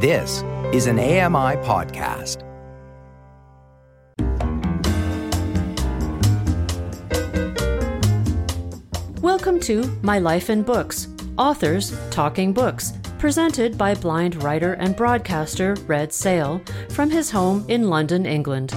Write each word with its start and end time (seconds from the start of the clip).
This 0.00 0.44
is 0.72 0.86
an 0.86 1.00
AMI 1.00 1.56
podcast. 1.66 2.44
Welcome 9.20 9.58
to 9.58 9.82
My 10.02 10.20
Life 10.20 10.50
in 10.50 10.62
Books 10.62 11.08
Authors 11.36 11.98
Talking 12.10 12.52
Books, 12.52 12.92
presented 13.18 13.76
by 13.76 13.96
blind 13.96 14.40
writer 14.40 14.74
and 14.74 14.94
broadcaster 14.94 15.74
Red 15.88 16.10
Szell 16.10 16.64
from 16.92 17.10
his 17.10 17.28
home 17.32 17.64
in 17.66 17.90
London, 17.90 18.24
England. 18.24 18.70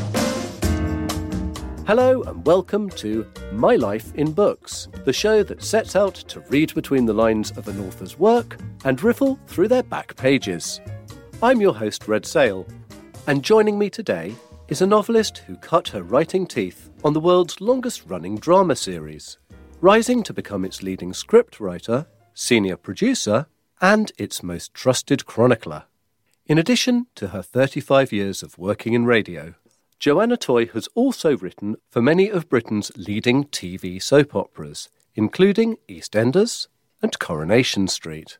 Hello, 1.85 2.23
and 2.23 2.43
welcome 2.47 2.89
to 2.89 3.27
My 3.51 3.75
Life 3.75 4.11
in 4.15 4.31
Books, 4.31 4.88
the 5.05 5.13
show 5.13 5.43
that 5.43 5.61
sets 5.61 5.95
out 5.95 6.15
to 6.15 6.39
read 6.49 6.73
between 6.73 7.05
the 7.05 7.13
lines 7.13 7.51
of 7.51 7.67
an 7.67 7.79
author's 7.79 8.17
work 8.17 8.57
and 8.85 9.03
riffle 9.03 9.39
through 9.45 9.67
their 9.67 9.83
back 9.83 10.15
pages. 10.15 10.81
I'm 11.43 11.59
your 11.59 11.73
host, 11.73 12.07
Red 12.07 12.21
Szell, 12.21 12.67
and 13.25 13.43
joining 13.43 13.79
me 13.79 13.89
today 13.89 14.35
is 14.67 14.84
a 14.84 14.85
novelist 14.85 15.39
who 15.39 15.55
cut 15.55 15.88
her 15.88 16.03
writing 16.03 16.45
teeth 16.45 16.91
on 17.03 17.13
the 17.13 17.20
world's 17.20 17.59
longest 17.59 18.03
running 18.05 18.38
drama 18.38 18.75
series, 18.75 19.39
rising 19.80 20.21
to 20.21 20.35
become 20.35 20.63
its 20.63 20.83
leading 20.83 21.13
scriptwriter, 21.13 22.05
senior 22.35 22.77
producer, 22.77 23.47
and 23.81 24.11
its 24.19 24.43
most 24.43 24.75
trusted 24.75 25.25
chronicler. 25.25 25.85
In 26.45 26.59
addition 26.59 27.07
to 27.16 27.30
her 27.30 27.41
35 27.41 28.11
years 28.11 28.44
of 28.44 28.59
working 28.59 28.94
in 28.94 29.05
radio, 29.05 29.55
Joanna 29.97 30.38
Toye 30.38 30.67
has 30.73 30.89
also 30.94 31.35
written 31.38 31.75
for 31.89 32.03
many 32.03 32.30
of 32.30 32.49
Britain's 32.49 32.91
leading 32.95 33.45
TV 33.45 33.99
soap 33.99 34.35
operas, 34.35 34.89
including 35.16 35.77
EastEnders 35.89 36.67
and 37.02 37.17
Coronation 37.17 37.88
Street. 37.88 38.38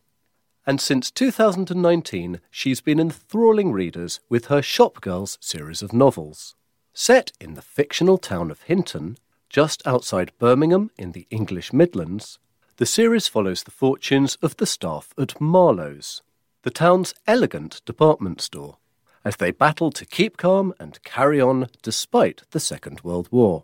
And 0.66 0.80
since 0.80 1.10
2019, 1.10 2.40
she's 2.52 2.82
been 2.82 3.00
enthralling 3.00 3.72
readers 3.72 4.20
with 4.30 4.46
her 4.46 4.62
Shopgirls 4.62 5.38
series 5.42 5.82
of 5.82 5.92
novels. 5.92 6.56
Set 6.94 7.32
in 7.40 7.56
the 7.56 7.62
fictional 7.62 8.18
town 8.18 8.52
of 8.52 8.62
Hinton, 8.64 9.18
just 9.50 9.86
outside 9.88 10.32
Birmingham 10.40 10.92
in 10.98 11.14
the 11.14 11.26
English 11.30 11.74
Midlands, 11.74 12.38
the 12.78 12.86
series 12.86 13.28
follows 13.28 13.64
the 13.64 13.72
fortunes 13.72 14.38
of 14.42 14.58
the 14.58 14.66
staff 14.66 15.14
at 15.18 15.42
Marlowe's, 15.42 16.22
the 16.64 16.70
town's 16.70 17.14
elegant 17.28 17.82
department 17.86 18.40
store, 18.40 18.78
as 19.26 19.38
they 19.38 19.52
battle 19.52 19.92
to 19.92 20.06
keep 20.06 20.38
calm 20.38 20.74
and 20.80 21.04
carry 21.04 21.42
on 21.42 21.70
despite 21.82 22.44
the 22.52 22.60
Second 22.60 23.02
World 23.02 23.28
War. 23.32 23.64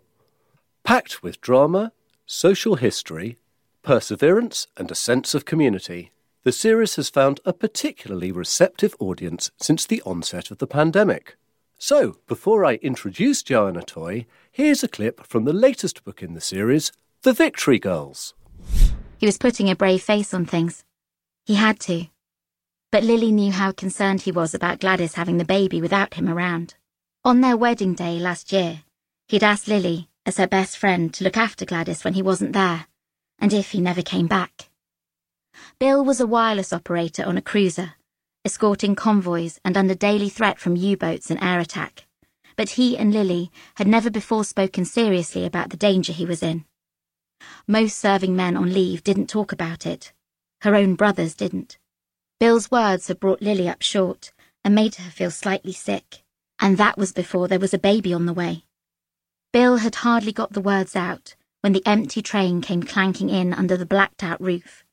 Packed 0.84 1.22
with 1.22 1.40
drama, 1.40 1.92
social 2.26 2.76
history, 2.76 3.38
perseverance, 3.82 4.66
and 4.76 4.90
a 4.90 4.96
sense 4.96 5.34
of 5.34 5.44
community, 5.44 6.12
the 6.44 6.52
series 6.52 6.96
has 6.96 7.08
found 7.08 7.40
a 7.44 7.52
particularly 7.52 8.32
receptive 8.32 8.94
audience 8.98 9.50
since 9.60 9.84
the 9.84 10.02
onset 10.02 10.50
of 10.50 10.58
the 10.58 10.66
pandemic. 10.66 11.36
So, 11.78 12.18
before 12.26 12.64
I 12.64 12.74
introduce 12.74 13.42
Joanna 13.42 13.82
Toye, 13.82 14.26
here's 14.50 14.82
a 14.82 14.88
clip 14.88 15.26
from 15.26 15.44
the 15.44 15.52
latest 15.52 16.04
book 16.04 16.22
in 16.22 16.34
the 16.34 16.40
series, 16.40 16.92
The 17.22 17.32
Victory 17.32 17.78
Girls. 17.78 18.34
He 19.18 19.26
was 19.26 19.38
putting 19.38 19.68
a 19.68 19.76
brave 19.76 20.02
face 20.02 20.32
on 20.32 20.46
things. 20.46 20.84
He 21.44 21.54
had 21.54 21.80
to. 21.80 22.06
But 22.90 23.04
Lily 23.04 23.32
knew 23.32 23.52
how 23.52 23.72
concerned 23.72 24.22
he 24.22 24.32
was 24.32 24.54
about 24.54 24.80
Gladys 24.80 25.14
having 25.14 25.38
the 25.38 25.44
baby 25.44 25.80
without 25.80 26.14
him 26.14 26.28
around. 26.28 26.74
On 27.24 27.40
their 27.40 27.56
wedding 27.56 27.94
day 27.94 28.18
last 28.18 28.52
year, 28.52 28.82
he'd 29.26 29.44
asked 29.44 29.68
Lily, 29.68 30.08
as 30.24 30.36
her 30.36 30.46
best 30.46 30.78
friend, 30.78 31.12
to 31.14 31.24
look 31.24 31.36
after 31.36 31.64
Gladys 31.64 32.04
when 32.04 32.14
he 32.14 32.22
wasn't 32.22 32.52
there, 32.52 32.86
and 33.38 33.52
if 33.52 33.72
he 33.72 33.80
never 33.80 34.02
came 34.02 34.26
back. 34.26 34.67
Bill 35.78 36.04
was 36.04 36.20
a 36.20 36.26
wireless 36.26 36.72
operator 36.72 37.24
on 37.24 37.36
a 37.36 37.42
cruiser, 37.42 37.94
escorting 38.44 38.94
convoys 38.94 39.60
and 39.64 39.76
under 39.76 39.94
daily 39.94 40.28
threat 40.28 40.58
from 40.58 40.76
U-boats 40.76 41.30
and 41.30 41.42
air 41.42 41.60
attack. 41.60 42.06
But 42.56 42.70
he 42.70 42.96
and 42.96 43.12
Lily 43.12 43.52
had 43.76 43.86
never 43.86 44.10
before 44.10 44.44
spoken 44.44 44.84
seriously 44.84 45.44
about 45.44 45.70
the 45.70 45.76
danger 45.76 46.12
he 46.12 46.24
was 46.24 46.42
in. 46.42 46.64
Most 47.66 47.98
serving 47.98 48.34
men 48.34 48.56
on 48.56 48.72
leave 48.72 49.04
didn't 49.04 49.28
talk 49.28 49.52
about 49.52 49.86
it. 49.86 50.12
Her 50.62 50.74
own 50.74 50.94
brothers 50.96 51.34
didn't. 51.34 51.78
Bill's 52.40 52.70
words 52.70 53.08
had 53.08 53.20
brought 53.20 53.42
Lily 53.42 53.68
up 53.68 53.82
short 53.82 54.32
and 54.64 54.74
made 54.74 54.96
her 54.96 55.10
feel 55.10 55.30
slightly 55.30 55.72
sick, 55.72 56.24
and 56.58 56.78
that 56.78 56.98
was 56.98 57.12
before 57.12 57.48
there 57.48 57.60
was 57.60 57.74
a 57.74 57.78
baby 57.78 58.12
on 58.12 58.26
the 58.26 58.32
way. 58.32 58.64
Bill 59.52 59.78
had 59.78 59.96
hardly 59.96 60.32
got 60.32 60.52
the 60.52 60.60
words 60.60 60.96
out 60.96 61.36
when 61.60 61.72
the 61.72 61.86
empty 61.86 62.22
train 62.22 62.60
came 62.60 62.82
clanking 62.82 63.30
in 63.30 63.52
under 63.52 63.76
the 63.76 63.86
blacked 63.86 64.22
out 64.22 64.40
roof. 64.40 64.84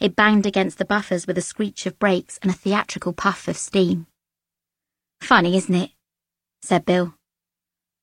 It 0.00 0.16
banged 0.16 0.46
against 0.46 0.78
the 0.78 0.84
buffers 0.84 1.26
with 1.26 1.38
a 1.38 1.42
screech 1.42 1.86
of 1.86 1.98
brakes 1.98 2.38
and 2.42 2.50
a 2.50 2.54
theatrical 2.54 3.12
puff 3.12 3.48
of 3.48 3.56
steam. 3.56 4.06
Funny, 5.20 5.56
isn't 5.56 5.74
it? 5.74 5.90
said 6.62 6.84
Bill. 6.84 7.14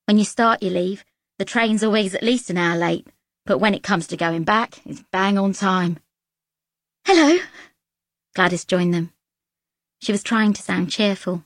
When 0.05 0.17
you 0.17 0.25
start 0.25 0.63
your 0.63 0.73
leave, 0.73 1.05
the 1.37 1.45
train's 1.45 1.83
always 1.83 2.15
at 2.15 2.23
least 2.23 2.49
an 2.49 2.57
hour 2.57 2.77
late, 2.77 3.07
but 3.45 3.59
when 3.59 3.73
it 3.73 3.83
comes 3.83 4.07
to 4.07 4.17
going 4.17 4.43
back, 4.43 4.79
it's 4.85 5.03
bang 5.11 5.37
on 5.37 5.53
time. 5.53 5.99
Hello. 7.05 7.39
Gladys 8.35 8.65
joined 8.65 8.93
them. 8.93 9.11
She 10.01 10.11
was 10.11 10.23
trying 10.23 10.53
to 10.53 10.61
sound 10.61 10.91
cheerful, 10.91 11.43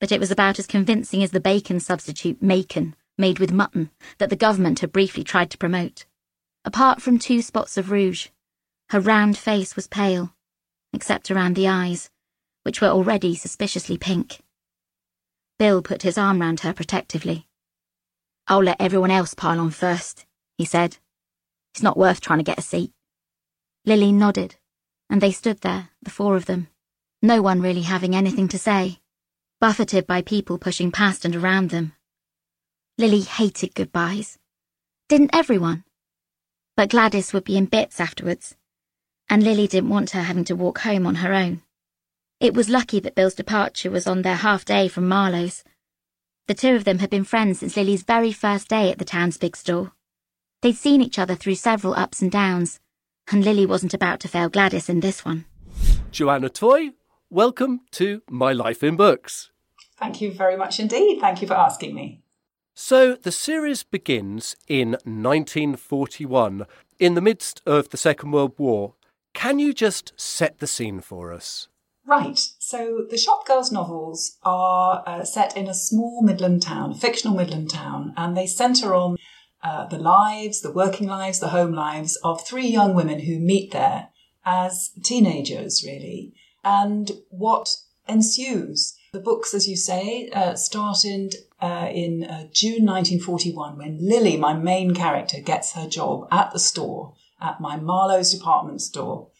but 0.00 0.12
it 0.12 0.20
was 0.20 0.30
about 0.30 0.58
as 0.58 0.66
convincing 0.66 1.22
as 1.22 1.30
the 1.30 1.40
bacon 1.40 1.80
substitute 1.80 2.42
Macon, 2.42 2.94
made 3.18 3.38
with 3.38 3.52
mutton, 3.52 3.90
that 4.18 4.30
the 4.30 4.36
government 4.36 4.80
had 4.80 4.92
briefly 4.92 5.24
tried 5.24 5.50
to 5.50 5.58
promote. 5.58 6.06
Apart 6.64 7.02
from 7.02 7.18
two 7.18 7.42
spots 7.42 7.76
of 7.76 7.90
rouge, 7.90 8.28
her 8.90 9.00
round 9.00 9.38
face 9.38 9.76
was 9.76 9.86
pale, 9.86 10.34
except 10.92 11.30
around 11.30 11.54
the 11.54 11.68
eyes, 11.68 12.10
which 12.64 12.80
were 12.80 12.88
already 12.88 13.36
suspiciously 13.36 13.96
pink. 13.96 14.40
Bill 15.60 15.80
put 15.80 16.02
his 16.02 16.18
arm 16.18 16.40
round 16.40 16.60
her 16.60 16.72
protectively. 16.72 17.46
I'll 18.48 18.64
let 18.64 18.80
everyone 18.80 19.12
else 19.12 19.32
pile 19.32 19.60
on 19.60 19.70
first, 19.70 20.26
he 20.58 20.64
said. 20.64 20.98
It's 21.72 21.84
not 21.84 21.96
worth 21.96 22.20
trying 22.20 22.40
to 22.40 22.44
get 22.44 22.58
a 22.58 22.62
seat. 22.62 22.92
Lily 23.84 24.10
nodded, 24.10 24.56
and 25.08 25.20
they 25.20 25.30
stood 25.30 25.60
there, 25.60 25.90
the 26.02 26.10
four 26.10 26.34
of 26.34 26.46
them, 26.46 26.66
no 27.22 27.42
one 27.42 27.60
really 27.60 27.82
having 27.82 28.16
anything 28.16 28.48
to 28.48 28.58
say, 28.58 28.98
buffeted 29.60 30.04
by 30.04 30.20
people 30.20 30.58
pushing 30.58 30.90
past 30.90 31.24
and 31.24 31.36
around 31.36 31.70
them. 31.70 31.92
Lily 32.98 33.20
hated 33.20 33.76
goodbyes. 33.76 34.38
Didn't 35.08 35.34
everyone? 35.34 35.84
But 36.76 36.90
Gladys 36.90 37.32
would 37.32 37.44
be 37.44 37.56
in 37.56 37.66
bits 37.66 38.00
afterwards, 38.00 38.56
and 39.30 39.44
Lily 39.44 39.68
didn't 39.68 39.90
want 39.90 40.10
her 40.10 40.22
having 40.22 40.44
to 40.44 40.56
walk 40.56 40.80
home 40.80 41.06
on 41.06 41.14
her 41.16 41.32
own. 41.32 41.62
It 42.40 42.52
was 42.52 42.68
lucky 42.68 42.98
that 43.00 43.14
Bill's 43.14 43.34
departure 43.34 43.90
was 43.90 44.06
on 44.06 44.22
their 44.22 44.36
half 44.36 44.64
day 44.64 44.88
from 44.88 45.06
Marlowe's. 45.06 45.62
The 46.48 46.54
two 46.54 46.74
of 46.74 46.84
them 46.84 46.98
had 46.98 47.10
been 47.10 47.22
friends 47.22 47.60
since 47.60 47.76
Lily's 47.76 48.02
very 48.02 48.32
first 48.32 48.68
day 48.68 48.90
at 48.90 48.98
the 48.98 49.04
town's 49.04 49.38
big 49.38 49.56
store. 49.56 49.92
They'd 50.62 50.76
seen 50.76 51.00
each 51.00 51.18
other 51.18 51.36
through 51.36 51.54
several 51.54 51.94
ups 51.94 52.20
and 52.20 52.30
downs, 52.30 52.80
and 53.30 53.44
Lily 53.44 53.66
wasn't 53.66 53.94
about 53.94 54.18
to 54.20 54.28
fail 54.28 54.48
Gladys 54.48 54.88
in 54.88 54.98
this 54.98 55.24
one. 55.24 55.44
Joanna 56.10 56.48
Toye, 56.48 56.90
welcome 57.30 57.82
to 57.92 58.22
My 58.28 58.52
Life 58.52 58.82
in 58.82 58.96
Books. 58.96 59.50
Thank 59.96 60.20
you 60.20 60.32
very 60.32 60.56
much 60.56 60.80
indeed. 60.80 61.20
Thank 61.20 61.40
you 61.40 61.46
for 61.46 61.54
asking 61.54 61.94
me. 61.94 62.22
So, 62.74 63.14
the 63.14 63.30
series 63.30 63.82
begins 63.84 64.56
in 64.66 64.92
1941, 65.04 66.66
in 66.98 67.14
the 67.14 67.20
midst 67.20 67.62
of 67.64 67.90
the 67.90 67.96
Second 67.96 68.32
World 68.32 68.54
War. 68.58 68.94
Can 69.34 69.58
you 69.58 69.72
just 69.72 70.12
set 70.16 70.58
the 70.58 70.66
scene 70.66 71.00
for 71.00 71.32
us? 71.32 71.68
Right. 72.06 72.38
So 72.58 73.06
the 73.08 73.16
Shopgirls 73.16 73.70
novels 73.70 74.38
are 74.42 75.04
uh, 75.06 75.24
set 75.24 75.56
in 75.56 75.68
a 75.68 75.74
small 75.74 76.22
Midland 76.22 76.62
town, 76.62 76.92
a 76.92 76.94
fictional 76.94 77.36
Midland 77.36 77.70
town, 77.70 78.14
and 78.16 78.36
they 78.36 78.46
centre 78.46 78.94
on 78.94 79.16
uh, 79.62 79.86
the 79.86 79.98
lives, 79.98 80.60
the 80.60 80.72
working 80.72 81.06
lives, 81.06 81.38
the 81.38 81.48
home 81.48 81.72
lives 81.72 82.16
of 82.24 82.44
three 82.44 82.66
young 82.66 82.94
women 82.94 83.20
who 83.20 83.38
meet 83.38 83.70
there 83.72 84.08
as 84.44 84.90
teenagers, 85.02 85.84
really, 85.86 86.32
and 86.64 87.12
what 87.28 87.76
ensues. 88.08 88.96
The 89.12 89.20
books, 89.20 89.54
as 89.54 89.68
you 89.68 89.76
say, 89.76 90.30
uh, 90.30 90.54
started 90.54 91.34
uh, 91.60 91.88
in 91.92 92.24
uh, 92.24 92.48
June 92.52 92.86
1941 92.86 93.76
when 93.76 93.98
Lily, 94.00 94.36
my 94.36 94.54
main 94.54 94.94
character, 94.94 95.40
gets 95.40 95.74
her 95.74 95.88
job 95.88 96.26
at 96.30 96.52
the 96.52 96.58
store, 96.58 97.14
at 97.40 97.60
my 97.60 97.76
Marlowe's 97.76 98.32
department 98.32 98.80
store, 98.80 99.30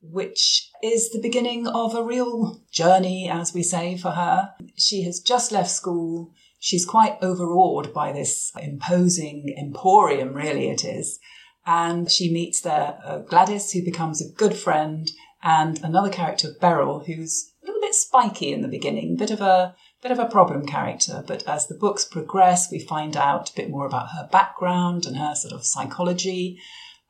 which 0.00 0.70
is 0.82 1.10
the 1.10 1.20
beginning 1.20 1.66
of 1.66 1.94
a 1.94 2.02
real 2.02 2.60
journey, 2.70 3.28
as 3.28 3.54
we 3.54 3.62
say, 3.62 3.96
for 3.96 4.12
her. 4.12 4.54
She 4.76 5.02
has 5.02 5.20
just 5.20 5.52
left 5.52 5.70
school. 5.70 6.32
She's 6.58 6.86
quite 6.86 7.18
overawed 7.22 7.92
by 7.92 8.12
this 8.12 8.52
imposing 8.60 9.54
emporium, 9.58 10.34
really, 10.34 10.68
it 10.68 10.84
is. 10.84 11.18
And 11.64 12.10
she 12.10 12.32
meets 12.32 12.60
there 12.60 12.98
uh, 13.04 13.18
Gladys, 13.18 13.72
who 13.72 13.84
becomes 13.84 14.22
a 14.22 14.32
good 14.32 14.54
friend, 14.54 15.10
and 15.42 15.82
another 15.82 16.10
character, 16.10 16.48
Beryl, 16.60 17.04
who's 17.04 17.52
a 17.62 17.66
little 17.66 17.80
bit 17.80 17.94
spiky 17.94 18.52
in 18.52 18.62
the 18.62 18.68
beginning, 18.68 19.16
bit 19.16 19.30
of 19.30 19.40
a 19.40 19.74
bit 20.02 20.12
of 20.12 20.18
a 20.18 20.26
problem 20.26 20.66
character. 20.66 21.24
But 21.26 21.42
as 21.48 21.66
the 21.66 21.74
books 21.74 22.04
progress, 22.04 22.70
we 22.70 22.78
find 22.78 23.16
out 23.16 23.50
a 23.50 23.54
bit 23.54 23.70
more 23.70 23.86
about 23.86 24.10
her 24.10 24.28
background 24.30 25.06
and 25.06 25.16
her 25.16 25.34
sort 25.34 25.52
of 25.52 25.64
psychology. 25.64 26.60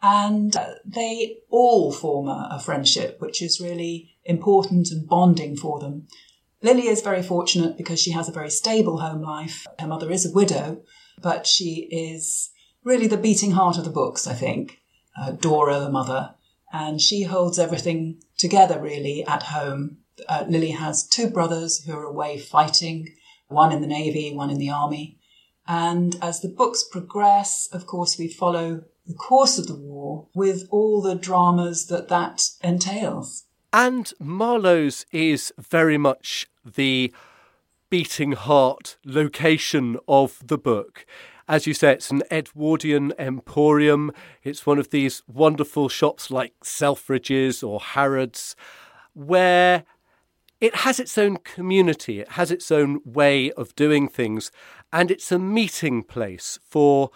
And 0.09 0.55
they 0.85 1.39
all 1.51 1.93
form 1.93 2.29
a, 2.29 2.49
a 2.53 2.61
friendship, 2.61 3.21
which 3.21 3.43
is 3.43 3.61
really 3.61 4.17
important 4.25 4.89
and 4.91 5.09
bonding 5.09 5.57
for 5.57 5.81
them. 5.81 6.07
Lily 6.63 6.87
is 6.87 7.03
very 7.03 7.23
fortunate 7.23 7.77
because 7.77 8.01
she 8.01 8.13
has 8.13 8.29
a 8.29 8.33
very 8.33 8.51
stable 8.51 8.99
home 8.99 9.23
life. 9.23 9.67
Her 9.79 9.89
mother 9.89 10.11
is 10.13 10.25
a 10.25 10.33
widow, 10.33 10.83
but 11.21 11.47
she 11.47 11.89
is 11.91 12.51
really 12.85 13.09
the 13.09 13.17
beating 13.17 13.53
heart 13.53 13.79
of 13.79 13.85
the 13.85 13.91
books, 13.91 14.27
I 14.27 14.35
think. 14.35 14.79
Uh, 15.21 15.33
Dora, 15.33 15.81
the 15.81 15.91
mother, 15.91 16.35
and 16.73 17.01
she 17.01 17.23
holds 17.23 17.59
everything 17.59 18.21
together 18.37 18.81
really 18.81 19.25
at 19.27 19.45
home. 19.45 19.99
Uh, 20.29 20.45
Lily 20.49 20.73
has 20.73 21.09
two 21.09 21.29
brothers 21.31 21.85
who 21.85 21.93
are 21.97 22.05
away 22.05 22.39
fighting, 22.39 23.09
one 23.49 23.73
in 23.73 23.81
the 23.81 23.87
navy, 23.87 24.33
one 24.35 24.51
in 24.51 24.59
the 24.59 24.71
army. 24.71 25.19
And 25.67 26.17
as 26.23 26.41
the 26.41 26.49
books 26.49 26.85
progress, 26.85 27.69
of 27.73 27.87
course, 27.87 28.19
we 28.19 28.29
follow 28.29 28.85
the 29.07 29.15
course 29.15 29.59
of 29.59 29.67
the 29.67 29.77
war 29.77 30.27
with 30.35 30.67
all 30.71 31.01
the 31.01 31.15
dramas 31.15 31.87
that 31.87 32.09
that 32.09 32.43
entails. 32.63 33.45
And 33.73 34.13
Marlowe's 34.19 35.07
is 35.13 35.53
very 35.59 35.99
much 35.99 36.47
the 36.65 37.13
beating 37.91 38.33
heart 38.33 38.97
location 39.05 39.97
of 40.09 40.41
the 40.45 40.59
book. 40.59 41.07
As 41.49 41.67
you 41.67 41.75
say, 41.75 41.93
it's 41.93 42.11
an 42.11 42.23
Edwardian 42.31 43.13
emporium. 43.19 44.11
It's 44.43 44.67
one 44.67 44.79
of 44.79 44.91
these 44.91 45.23
wonderful 45.29 45.89
shops 45.89 46.31
like 46.31 46.55
Selfridges 46.65 47.67
or 47.67 47.79
Harrods, 47.79 48.57
where 49.13 49.85
it 50.61 50.75
has 50.77 50.99
its 50.99 51.17
own 51.17 51.37
community, 51.37 52.21
it 52.21 52.31
has 52.31 52.51
its 52.51 52.73
own 52.73 53.01
way 53.05 53.53
of 53.53 53.77
doing 53.77 54.09
things, 54.09 54.51
and 54.93 55.11
it's 55.11 55.31
a 55.31 55.39
meeting 55.39 56.03
place 56.03 56.59
for 56.65 57.11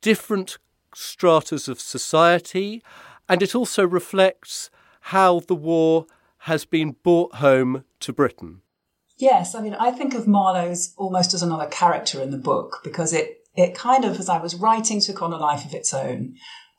different 0.00 0.58
stratas 0.96 1.68
of 1.68 1.80
society. 1.80 2.82
And 3.28 3.42
it 3.42 3.54
also 3.54 3.86
reflects 3.86 4.70
how 5.00 5.40
the 5.40 5.54
war 5.54 6.06
has 6.40 6.64
been 6.64 6.96
brought 7.02 7.36
home 7.36 7.84
to 8.00 8.12
Britain. 8.12 8.62
Yes, 9.18 9.54
I 9.54 9.62
mean, 9.62 9.74
I 9.74 9.90
think 9.90 10.14
of 10.14 10.26
Marlowe's 10.26 10.94
almost 10.96 11.32
as 11.32 11.42
another 11.42 11.66
character 11.66 12.20
in 12.20 12.30
the 12.30 12.38
book 12.38 12.80
because 12.84 13.12
it 13.12 13.42
it 13.56 13.74
kind 13.74 14.04
of, 14.04 14.18
as 14.18 14.28
I 14.28 14.38
was 14.38 14.54
writing, 14.54 15.00
took 15.00 15.22
on 15.22 15.32
a 15.32 15.38
life 15.38 15.64
of 15.64 15.72
its 15.72 15.94
own. 15.94 16.34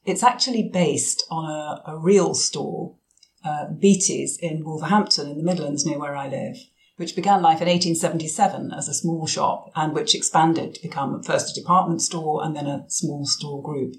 It's 0.06 0.22
actually 0.22 0.70
based 0.72 1.26
on 1.32 1.50
a, 1.50 1.92
a 1.92 1.98
real 1.98 2.36
store, 2.36 2.96
uh, 3.44 3.66
Beattie's 3.72 4.38
in 4.38 4.64
Wolverhampton 4.64 5.28
in 5.28 5.38
the 5.38 5.44
Midlands 5.44 5.86
near 5.86 5.98
where 5.98 6.16
I 6.16 6.28
live, 6.28 6.58
which 6.98 7.16
began 7.16 7.42
life 7.42 7.62
in 7.62 7.68
1877 7.68 8.74
as 8.74 8.88
a 8.88 8.94
small 8.94 9.26
shop 9.26 9.72
and 9.76 9.94
which 9.94 10.14
expanded 10.14 10.76
to 10.76 10.82
become 10.82 11.22
first 11.24 11.56
a 11.56 11.60
department 11.60 12.02
store 12.02 12.44
and 12.44 12.56
then 12.56 12.68
a 12.68 12.86
small 12.90 13.26
store 13.26 13.64
group. 13.64 13.96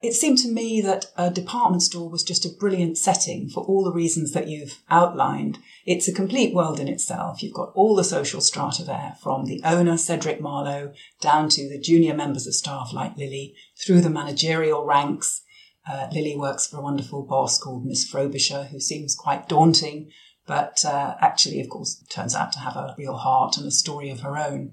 It 0.00 0.12
seemed 0.12 0.38
to 0.38 0.52
me 0.52 0.80
that 0.80 1.06
a 1.16 1.28
department 1.28 1.82
store 1.82 2.08
was 2.08 2.22
just 2.22 2.44
a 2.44 2.56
brilliant 2.60 2.98
setting 2.98 3.48
for 3.48 3.64
all 3.64 3.82
the 3.82 3.92
reasons 3.92 4.32
that 4.32 4.46
you've 4.46 4.80
outlined. 4.88 5.58
It's 5.86 6.06
a 6.06 6.14
complete 6.14 6.54
world 6.54 6.78
in 6.78 6.86
itself. 6.86 7.42
You've 7.42 7.54
got 7.54 7.72
all 7.74 7.96
the 7.96 8.04
social 8.04 8.40
strata 8.40 8.84
there, 8.84 9.16
from 9.20 9.46
the 9.46 9.60
owner, 9.64 9.96
Cedric 9.96 10.40
Marlowe, 10.40 10.92
down 11.20 11.48
to 11.50 11.68
the 11.68 11.80
junior 11.80 12.14
members 12.14 12.46
of 12.46 12.54
staff 12.54 12.92
like 12.92 13.16
Lily, 13.16 13.56
through 13.84 14.00
the 14.00 14.10
managerial 14.10 14.84
ranks. 14.84 15.42
Uh, 15.90 16.06
Lily 16.12 16.36
works 16.36 16.68
for 16.68 16.76
a 16.76 16.82
wonderful 16.82 17.24
boss 17.24 17.58
called 17.58 17.84
Miss 17.84 18.08
Frobisher, 18.08 18.64
who 18.70 18.78
seems 18.78 19.16
quite 19.16 19.48
daunting, 19.48 20.12
but 20.48 20.84
uh, 20.84 21.14
actually, 21.20 21.60
of 21.60 21.68
course, 21.68 22.02
turns 22.10 22.34
out 22.34 22.50
to 22.52 22.58
have 22.58 22.74
a 22.74 22.96
real 22.98 23.16
heart 23.16 23.56
and 23.56 23.66
a 23.66 23.70
story 23.70 24.10
of 24.10 24.20
her 24.20 24.36
own. 24.36 24.72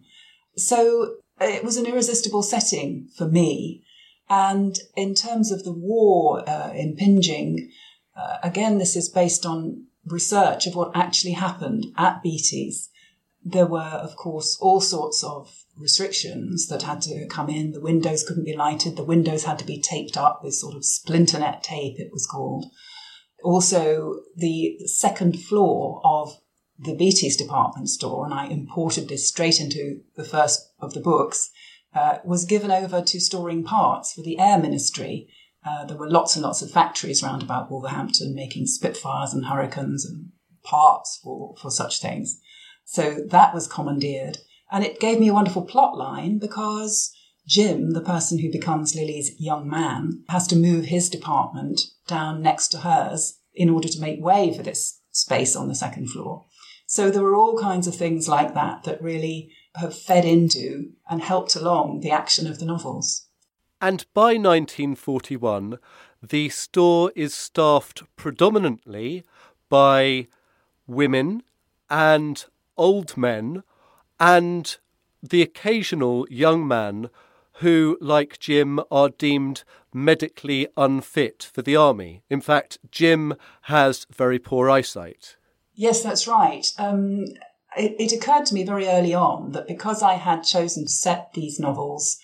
So 0.57 1.17
it 1.39 1.63
was 1.63 1.77
an 1.77 1.85
irresistible 1.85 2.41
setting 2.41 3.09
for 3.15 3.27
me 3.27 3.83
and 4.29 4.79
in 4.95 5.13
terms 5.13 5.51
of 5.51 5.63
the 5.63 5.71
war 5.71 6.47
uh, 6.49 6.71
impinging, 6.73 7.71
uh, 8.15 8.37
again, 8.41 8.77
this 8.77 8.95
is 8.95 9.09
based 9.09 9.45
on 9.45 9.85
research 10.05 10.65
of 10.65 10.75
what 10.75 10.95
actually 10.95 11.33
happened 11.33 11.85
at 11.97 12.23
Beattie's. 12.23 12.89
There 13.43 13.67
were, 13.67 13.79
of 13.79 14.15
course, 14.15 14.57
all 14.59 14.81
sorts 14.81 15.23
of 15.23 15.65
restrictions 15.77 16.67
that 16.67 16.83
had 16.83 17.01
to 17.03 17.27
come 17.27 17.49
in. 17.49 17.73
The 17.73 17.81
windows 17.81 18.23
couldn't 18.23 18.45
be 18.45 18.55
lighted. 18.55 18.95
The 18.95 19.03
windows 19.03 19.43
had 19.43 19.59
to 19.59 19.65
be 19.65 19.79
taped 19.79 20.17
up 20.17 20.43
with 20.43 20.55
sort 20.55 20.75
of 20.75 20.85
splinter 20.85 21.37
net 21.37 21.61
tape, 21.61 21.99
it 21.99 22.11
was 22.11 22.25
called. 22.25 22.65
Also, 23.45 24.21
the 24.35 24.75
second 24.87 25.39
floor 25.39 26.01
of 26.03 26.41
the 26.79 26.95
Beattie's 26.95 27.37
department 27.37 27.89
store, 27.89 28.25
and 28.25 28.33
I 28.33 28.47
imported 28.47 29.07
this 29.07 29.29
straight 29.29 29.61
into 29.61 30.01
the 30.15 30.23
first 30.23 30.73
of 30.79 30.95
the 30.95 30.99
books, 30.99 31.51
uh, 31.93 32.17
was 32.25 32.43
given 32.43 32.71
over 32.71 33.03
to 33.03 33.19
storing 33.19 33.63
parts 33.63 34.13
for 34.13 34.23
the 34.23 34.39
air 34.39 34.57
ministry. 34.57 35.27
Uh, 35.63 35.85
there 35.85 35.95
were 35.95 36.09
lots 36.09 36.35
and 36.35 36.41
lots 36.41 36.63
of 36.63 36.71
factories 36.71 37.21
round 37.21 37.43
about 37.43 37.69
Wolverhampton 37.69 38.33
making 38.33 38.65
Spitfires 38.65 39.31
and 39.31 39.45
Hurricanes 39.45 40.07
and 40.07 40.31
parts 40.63 41.19
for, 41.23 41.53
for 41.61 41.69
such 41.69 42.01
things. 42.01 42.41
So 42.83 43.19
that 43.27 43.53
was 43.53 43.67
commandeered. 43.67 44.39
And 44.71 44.83
it 44.83 44.99
gave 44.99 45.19
me 45.19 45.27
a 45.27 45.33
wonderful 45.35 45.65
plot 45.65 45.95
line 45.95 46.39
because 46.39 47.14
Jim, 47.47 47.91
the 47.91 48.01
person 48.01 48.39
who 48.39 48.51
becomes 48.51 48.95
Lily's 48.95 49.39
young 49.39 49.69
man, 49.69 50.23
has 50.29 50.47
to 50.47 50.55
move 50.55 50.85
his 50.85 51.09
department 51.09 51.81
down 52.07 52.41
next 52.41 52.69
to 52.69 52.79
hers 52.79 53.39
in 53.53 53.69
order 53.69 53.87
to 53.87 53.99
make 53.99 54.23
way 54.23 54.53
for 54.55 54.63
this 54.63 54.99
space 55.11 55.55
on 55.55 55.67
the 55.67 55.75
second 55.75 56.09
floor. 56.09 56.45
So 56.87 57.09
there 57.09 57.23
were 57.23 57.35
all 57.35 57.57
kinds 57.57 57.87
of 57.87 57.95
things 57.95 58.27
like 58.27 58.53
that 58.53 58.83
that 58.83 59.01
really 59.01 59.51
have 59.75 59.97
fed 59.97 60.25
into 60.25 60.91
and 61.09 61.21
helped 61.21 61.55
along 61.55 61.99
the 62.01 62.11
action 62.11 62.47
of 62.47 62.59
the 62.59 62.65
novels. 62.65 63.27
And 63.81 64.05
by 64.13 64.37
1941, 64.37 65.77
the 66.23 66.49
store 66.49 67.11
is 67.15 67.33
staffed 67.33 68.03
predominantly 68.15 69.23
by 69.69 70.27
women 70.87 71.43
and 71.89 72.45
old 72.77 73.17
men 73.17 73.63
and 74.19 74.77
the 75.21 75.41
occasional 75.41 76.25
young 76.29 76.67
man 76.67 77.09
who, 77.59 77.97
like 78.01 78.39
Jim, 78.39 78.79
are 78.91 79.09
deemed 79.09 79.63
medically 79.93 80.67
unfit 80.75 81.49
for 81.53 81.61
the 81.61 81.75
army. 81.75 82.23
In 82.29 82.41
fact, 82.41 82.77
Jim 82.91 83.33
has 83.63 84.05
very 84.13 84.39
poor 84.39 84.69
eyesight. 84.69 85.37
Yes, 85.73 86.03
that's 86.03 86.27
right. 86.27 86.65
Um, 86.77 87.25
it, 87.77 87.95
it 87.99 88.11
occurred 88.11 88.45
to 88.47 88.53
me 88.53 88.63
very 88.63 88.87
early 88.87 89.13
on 89.13 89.51
that 89.51 89.67
because 89.67 90.01
I 90.01 90.13
had 90.13 90.43
chosen 90.43 90.85
to 90.85 90.91
set 90.91 91.33
these 91.33 91.59
novels 91.59 92.17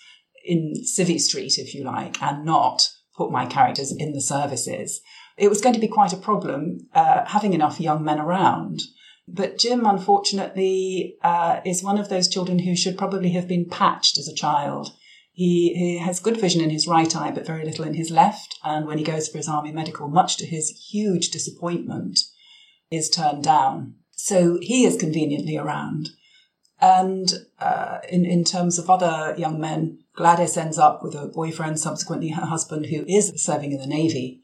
in 0.44 0.74
Civvy 0.84 1.20
Street, 1.20 1.58
if 1.58 1.74
you 1.74 1.84
like, 1.84 2.22
and 2.22 2.44
not 2.44 2.88
put 3.16 3.30
my 3.30 3.46
characters 3.46 3.92
in 3.92 4.12
the 4.12 4.20
services, 4.20 5.00
it 5.36 5.48
was 5.48 5.60
going 5.60 5.74
to 5.74 5.80
be 5.80 5.88
quite 5.88 6.12
a 6.12 6.16
problem 6.18 6.88
uh, 6.94 7.24
having 7.26 7.52
enough 7.52 7.80
young 7.80 8.04
men 8.04 8.18
around. 8.18 8.80
But 9.28 9.58
Jim, 9.58 9.86
unfortunately, 9.86 11.16
uh, 11.22 11.60
is 11.64 11.82
one 11.82 11.98
of 11.98 12.08
those 12.08 12.28
children 12.28 12.60
who 12.60 12.76
should 12.76 12.98
probably 12.98 13.30
have 13.30 13.46
been 13.46 13.68
patched 13.68 14.18
as 14.18 14.28
a 14.28 14.34
child. 14.34 14.90
He, 15.32 15.74
he, 15.74 15.98
has 15.98 16.20
good 16.20 16.38
vision 16.38 16.60
in 16.60 16.70
his 16.70 16.86
right 16.86 17.14
eye, 17.16 17.30
but 17.30 17.46
very 17.46 17.64
little 17.64 17.86
in 17.86 17.94
his 17.94 18.10
left. 18.10 18.58
And 18.62 18.86
when 18.86 18.98
he 18.98 19.04
goes 19.04 19.28
for 19.28 19.38
his 19.38 19.48
army 19.48 19.72
medical, 19.72 20.08
much 20.08 20.36
to 20.38 20.46
his 20.46 20.70
huge 20.90 21.30
disappointment, 21.30 22.20
is 22.90 23.08
turned 23.08 23.42
down. 23.42 23.94
So 24.10 24.58
he 24.60 24.84
is 24.84 24.96
conveniently 24.96 25.56
around. 25.56 26.10
And 26.80 27.32
uh, 27.60 27.98
in, 28.10 28.26
in 28.26 28.44
terms 28.44 28.78
of 28.78 28.90
other 28.90 29.34
young 29.38 29.58
men, 29.58 30.00
Gladys 30.14 30.56
ends 30.56 30.78
up 30.78 31.02
with 31.02 31.14
a 31.14 31.28
boyfriend, 31.28 31.80
subsequently 31.80 32.30
her 32.30 32.46
husband, 32.46 32.86
who 32.86 33.04
is 33.06 33.32
serving 33.36 33.72
in 33.72 33.78
the 33.78 33.86
Navy. 33.86 34.42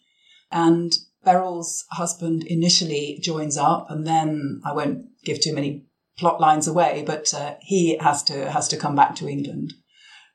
And 0.50 0.92
Beryl's 1.25 1.85
husband 1.90 2.45
initially 2.45 3.18
joins 3.21 3.57
up, 3.59 3.90
and 3.90 4.07
then 4.07 4.62
I 4.64 4.73
won't 4.73 5.07
give 5.25 5.40
too 5.40 5.54
many 5.54 5.85
plot 6.16 6.40
lines 6.40 6.66
away, 6.66 7.04
but 7.07 7.33
uh, 7.35 7.57
he 7.61 7.97
has 7.99 8.23
to 8.25 8.50
has 8.50 8.68
to 8.68 8.76
come 8.76 8.97
back 8.97 9.14
to 9.16 9.28
England. 9.28 9.75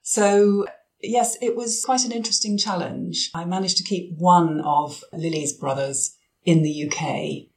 So 0.03 0.67
yes, 1.01 1.38
it 1.41 1.55
was 1.55 1.83
quite 1.83 2.05
an 2.05 2.12
interesting 2.12 2.57
challenge. 2.57 3.31
I 3.33 3.45
managed 3.45 3.77
to 3.77 3.83
keep 3.83 4.13
one 4.17 4.62
of 4.62 5.03
Lily's 5.12 5.53
brothers 5.53 6.15
in 6.45 6.62
the 6.62 6.88
UK, 6.88 7.50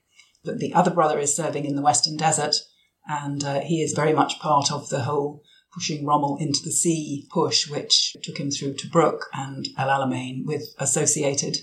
but 0.45 0.59
the 0.59 0.73
other 0.75 0.91
brother 0.91 1.19
is 1.19 1.35
serving 1.35 1.65
in 1.65 1.77
the 1.77 1.83
Western 1.83 2.17
Desert, 2.17 2.57
and 3.07 3.45
uh, 3.45 3.61
he 3.61 3.83
is 3.83 3.93
very 3.93 4.13
much 4.13 4.39
part 4.41 4.73
of 4.73 4.89
the 4.89 5.03
whole 5.03 5.43
pushing 5.73 6.07
Rommel 6.07 6.39
into 6.41 6.61
the 6.65 6.73
sea 6.73 7.27
push, 7.31 7.69
which 7.69 8.17
took 8.23 8.39
him 8.39 8.51
through 8.51 8.75
Tobruk 8.75 9.21
and 9.35 9.69
El 9.77 9.89
Alamein 9.89 10.45
with 10.47 10.75
associated 10.79 11.59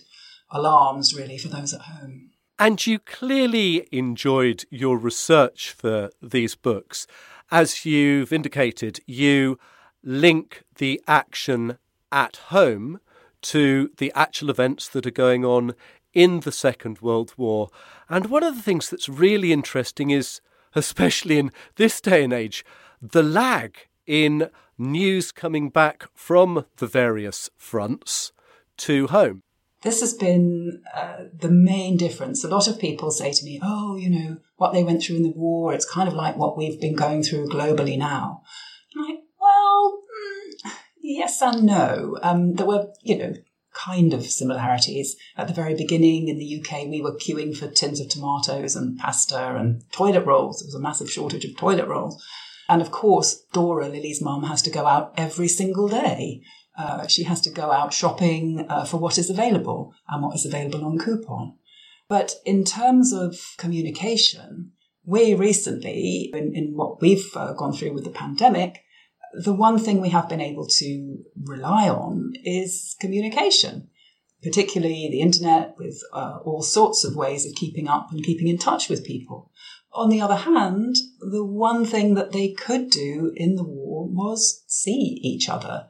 alarms, 0.52 1.16
really, 1.16 1.38
for 1.38 1.48
those 1.48 1.74
at 1.74 1.82
home. 1.82 2.30
And 2.60 2.86
you 2.86 3.00
clearly 3.00 3.88
enjoyed 3.92 4.66
your 4.70 4.98
research 4.98 5.72
for 5.72 6.12
these 6.22 6.56
books. 6.56 7.08
As 7.52 7.86
you've 7.86 8.32
indicated, 8.32 9.00
you 9.08 9.58
link 10.04 10.64
the 10.78 11.02
action 11.08 11.78
at 12.12 12.36
home 12.48 13.00
to 13.42 13.92
the 13.98 14.12
actual 14.16 14.50
events 14.50 14.88
that 14.90 15.06
are 15.06 15.12
going 15.12 15.44
on 15.44 15.74
in 16.14 16.42
the 16.42 16.52
Second 16.52 17.02
World 17.02 17.34
War. 17.38 17.70
And 18.10 18.28
one 18.28 18.44
of 18.44 18.56
the 18.56 18.62
things 18.62 18.90
that's 18.90 19.10
really 19.10 19.52
interesting 19.52 20.12
is, 20.12 20.42
especially 20.76 21.40
in 21.40 21.52
this 21.76 22.00
day 22.00 22.24
and 22.24 22.34
age, 22.34 22.64
the 23.02 23.24
lag 23.24 23.76
in 24.06 24.50
news 24.78 25.32
coming 25.32 25.70
back 25.70 26.06
from 26.14 26.66
the 26.78 26.88
various 26.88 27.50
fronts 27.58 28.32
to 28.78 29.08
home. 29.08 29.44
this 29.84 30.00
has 30.00 30.14
been 30.14 30.82
uh, 30.96 31.26
the 31.38 31.50
main 31.52 31.98
difference. 31.98 32.44
A 32.44 32.48
lot 32.48 32.68
of 32.68 32.80
people 32.80 33.12
say 33.12 33.32
to 33.32 33.46
me, 33.46 33.60
oh, 33.62 33.98
you 33.98 34.10
know, 34.10 34.38
what 34.56 34.74
they 34.74 34.84
went 34.84 35.04
through 35.04 35.18
in 35.18 35.24
the 35.24 35.30
war, 35.30 35.74
it's 35.74 35.90
kind 35.90 36.08
of 36.08 36.14
like 36.14 36.38
what 36.38 36.58
we've 36.58 36.80
been 36.80 36.96
going 36.96 37.22
through 37.22 37.50
globally 37.50 37.98
now. 37.98 38.42
I'm 38.96 39.06
like, 39.06 39.20
well, 39.40 40.00
mm, 40.66 40.72
yes 41.18 41.42
and 41.42 41.64
no. 41.64 42.18
Um, 42.22 42.54
there 42.54 42.66
were, 42.66 42.88
you 43.02 43.18
know, 43.18 43.34
kind 43.74 44.14
of 44.14 44.26
similarities. 44.26 45.16
At 45.36 45.48
the 45.48 45.54
very 45.54 45.76
beginning 45.76 46.28
in 46.28 46.38
the 46.38 46.60
UK, 46.60 46.88
we 46.88 47.02
were 47.02 47.16
queuing 47.16 47.56
for 47.56 47.68
tins 47.68 48.00
of 48.00 48.10
tomatoes 48.10 48.76
and 48.76 48.98
pasta 48.98 49.56
and 49.56 49.84
toilet 49.92 50.26
rolls. 50.26 50.60
There 50.60 50.68
was 50.68 50.76
a 50.76 50.80
massive 50.80 51.12
shortage 51.12 51.46
of 51.46 51.58
toilet 51.58 51.88
rolls. 51.88 52.24
And 52.70 52.82
of 52.82 52.92
course, 52.92 53.44
Dora, 53.52 53.90
Lily's 53.90 54.22
mum, 54.22 54.44
has 54.44 54.62
to 54.64 54.70
go 54.70 54.86
out 54.86 55.14
every 55.18 55.48
single 55.48 55.88
day. 55.88 56.42
Uh, 56.78 57.08
she 57.08 57.24
has 57.24 57.42
to 57.42 57.52
go 57.52 57.72
out 57.72 57.94
shopping 57.94 58.66
uh, 58.70 58.86
for 58.86 58.98
what 58.98 59.18
is 59.18 59.30
available 59.30 59.94
and 60.08 60.24
what 60.24 60.36
is 60.36 60.46
available 60.46 60.86
on 60.86 60.98
coupon. 60.98 61.58
But 62.08 62.36
in 62.46 62.64
terms 62.64 63.14
of 63.14 63.38
communication, 63.58 64.72
we 65.06 65.34
recently, 65.34 66.32
in, 66.34 66.56
in 66.56 66.76
what 66.76 67.02
we've 67.02 67.36
uh, 67.36 67.54
gone 67.54 67.74
through 67.74 67.94
with 67.94 68.06
the 68.06 68.10
pandemic, 68.10 68.84
the 69.34 69.54
one 69.54 69.80
thing 69.80 70.00
we 70.00 70.10
have 70.10 70.30
been 70.30 70.42
able 70.42 70.68
to 70.68 71.18
rely 71.44 71.90
on 71.90 72.34
is 72.44 72.96
communication, 73.00 73.90
particularly 74.42 75.10
the 75.10 75.22
internet 75.22 75.76
with 75.78 76.02
uh, 76.14 76.40
all 76.44 76.62
sorts 76.62 77.04
of 77.04 77.16
ways 77.16 77.46
of 77.46 77.56
keeping 77.56 77.88
up 77.88 78.10
and 78.12 78.24
keeping 78.24 78.48
in 78.48 78.58
touch 78.58 78.90
with 78.90 79.06
people. 79.06 79.52
On 79.92 80.10
the 80.10 80.22
other 80.22 80.36
hand, 80.36 80.96
the 81.20 81.46
one 81.46 81.86
thing 81.86 82.16
that 82.16 82.32
they 82.32 82.52
could 82.52 82.90
do 82.90 83.32
in 83.36 83.56
the 83.56 83.64
war 83.64 84.08
was 84.08 84.64
see 84.68 85.20
each 85.24 85.50
other 85.50 85.88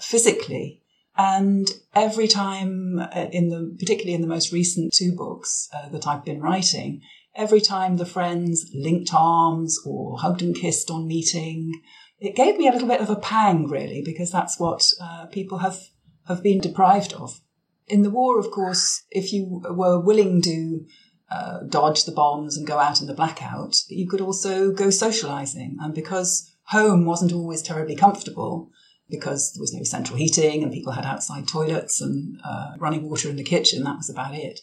physically. 0.00 0.82
And 1.16 1.70
every 1.94 2.26
time 2.26 2.98
uh, 2.98 3.26
in 3.30 3.48
the, 3.48 3.76
particularly 3.78 4.14
in 4.14 4.20
the 4.20 4.26
most 4.26 4.52
recent 4.52 4.92
two 4.92 5.14
books 5.14 5.68
uh, 5.72 5.88
that 5.90 6.06
I've 6.06 6.24
been 6.24 6.40
writing, 6.40 7.02
every 7.36 7.60
time 7.60 7.96
the 7.96 8.06
friends 8.06 8.68
linked 8.74 9.10
arms 9.14 9.78
or 9.86 10.18
hugged 10.18 10.42
and 10.42 10.56
kissed 10.56 10.90
on 10.90 11.06
meeting, 11.06 11.80
it 12.24 12.36
gave 12.36 12.56
me 12.56 12.68
a 12.68 12.72
little 12.72 12.88
bit 12.88 13.00
of 13.00 13.10
a 13.10 13.16
pang, 13.16 13.68
really, 13.68 14.02
because 14.02 14.30
that's 14.30 14.58
what 14.58 14.82
uh, 15.00 15.26
people 15.26 15.58
have, 15.58 15.78
have 16.26 16.42
been 16.42 16.60
deprived 16.60 17.12
of. 17.12 17.40
In 17.86 18.02
the 18.02 18.10
war, 18.10 18.38
of 18.38 18.50
course, 18.50 19.02
if 19.10 19.32
you 19.32 19.62
were 19.70 20.00
willing 20.00 20.40
to 20.42 20.86
uh, 21.30 21.58
dodge 21.68 22.04
the 22.04 22.12
bombs 22.12 22.56
and 22.56 22.66
go 22.66 22.78
out 22.78 23.00
in 23.00 23.06
the 23.06 23.14
blackout, 23.14 23.76
you 23.88 24.08
could 24.08 24.20
also 24.20 24.72
go 24.72 24.90
socializing. 24.90 25.76
And 25.80 25.94
because 25.94 26.50
home 26.68 27.04
wasn't 27.04 27.32
always 27.32 27.62
terribly 27.62 27.96
comfortable, 27.96 28.70
because 29.08 29.52
there 29.52 29.60
was 29.60 29.74
no 29.74 29.82
central 29.82 30.16
heating 30.16 30.62
and 30.62 30.72
people 30.72 30.92
had 30.92 31.04
outside 31.04 31.46
toilets 31.46 32.00
and 32.00 32.38
uh, 32.44 32.72
running 32.78 33.08
water 33.08 33.28
in 33.28 33.36
the 33.36 33.44
kitchen, 33.44 33.84
that 33.84 33.98
was 33.98 34.08
about 34.08 34.34
it. 34.34 34.60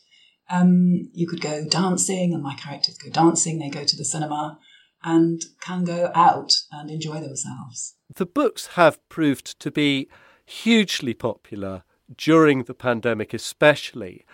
Um, 0.50 1.10
you 1.14 1.28
could 1.28 1.42
go 1.42 1.66
dancing, 1.66 2.34
and 2.34 2.44
my 2.44 2.56
characters 2.56 2.98
go 2.98 3.10
dancing, 3.10 3.60
they 3.60 3.70
go 3.70 3.86
to 3.86 3.96
the 3.96 4.04
cinema 4.04 4.60
and 5.04 5.44
can 5.60 5.84
go 5.84 6.12
out 6.14 6.52
and 6.72 6.90
enjoy 6.90 7.20
themselves. 7.20 7.96
The 8.14 8.26
books 8.26 8.68
have 8.68 9.08
proved 9.10 9.60
to 9.60 9.72
be 9.72 10.10
hugely 10.46 11.14
popular 11.14 11.84
during 12.18 12.64
the 12.64 12.74
pandemic, 12.74 13.34
especially. 13.34 14.26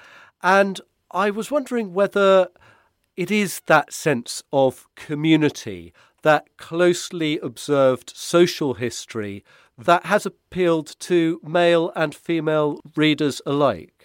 And 0.41 0.81
I 1.11 1.29
was 1.29 1.51
wondering 1.51 1.93
whether 1.93 2.49
it 3.15 3.31
is 3.31 3.61
that 3.67 3.93
sense 3.93 4.43
of 4.51 4.87
community, 4.95 5.93
that 6.23 6.45
closely 6.57 7.39
observed 7.39 8.13
social 8.15 8.75
history 8.75 9.43
that 9.77 10.05
has 10.07 10.25
appealed 10.25 10.95
to 10.99 11.39
male 11.43 11.91
and 11.95 12.13
female 12.13 12.79
readers 12.95 13.41
alike. 13.45 13.96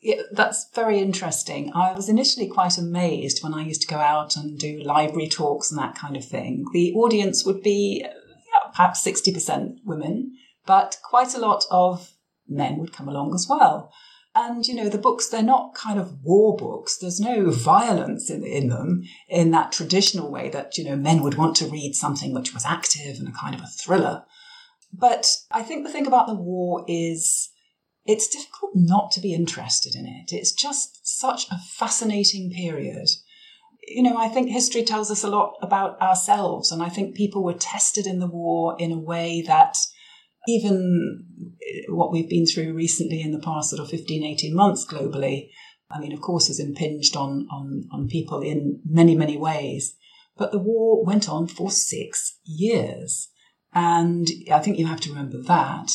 Yeah, 0.00 0.22
that's 0.32 0.68
very 0.74 0.98
interesting. 0.98 1.72
I 1.74 1.92
was 1.92 2.08
initially 2.08 2.48
quite 2.48 2.78
amazed 2.78 3.42
when 3.42 3.52
I 3.52 3.62
used 3.62 3.82
to 3.82 3.88
go 3.88 3.98
out 3.98 4.34
and 4.34 4.58
do 4.58 4.82
library 4.82 5.28
talks 5.28 5.70
and 5.70 5.78
that 5.78 5.94
kind 5.94 6.16
of 6.16 6.24
thing. 6.24 6.64
The 6.72 6.94
audience 6.94 7.44
would 7.44 7.62
be 7.62 8.02
yeah, 8.02 8.70
perhaps 8.74 9.04
60% 9.04 9.78
women, 9.84 10.36
but 10.64 10.98
quite 11.02 11.34
a 11.34 11.38
lot 11.38 11.64
of 11.70 12.14
men 12.48 12.78
would 12.78 12.94
come 12.94 13.08
along 13.08 13.34
as 13.34 13.46
well. 13.48 13.92
And, 14.34 14.66
you 14.66 14.74
know, 14.74 14.88
the 14.88 14.96
books, 14.96 15.28
they're 15.28 15.42
not 15.42 15.74
kind 15.74 15.98
of 15.98 16.22
war 16.22 16.56
books. 16.56 16.96
There's 16.96 17.20
no 17.20 17.50
violence 17.50 18.30
in, 18.30 18.44
in 18.44 18.68
them 18.68 19.02
in 19.28 19.50
that 19.50 19.72
traditional 19.72 20.30
way 20.30 20.48
that, 20.50 20.78
you 20.78 20.84
know, 20.84 20.96
men 20.96 21.22
would 21.22 21.34
want 21.34 21.56
to 21.56 21.66
read 21.66 21.94
something 21.94 22.32
which 22.32 22.54
was 22.54 22.64
active 22.64 23.18
and 23.18 23.28
a 23.28 23.32
kind 23.32 23.54
of 23.54 23.60
a 23.60 23.66
thriller. 23.66 24.24
But 24.92 25.36
I 25.50 25.62
think 25.62 25.84
the 25.84 25.92
thing 25.92 26.06
about 26.06 26.26
the 26.26 26.34
war 26.34 26.84
is 26.88 27.50
it's 28.04 28.28
difficult 28.28 28.72
not 28.74 29.10
to 29.12 29.20
be 29.20 29.34
interested 29.34 29.94
in 29.94 30.06
it. 30.06 30.32
It's 30.32 30.52
just 30.52 31.00
such 31.02 31.50
a 31.50 31.58
fascinating 31.58 32.50
period. 32.50 33.08
You 33.86 34.02
know, 34.02 34.16
I 34.16 34.28
think 34.28 34.50
history 34.50 34.84
tells 34.84 35.10
us 35.10 35.24
a 35.24 35.30
lot 35.30 35.54
about 35.62 36.00
ourselves, 36.00 36.70
and 36.70 36.82
I 36.82 36.88
think 36.88 37.16
people 37.16 37.42
were 37.42 37.54
tested 37.54 38.06
in 38.06 38.18
the 38.18 38.26
war 38.26 38.76
in 38.78 38.92
a 38.92 38.98
way 38.98 39.42
that 39.46 39.76
even 40.48 41.24
eh, 41.62 41.82
what 41.88 42.12
we've 42.12 42.28
been 42.28 42.46
through 42.46 42.74
recently 42.74 43.20
in 43.20 43.32
the 43.32 43.38
past 43.40 43.70
sort 43.70 43.80
of 43.80 43.90
15, 43.90 44.24
18 44.24 44.54
months 44.54 44.86
globally, 44.86 45.50
I 45.90 45.98
mean, 45.98 46.12
of 46.12 46.20
course, 46.20 46.46
has 46.46 46.60
impinged 46.60 47.16
on, 47.16 47.46
on, 47.50 47.84
on 47.92 48.08
people 48.08 48.40
in 48.40 48.80
many, 48.86 49.14
many 49.14 49.36
ways. 49.36 49.96
But 50.36 50.52
the 50.52 50.58
war 50.58 51.04
went 51.04 51.28
on 51.28 51.48
for 51.48 51.70
six 51.70 52.38
years. 52.44 53.28
And 53.74 54.26
I 54.50 54.60
think 54.60 54.78
you 54.78 54.86
have 54.86 55.00
to 55.02 55.10
remember 55.10 55.42
that. 55.42 55.90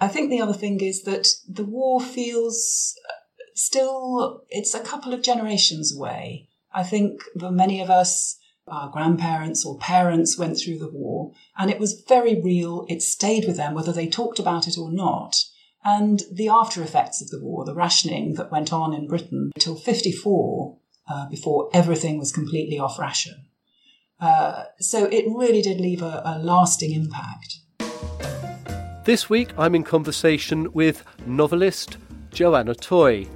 I 0.00 0.08
think 0.08 0.30
the 0.30 0.40
other 0.40 0.54
thing 0.54 0.80
is 0.80 1.02
that 1.02 1.28
the 1.46 1.64
war 1.64 2.00
feels 2.00 2.94
uh, 3.08 3.12
still, 3.54 4.44
it's 4.48 4.74
a 4.74 4.80
couple 4.80 5.12
of 5.12 5.22
generations 5.22 5.94
away. 5.94 6.48
I 6.72 6.84
think 6.84 7.20
for 7.38 7.50
many 7.50 7.80
of 7.80 7.90
us, 7.90 8.38
our 8.66 8.90
grandparents 8.90 9.66
or 9.66 9.76
parents 9.78 10.38
went 10.38 10.58
through 10.58 10.78
the 10.78 10.90
war 10.90 11.32
and 11.58 11.70
it 11.70 11.78
was 11.78 12.04
very 12.08 12.40
real. 12.40 12.86
It 12.88 13.02
stayed 13.02 13.44
with 13.46 13.56
them, 13.56 13.74
whether 13.74 13.92
they 13.92 14.08
talked 14.08 14.38
about 14.38 14.66
it 14.66 14.78
or 14.78 14.90
not. 14.90 15.36
And 15.84 16.22
the 16.32 16.48
after 16.48 16.82
effects 16.82 17.20
of 17.20 17.28
the 17.28 17.40
war, 17.42 17.64
the 17.64 17.74
rationing 17.74 18.34
that 18.34 18.52
went 18.52 18.72
on 18.72 18.94
in 18.94 19.08
Britain 19.08 19.50
until 19.54 19.76
54, 19.76 20.78
uh, 21.10 21.28
before 21.28 21.68
everything 21.74 22.18
was 22.18 22.32
completely 22.32 22.78
off 22.78 22.98
ration. 22.98 23.46
Uh, 24.20 24.64
so 24.78 25.06
it 25.06 25.24
really 25.26 25.62
did 25.62 25.80
leave 25.80 26.02
a, 26.02 26.22
a 26.24 26.38
lasting 26.38 26.92
impact. 26.92 27.56
This 29.04 29.30
week 29.30 29.52
I'm 29.56 29.74
in 29.74 29.82
conversation 29.82 30.70
with 30.72 31.04
novelist 31.26 31.96
Joanna 32.32 32.74
Toye. 32.74 33.26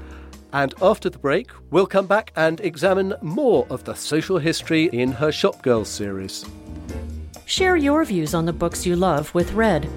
And 0.53 0.75
after 0.83 1.09
the 1.09 1.19
break, 1.19 1.51
we'll 1.71 1.87
come 1.87 2.07
back 2.07 2.33
and 2.37 2.61
examine 2.61 3.15
more 3.23 3.67
of 3.71 3.83
the 3.85 3.95
social 3.95 4.39
history 4.39 4.85
in 4.93 5.11
her 5.13 5.29
Shopgirls 5.29 5.87
series. 5.87 6.45
Share 7.47 7.77
your 7.77 8.05
views 8.05 8.35
on 8.35 8.45
the 8.45 8.53
books 8.53 8.85
you 8.85 8.95
love 8.95 9.35
with 9.35 9.53
Red. 9.53 9.89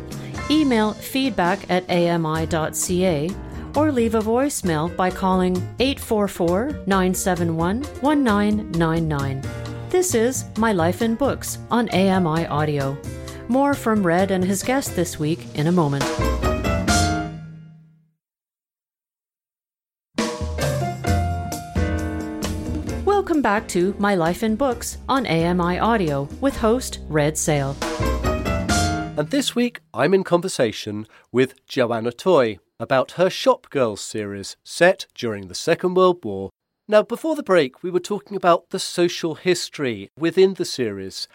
Email 0.50 0.93
feedback 0.93 1.69
at 1.69 1.83
ami.ca 1.89 3.29
or 3.75 3.91
leave 3.91 4.15
a 4.15 4.21
voicemail 4.21 4.95
by 4.95 5.12
calling 5.12 5.57
844 5.79 6.83
971 6.88 7.83
1999. 8.01 9.41
This 9.89 10.15
is 10.15 10.45
My 10.57 10.71
Life 10.71 11.01
in 11.01 11.15
Books 11.15 11.59
on 11.69 11.89
AMI 11.89 12.47
Audio. 12.47 12.97
More 13.49 13.73
from 13.73 14.05
Red 14.05 14.31
and 14.31 14.43
his 14.43 14.63
guest 14.63 14.95
this 14.95 15.17
week 15.17 15.39
in 15.55 15.67
a 15.67 15.71
moment. 15.71 16.03
Welcome 23.05 23.41
back 23.41 23.67
to 23.69 23.95
My 23.99 24.15
Life 24.15 24.43
in 24.43 24.55
Books 24.55 24.97
on 25.07 25.25
AMI 25.25 25.79
Audio 25.79 26.27
with 26.41 26.57
host 26.57 26.99
Red 27.07 27.35
Szell. 27.35 27.75
And 29.17 29.29
this 29.29 29.55
week 29.55 29.79
I'm 29.93 30.13
in 30.13 30.23
conversation 30.23 31.07
with 31.31 31.65
Joanna 31.65 32.11
Toye 32.11 32.59
about 32.79 33.11
her 33.11 33.29
Shop 33.29 33.69
Girls 33.69 34.01
series 34.01 34.57
set 34.63 35.07
during 35.15 35.47
the 35.47 35.55
Second 35.55 35.95
World 35.95 36.23
War 36.23 36.51
now, 36.89 37.03
before 37.03 37.35
the 37.35 37.43
break, 37.43 37.83
we 37.83 37.91
were 37.91 37.99
talking 37.99 38.37
about 38.37 38.69
the 38.69 38.79
social 38.79 39.35
history 39.35 40.09
within 40.17 40.53
the 40.53 40.63
series. 40.63 41.27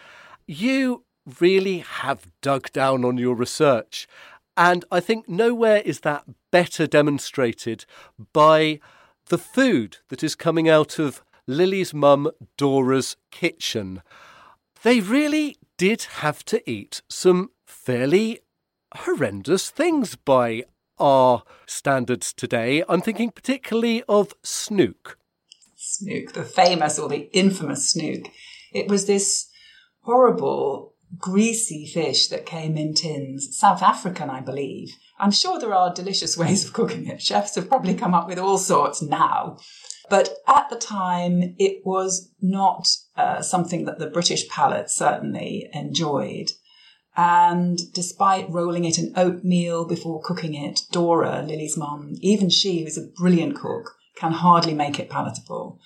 You 0.47 1.03
really 1.39 1.79
have 1.79 2.27
dug 2.41 2.71
down 2.71 3.05
on 3.05 3.17
your 3.17 3.35
research, 3.35 4.07
and 4.55 4.85
I 4.91 4.99
think 4.99 5.27
nowhere 5.27 5.77
is 5.77 6.01
that 6.01 6.25
better 6.51 6.85
demonstrated 6.85 7.85
by 8.33 8.79
the 9.27 9.37
food 9.37 9.97
that 10.09 10.23
is 10.23 10.35
coming 10.35 10.69
out 10.69 10.99
of 10.99 11.23
Lily's 11.47 11.93
mum, 11.93 12.29
Dora's 12.57 13.15
kitchen. 13.31 14.01
They 14.83 14.99
really 14.99 15.57
did 15.77 16.03
have 16.03 16.45
to 16.45 16.69
eat 16.69 17.01
some 17.09 17.51
fairly 17.65 18.41
horrendous 18.95 19.69
things 19.69 20.15
by 20.15 20.63
our 20.99 21.43
standards 21.65 22.31
today. 22.33 22.83
I'm 22.87 23.01
thinking 23.01 23.31
particularly 23.31 24.03
of 24.07 24.33
snook 24.43 25.17
snook, 25.83 26.33
the 26.33 26.43
famous 26.43 26.97
or 26.97 27.09
the 27.09 27.29
infamous 27.35 27.89
snook. 27.89 28.27
It 28.71 28.87
was 28.87 29.05
this 29.05 29.49
horrible, 30.01 30.92
greasy 31.17 31.85
fish 31.85 32.27
that 32.27 32.45
came 32.45 32.77
in 32.77 32.93
tins, 32.93 33.55
South 33.57 33.81
African, 33.81 34.29
I 34.29 34.41
believe. 34.41 34.95
I'm 35.19 35.31
sure 35.31 35.59
there 35.59 35.73
are 35.73 35.93
delicious 35.93 36.37
ways 36.37 36.65
of 36.65 36.73
cooking 36.73 37.07
it. 37.07 37.21
Chefs 37.21 37.55
have 37.55 37.69
probably 37.69 37.95
come 37.95 38.13
up 38.13 38.27
with 38.27 38.39
all 38.39 38.57
sorts 38.57 39.01
now. 39.01 39.57
But 40.09 40.35
at 40.47 40.69
the 40.69 40.75
time, 40.75 41.55
it 41.57 41.81
was 41.85 42.31
not 42.41 42.87
uh, 43.15 43.41
something 43.41 43.85
that 43.85 43.99
the 43.99 44.09
British 44.09 44.47
palate 44.49 44.89
certainly 44.89 45.69
enjoyed. 45.73 46.51
And 47.15 47.79
despite 47.93 48.49
rolling 48.49 48.85
it 48.85 48.97
in 48.97 49.13
oatmeal 49.15 49.85
before 49.85 50.21
cooking 50.21 50.55
it, 50.55 50.81
Dora, 50.91 51.43
Lily's 51.43 51.77
mum, 51.77 52.15
even 52.21 52.49
she, 52.49 52.83
who's 52.83 52.97
a 52.97 53.07
brilliant 53.07 53.55
cook, 53.55 53.95
can 54.15 54.31
hardly 54.31 54.73
make 54.73 54.99
it 54.99 55.09
palatable. 55.09 55.79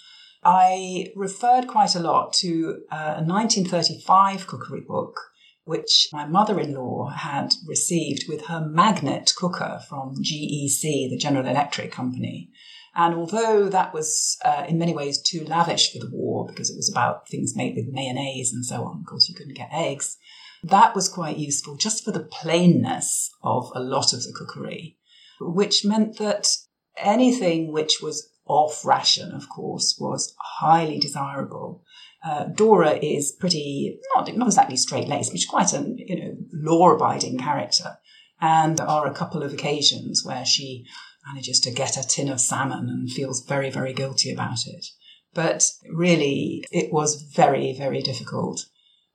I 0.50 1.08
referred 1.14 1.68
quite 1.68 1.94
a 1.94 2.00
lot 2.00 2.32
to 2.36 2.84
a 2.90 3.22
1935 3.22 4.48
cookery 4.48 4.80
book, 4.80 5.20
which 5.66 6.08
my 6.14 6.26
mother 6.26 6.58
in 6.58 6.74
law 6.74 7.10
had 7.10 7.54
received 7.68 8.30
with 8.30 8.46
her 8.46 8.66
magnet 8.66 9.34
cooker 9.36 9.82
from 9.90 10.16
GEC, 10.24 11.10
the 11.10 11.18
General 11.20 11.46
Electric 11.46 11.92
Company. 11.92 12.50
And 12.96 13.14
although 13.14 13.68
that 13.68 13.94
was 13.94 14.38
uh, 14.46 14.64
in 14.70 14.78
many 14.78 14.94
ways 14.94 15.22
too 15.22 15.44
lavish 15.44 15.92
for 15.92 16.00
the 16.00 16.10
war 16.10 16.48
because 16.48 16.70
it 16.70 16.78
was 16.78 16.90
about 16.90 17.28
things 17.28 17.54
made 17.54 17.76
with 17.76 17.94
mayonnaise 17.94 18.54
and 18.54 18.66
so 18.66 18.86
on, 18.86 19.02
of 19.02 19.06
course, 19.06 19.28
you 19.28 19.36
couldn't 19.36 19.58
get 19.58 19.74
eggs, 19.74 20.16
that 20.64 20.96
was 20.96 21.10
quite 21.10 21.36
useful 21.36 21.76
just 21.76 22.06
for 22.06 22.12
the 22.14 22.24
plainness 22.24 23.30
of 23.44 23.70
a 23.76 23.82
lot 23.82 24.14
of 24.14 24.24
the 24.24 24.34
cookery, 24.34 24.98
which 25.42 25.84
meant 25.84 26.18
that 26.20 26.48
anything 26.96 27.74
which 27.74 28.02
was 28.02 28.32
off 28.48 28.86
ration, 28.86 29.32
of 29.32 29.50
course, 29.50 29.98
was 30.00 30.34
highly 30.40 31.00
desirable. 31.00 31.84
Uh, 32.24 32.46
Dora 32.46 32.98
is 33.02 33.32
pretty 33.32 34.00
not 34.16 34.36
not 34.36 34.48
exactly 34.48 34.78
straight 34.78 35.08
laced, 35.08 35.32
but 35.32 35.40
she's 35.40 35.50
quite 35.50 35.74
a 35.74 35.94
you 35.96 36.20
know 36.20 36.36
law 36.52 36.92
abiding 36.92 37.38
character. 37.38 37.98
And 38.40 38.78
there 38.78 38.88
are 38.88 39.08
a 39.08 39.14
couple 39.14 39.44
of 39.44 39.54
occasions 39.54 40.24
where 40.26 40.46
she 40.46 40.86
manages 41.28 41.60
to 41.62 41.72
get 41.72 41.98
a 41.98 42.08
tin 42.08 42.30
of 42.30 42.40
salmon 42.40 42.90
and 42.90 43.12
feels 43.12 43.46
very 43.46 43.70
very 43.70 43.94
guilty 43.94 44.32
about 44.32 44.66
it. 44.66 44.88
But 45.34 45.70
really, 45.92 46.66
it 46.72 46.92
was 46.92 47.22
very 47.22 47.74
very 47.74 48.02
difficult. 48.02 48.66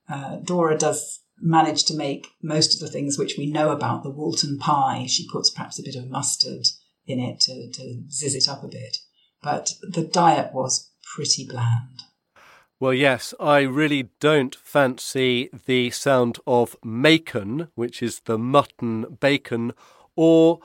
Uh, 0.09 0.37
Dora 0.37 0.79
does 0.79 1.21
manage 1.41 1.85
to 1.85 1.97
make 1.97 2.29
most 2.43 2.75
of 2.75 2.81
the 2.81 2.93
things 2.93 3.19
which 3.19 3.37
we 3.37 3.47
know 3.47 3.71
about 3.71 4.05
the 4.05 4.11
Woolton 4.11 4.59
pie. 4.59 5.07
She 5.09 5.29
puts 5.29 5.51
perhaps 5.51 5.79
a 5.79 5.83
bit 5.83 5.97
of 5.97 6.09
mustard 6.09 6.67
in 7.07 7.19
it 7.19 7.41
to, 7.41 7.71
to 7.73 8.03
zizz 8.09 8.37
it 8.37 8.49
up 8.49 8.63
a 8.63 8.69
bit 8.69 8.99
but 9.43 9.75
the 9.83 10.05
diet 10.05 10.53
was 10.53 10.91
pretty 11.15 11.47
bland. 11.47 12.05
Well, 12.81 12.95
yes, 12.95 13.33
I 13.39 13.61
really 13.61 14.09
don't 14.19 14.55
fancy 14.55 15.49
the 15.67 15.91
sound 15.91 16.39
of 16.47 16.77
macon, 16.83 17.69
which 17.75 18.03
is 18.03 18.21
the 18.21 18.39
mutton 18.39 19.19
bacon, 19.21 19.73
or 20.17 20.61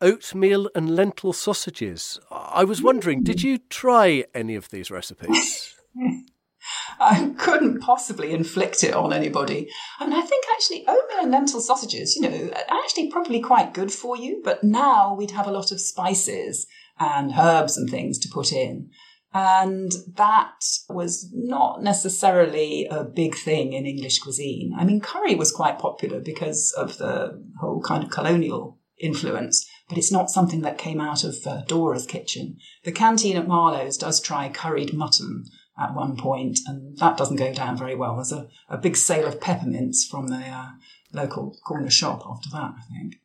oatmeal 0.00 0.70
and 0.74 0.96
lentil 0.96 1.32
sausages. 1.32 2.18
I 2.30 2.64
was 2.64 2.82
wondering, 2.82 3.22
did 3.22 3.42
you 3.42 3.58
try 3.58 4.24
any 4.34 4.54
of 4.54 4.70
these 4.70 4.90
recipes? 4.90 5.74
I 7.00 7.34
couldn't 7.38 7.80
possibly 7.80 8.32
inflict 8.32 8.84
it 8.84 8.94
on 8.94 9.12
anybody. 9.12 9.68
I 9.98 10.06
mean, 10.06 10.18
I 10.18 10.22
think 10.22 10.44
actually 10.52 10.86
oatmeal 10.86 11.22
and 11.22 11.30
lentil 11.30 11.60
sausages, 11.60 12.16
you 12.16 12.22
know, 12.22 12.50
are 12.52 12.78
actually 12.84 13.10
probably 13.10 13.40
quite 13.40 13.74
good 13.74 13.92
for 13.92 14.16
you, 14.16 14.40
but 14.44 14.62
now 14.62 15.14
we'd 15.14 15.32
have 15.32 15.46
a 15.46 15.52
lot 15.52 15.72
of 15.72 15.80
spices 15.80 16.66
and 16.98 17.32
herbs 17.38 17.76
and 17.76 17.88
things 17.88 18.18
to 18.20 18.28
put 18.32 18.52
in. 18.52 18.90
And 19.34 19.92
that 20.16 20.62
was 20.90 21.30
not 21.32 21.82
necessarily 21.82 22.86
a 22.90 23.02
big 23.02 23.34
thing 23.34 23.72
in 23.72 23.86
English 23.86 24.18
cuisine. 24.18 24.74
I 24.78 24.84
mean, 24.84 25.00
curry 25.00 25.34
was 25.34 25.50
quite 25.50 25.78
popular 25.78 26.20
because 26.20 26.72
of 26.76 26.98
the 26.98 27.42
whole 27.60 27.80
kind 27.80 28.04
of 28.04 28.10
colonial 28.10 28.78
influence, 29.00 29.66
but 29.88 29.96
it's 29.96 30.12
not 30.12 30.30
something 30.30 30.60
that 30.62 30.76
came 30.76 31.00
out 31.00 31.24
of 31.24 31.36
uh, 31.46 31.62
Dora's 31.66 32.06
kitchen. 32.06 32.58
The 32.84 32.92
canteen 32.92 33.36
at 33.36 33.48
Marlowe's 33.48 33.96
does 33.96 34.20
try 34.20 34.50
curried 34.50 34.92
mutton 34.92 35.44
at 35.78 35.94
one 35.94 36.16
point, 36.16 36.60
and 36.66 36.96
that 36.98 37.16
doesn't 37.16 37.36
go 37.36 37.54
down 37.54 37.78
very 37.78 37.94
well. 37.94 38.16
There's 38.16 38.32
a, 38.32 38.48
a 38.68 38.76
big 38.76 38.96
sale 38.96 39.26
of 39.26 39.40
peppermints 39.40 40.04
from 40.04 40.28
the 40.28 40.36
uh, 40.46 40.68
local 41.12 41.56
corner 41.66 41.90
shop 41.90 42.22
after 42.28 42.50
that, 42.50 42.74
I 42.78 42.82
think. 42.92 43.16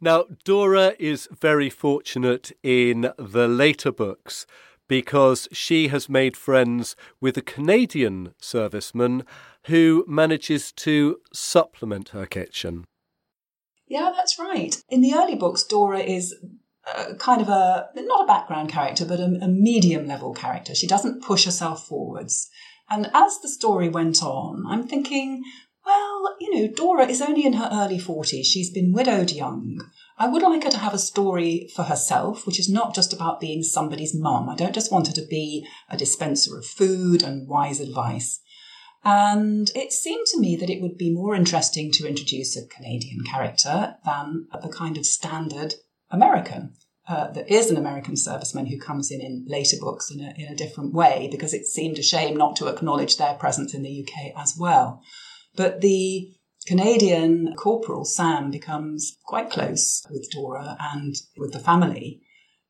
Now, 0.00 0.24
Dora 0.44 0.94
is 0.98 1.28
very 1.38 1.70
fortunate 1.70 2.52
in 2.62 3.12
the 3.18 3.48
later 3.48 3.92
books 3.92 4.46
because 4.88 5.48
she 5.52 5.88
has 5.88 6.08
made 6.08 6.36
friends 6.36 6.96
with 7.20 7.36
a 7.36 7.42
Canadian 7.42 8.34
serviceman 8.40 9.24
who 9.66 10.04
manages 10.08 10.72
to 10.72 11.18
supplement 11.32 12.10
her 12.10 12.26
kitchen. 12.26 12.84
Yeah, 13.86 14.12
that's 14.14 14.38
right. 14.38 14.82
In 14.88 15.00
the 15.00 15.14
early 15.14 15.34
books, 15.34 15.64
Dora 15.64 16.00
is 16.00 16.34
uh, 16.86 17.14
kind 17.18 17.40
of 17.40 17.48
a 17.48 17.88
not 17.94 18.24
a 18.24 18.26
background 18.26 18.70
character, 18.70 19.04
but 19.04 19.20
a, 19.20 19.38
a 19.40 19.48
medium 19.48 20.06
level 20.06 20.34
character. 20.34 20.74
She 20.74 20.86
doesn't 20.86 21.22
push 21.22 21.44
herself 21.44 21.86
forwards. 21.86 22.48
And 22.90 23.10
as 23.14 23.38
the 23.40 23.48
story 23.48 23.88
went 23.88 24.22
on, 24.22 24.64
I'm 24.68 24.86
thinking, 24.86 25.44
well, 25.84 26.36
you 26.40 26.54
know, 26.54 26.72
Dora 26.72 27.06
is 27.06 27.20
only 27.20 27.44
in 27.44 27.54
her 27.54 27.68
early 27.72 27.98
40s. 27.98 28.44
She's 28.44 28.70
been 28.70 28.92
widowed 28.92 29.30
young. 29.30 29.78
I 30.18 30.28
would 30.28 30.42
like 30.42 30.64
her 30.64 30.70
to 30.70 30.78
have 30.78 30.94
a 30.94 30.98
story 30.98 31.68
for 31.74 31.84
herself, 31.84 32.46
which 32.46 32.60
is 32.60 32.68
not 32.68 32.94
just 32.94 33.12
about 33.12 33.40
being 33.40 33.62
somebody's 33.62 34.14
mum. 34.14 34.48
I 34.48 34.54
don't 34.54 34.74
just 34.74 34.92
want 34.92 35.08
her 35.08 35.14
to 35.14 35.26
be 35.26 35.66
a 35.88 35.96
dispenser 35.96 36.56
of 36.56 36.66
food 36.66 37.22
and 37.22 37.48
wise 37.48 37.80
advice. 37.80 38.40
And 39.04 39.70
it 39.74 39.92
seemed 39.92 40.26
to 40.28 40.38
me 40.38 40.54
that 40.56 40.70
it 40.70 40.80
would 40.80 40.96
be 40.96 41.10
more 41.10 41.34
interesting 41.34 41.90
to 41.92 42.06
introduce 42.06 42.56
a 42.56 42.66
Canadian 42.68 43.24
character 43.24 43.96
than 44.04 44.46
the 44.62 44.68
kind 44.68 44.96
of 44.96 45.06
standard 45.06 45.74
American. 46.10 46.74
Uh, 47.08 47.32
there 47.32 47.46
is 47.48 47.68
an 47.68 47.76
American 47.76 48.14
serviceman 48.14 48.68
who 48.68 48.78
comes 48.78 49.10
in 49.10 49.20
in 49.20 49.44
later 49.48 49.76
books 49.80 50.08
in 50.10 50.20
a, 50.20 50.32
in 50.36 50.46
a 50.46 50.56
different 50.56 50.94
way 50.94 51.28
because 51.32 51.52
it 51.52 51.66
seemed 51.66 51.98
a 51.98 52.02
shame 52.02 52.36
not 52.36 52.54
to 52.54 52.68
acknowledge 52.68 53.16
their 53.16 53.34
presence 53.34 53.74
in 53.74 53.82
the 53.82 54.06
UK 54.06 54.40
as 54.40 54.56
well. 54.56 55.02
But 55.54 55.80
the 55.80 56.32
Canadian 56.66 57.54
corporal 57.56 58.04
Sam 58.04 58.50
becomes 58.50 59.16
quite 59.24 59.50
close 59.50 60.04
with 60.10 60.30
Dora 60.30 60.76
and 60.80 61.14
with 61.36 61.52
the 61.52 61.58
family. 61.58 62.22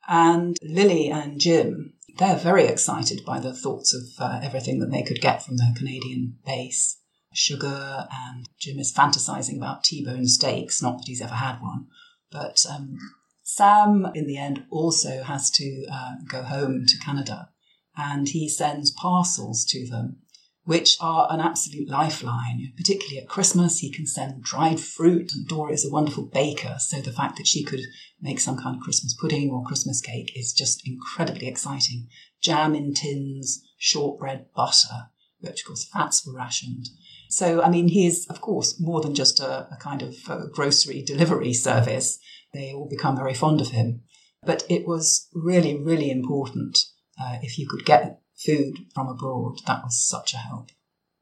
And 0.09 0.57
Lily 0.62 1.09
and 1.09 1.40
Jim, 1.40 1.95
they're 2.18 2.37
very 2.37 2.66
excited 2.66 3.25
by 3.25 3.38
the 3.38 3.55
thoughts 3.55 3.95
of 3.95 4.03
uh, 4.18 4.40
everything 4.42 4.81
that 4.81 4.90
they 4.90 5.03
could 5.03 5.21
get 5.21 5.42
from 5.42 5.57
their 5.57 5.73
Canadian 5.77 6.38
base. 6.45 6.99
Sugar, 7.35 8.07
and 8.12 8.49
Jim 8.59 8.79
is 8.79 8.92
fantasizing 8.92 9.57
about 9.57 9.85
T-bone 9.85 10.27
steaks, 10.27 10.83
not 10.83 10.99
that 10.99 11.07
he's 11.07 11.23
ever 11.23 11.35
had 11.35 11.61
one. 11.62 11.87
But 12.31 12.66
um, 12.68 12.99
Sam, 13.42 14.07
in 14.14 14.27
the 14.27 14.37
end, 14.37 14.64
also 14.71 15.23
has 15.23 15.51
to 15.53 15.87
uh, 15.90 16.14
go 16.29 16.42
home 16.42 16.85
to 16.87 16.99
Canada 16.99 17.49
and 17.97 18.29
he 18.29 18.49
sends 18.49 18.90
parcels 18.90 19.64
to 19.66 19.87
them 19.87 20.22
which 20.64 20.96
are 21.01 21.27
an 21.31 21.40
absolute 21.40 21.88
lifeline. 21.88 22.72
Particularly 22.77 23.18
at 23.18 23.29
Christmas, 23.29 23.79
he 23.79 23.90
can 23.90 24.07
send 24.07 24.42
dried 24.42 24.81
fruit, 24.81 25.33
and 25.33 25.46
Dora 25.46 25.72
is 25.72 25.85
a 25.85 25.90
wonderful 25.90 26.27
baker, 26.27 26.77
so 26.79 27.01
the 27.01 27.12
fact 27.12 27.37
that 27.37 27.46
she 27.46 27.64
could 27.64 27.81
make 28.20 28.38
some 28.38 28.57
kind 28.57 28.77
of 28.77 28.83
Christmas 28.83 29.14
pudding 29.14 29.51
or 29.51 29.64
Christmas 29.64 30.01
cake 30.01 30.33
is 30.37 30.53
just 30.53 30.87
incredibly 30.87 31.48
exciting. 31.48 32.09
Jam 32.40 32.75
in 32.75 32.94
tins, 32.94 33.62
shortbread, 33.79 34.46
butter, 34.55 35.11
which 35.40 35.62
of 35.62 35.66
course 35.66 35.88
fats 35.92 36.25
were 36.25 36.35
rationed. 36.35 36.88
So, 37.29 37.62
I 37.62 37.70
mean, 37.70 37.88
he 37.88 38.07
is, 38.07 38.27
of 38.29 38.40
course, 38.40 38.81
more 38.81 39.01
than 39.01 39.14
just 39.14 39.40
a, 39.40 39.66
a 39.72 39.79
kind 39.81 40.03
of 40.03 40.14
a 40.29 40.48
grocery 40.48 41.03
delivery 41.03 41.55
service. 41.55 42.18
They 42.53 42.72
all 42.72 42.88
become 42.88 43.16
very 43.16 43.35
fond 43.35 43.61
of 43.61 43.68
him. 43.68 44.03
But 44.44 44.64
it 44.68 44.87
was 44.87 45.29
really, 45.33 45.77
really 45.77 46.11
important 46.11 46.79
uh, 47.20 47.38
if 47.42 47.59
you 47.59 47.68
could 47.68 47.85
get 47.85 48.22
food 48.44 48.87
from 48.94 49.09
abroad. 49.09 49.61
That 49.66 49.85
was 49.85 49.98
such 49.98 50.35
a 50.35 50.38
help. 50.38 50.70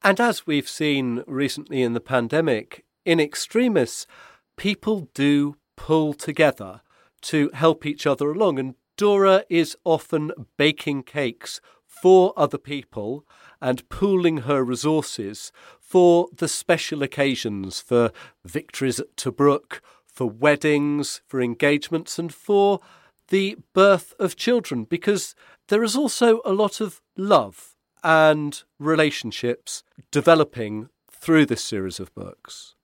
And 0.02 0.20
as 0.20 0.46
we've 0.46 0.68
seen 0.68 1.22
recently 1.26 1.82
in 1.82 1.92
the 1.92 2.00
pandemic, 2.00 2.84
in 3.04 3.20
extremis, 3.20 4.06
people 4.56 5.08
do 5.14 5.56
pull 5.76 6.14
together 6.14 6.80
to 7.22 7.50
help 7.52 7.84
each 7.84 8.06
other 8.06 8.30
along. 8.30 8.58
And 8.58 8.74
Dora 8.96 9.44
is 9.50 9.76
often 9.84 10.32
baking 10.56 11.02
cakes 11.02 11.60
for 11.86 12.32
other 12.36 12.58
people 12.58 13.26
and 13.60 13.88
pooling 13.90 14.38
her 14.38 14.64
resources 14.64 15.52
for 15.78 16.28
the 16.34 16.48
special 16.48 17.02
occasions, 17.02 17.80
for 17.80 18.10
victories 18.44 19.00
at 19.00 19.16
Tobruk, 19.16 19.80
for 20.06 20.30
weddings, 20.30 21.20
for 21.26 21.42
engagements, 21.42 22.18
and 22.18 22.32
for 22.32 22.80
the 23.28 23.56
birth 23.74 24.14
of 24.18 24.36
children, 24.36 24.84
because 24.84 25.34
there 25.70 25.82
is 25.82 25.96
also 25.96 26.40
a 26.44 26.52
lot 26.52 26.80
of 26.80 27.00
love 27.16 27.74
and 28.02 28.62
relationships 28.78 29.82
developing 30.10 30.88
through 31.10 31.46
this 31.46 31.62
series 31.62 32.00
of 32.00 32.14
books. 32.14 32.74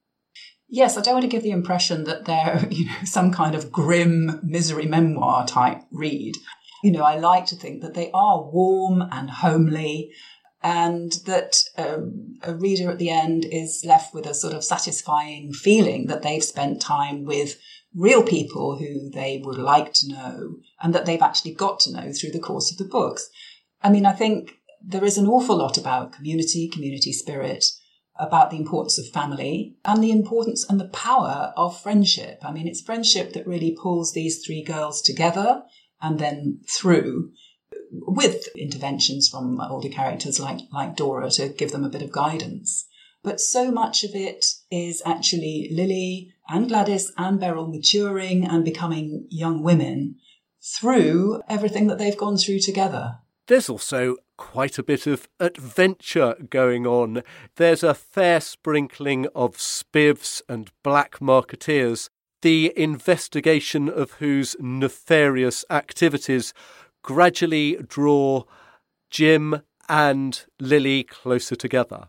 Yes, 0.69 0.97
I 0.97 1.03
don't 1.03 1.15
want 1.15 1.25
to 1.25 1.29
give 1.29 1.43
the 1.43 1.51
impression 1.51 2.05
that 2.05 2.25
they're, 2.25 2.67
you 2.71 2.87
know, 2.87 3.05
some 3.05 3.33
kind 3.33 3.55
of 3.55 3.71
grim 3.71 4.41
misery 4.43 4.87
memoir 4.87 5.47
type 5.47 5.83
read. 5.91 6.37
You 6.83 6.93
know, 6.93 7.03
I 7.03 7.17
like 7.17 7.47
to 7.47 7.57
think 7.57 7.83
that 7.83 7.95
they 7.95 8.11
are 8.13 8.43
warm 8.43 9.03
and 9.11 9.31
homely 9.31 10.13
and 10.63 11.13
that 11.27 11.57
um, 11.77 12.39
a 12.43 12.55
reader 12.55 12.91
at 12.91 12.99
the 12.99 13.11
end 13.11 13.45
is 13.45 13.85
left 13.85 14.15
with 14.15 14.27
a 14.27 14.35
sort 14.35 14.55
of 14.55 14.65
satisfying 14.65 15.53
feeling 15.53 16.07
that 16.07 16.23
they've 16.23 16.43
spent 16.43 16.81
time 16.81 17.25
with 17.25 17.57
real 17.97 18.23
people 18.23 18.79
who 18.79 19.11
they 19.11 19.41
would 19.43 19.59
like 19.59 19.93
to 19.95 20.09
know 20.09 20.57
and 20.81 20.95
that 20.95 21.07
they've 21.07 21.23
actually 21.23 21.55
got 21.55 21.81
to 21.81 21.93
know 21.93 22.13
through 22.13 22.31
the 22.31 22.39
course 22.39 22.71
of 22.71 22.77
the 22.77 22.85
books. 22.85 23.29
I 23.83 23.91
mean, 23.91 24.05
I 24.05 24.13
think 24.13 24.53
there 24.85 25.05
is 25.05 25.17
an 25.17 25.27
awful 25.27 25.57
lot 25.57 25.79
about 25.79 26.13
community, 26.13 26.69
community 26.69 27.13
spirit, 27.13 27.65
about 28.19 28.51
the 28.51 28.57
importance 28.57 28.99
of 28.99 29.09
family 29.09 29.77
and 29.85 30.03
the 30.03 30.11
importance 30.11 30.65
and 30.69 30.79
the 30.79 30.89
power 30.89 31.53
of 31.57 31.81
friendship. 31.81 32.39
I 32.43 32.53
mean, 32.53 32.67
it's 32.69 32.81
friendship 32.81 33.33
that 33.33 33.47
really 33.47 33.77
pulls 33.81 34.13
these 34.13 34.45
three 34.45 34.63
girls 34.63 35.03
together 35.03 35.63
and 36.01 36.19
then 36.19 36.61
through 36.69 37.31
with 37.91 38.49
interventions 38.57 39.29
from 39.29 39.61
older 39.61 39.89
characters 39.89 40.39
like, 40.39 40.61
like 40.73 40.97
Dora 40.97 41.31
to 41.33 41.49
give 41.49 41.73
them 41.73 41.85
a 41.85 41.91
bit 41.91 42.03
of 42.03 42.13
guidance. 42.13 42.87
But 43.23 43.41
so 43.41 43.71
much 43.71 44.05
of 44.05 44.11
it 44.15 44.45
is 44.71 45.03
actually 45.05 45.69
Lily 45.73 46.33
and 46.49 46.69
Gladys 46.69 47.13
and 47.17 47.41
Beryl 47.41 47.67
maturing 47.69 48.45
and 48.45 48.65
becoming 48.65 49.27
young 49.31 49.63
women 49.63 50.17
through 50.63 51.41
everything 51.49 51.87
that 51.87 51.99
they've 51.99 52.17
gone 52.17 52.37
through 52.37 52.61
together. 52.61 53.19
There's 53.47 53.69
also 53.69 54.17
quite 54.37 54.77
a 54.77 54.83
bit 54.83 55.07
of 55.07 55.29
adventure 55.39 56.35
going 56.51 56.87
on. 56.87 57.23
There's 57.57 57.85
a 57.85 57.95
fair 57.95 58.41
sprinkling 58.41 59.29
of 59.35 59.57
spivs 59.57 60.43
and 60.49 60.71
black 60.83 61.21
marketeers, 61.21 62.09
the 62.43 62.73
investigation 62.77 63.89
of 63.89 64.13
whose 64.13 64.57
nefarious 64.59 65.65
activities 65.71 66.53
gradually 67.03 67.77
draw 67.87 68.43
Jim 69.11 69.63
and 69.89 70.45
Lily 70.61 71.05
closer 71.05 71.55
together. 71.55 72.09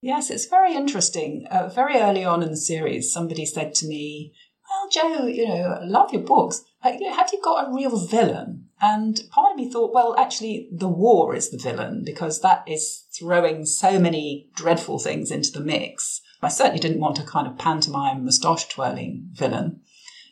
Yes, 0.00 0.30
it's 0.30 0.46
very 0.46 0.74
interesting. 0.74 1.46
Uh, 1.50 1.68
very 1.68 1.96
early 1.96 2.24
on 2.24 2.42
in 2.42 2.50
the 2.50 2.56
series, 2.56 3.12
somebody 3.12 3.46
said 3.46 3.74
to 3.76 3.86
me, 3.86 4.32
Well, 4.68 4.88
Joe, 4.90 5.26
you 5.26 5.48
know, 5.48 5.78
I 5.80 5.84
love 5.84 6.12
your 6.12 6.22
books. 6.22 6.62
Have 6.80 7.00
you 7.00 7.40
got 7.42 7.68
a 7.68 7.74
real 7.74 8.06
villain? 8.06 8.66
And 8.80 9.20
part 9.30 9.52
of 9.52 9.56
me 9.56 9.70
thought, 9.70 9.94
well, 9.94 10.14
actually, 10.18 10.68
the 10.70 10.88
war 10.88 11.34
is 11.34 11.50
the 11.50 11.58
villain 11.58 12.02
because 12.04 12.42
that 12.42 12.62
is 12.68 13.04
throwing 13.18 13.64
so 13.64 13.98
many 13.98 14.50
dreadful 14.54 14.98
things 14.98 15.30
into 15.30 15.50
the 15.50 15.60
mix. 15.60 16.20
I 16.42 16.48
certainly 16.48 16.80
didn't 16.80 17.00
want 17.00 17.18
a 17.18 17.24
kind 17.24 17.46
of 17.46 17.58
pantomime 17.58 18.24
moustache 18.24 18.68
twirling 18.68 19.30
villain. 19.32 19.80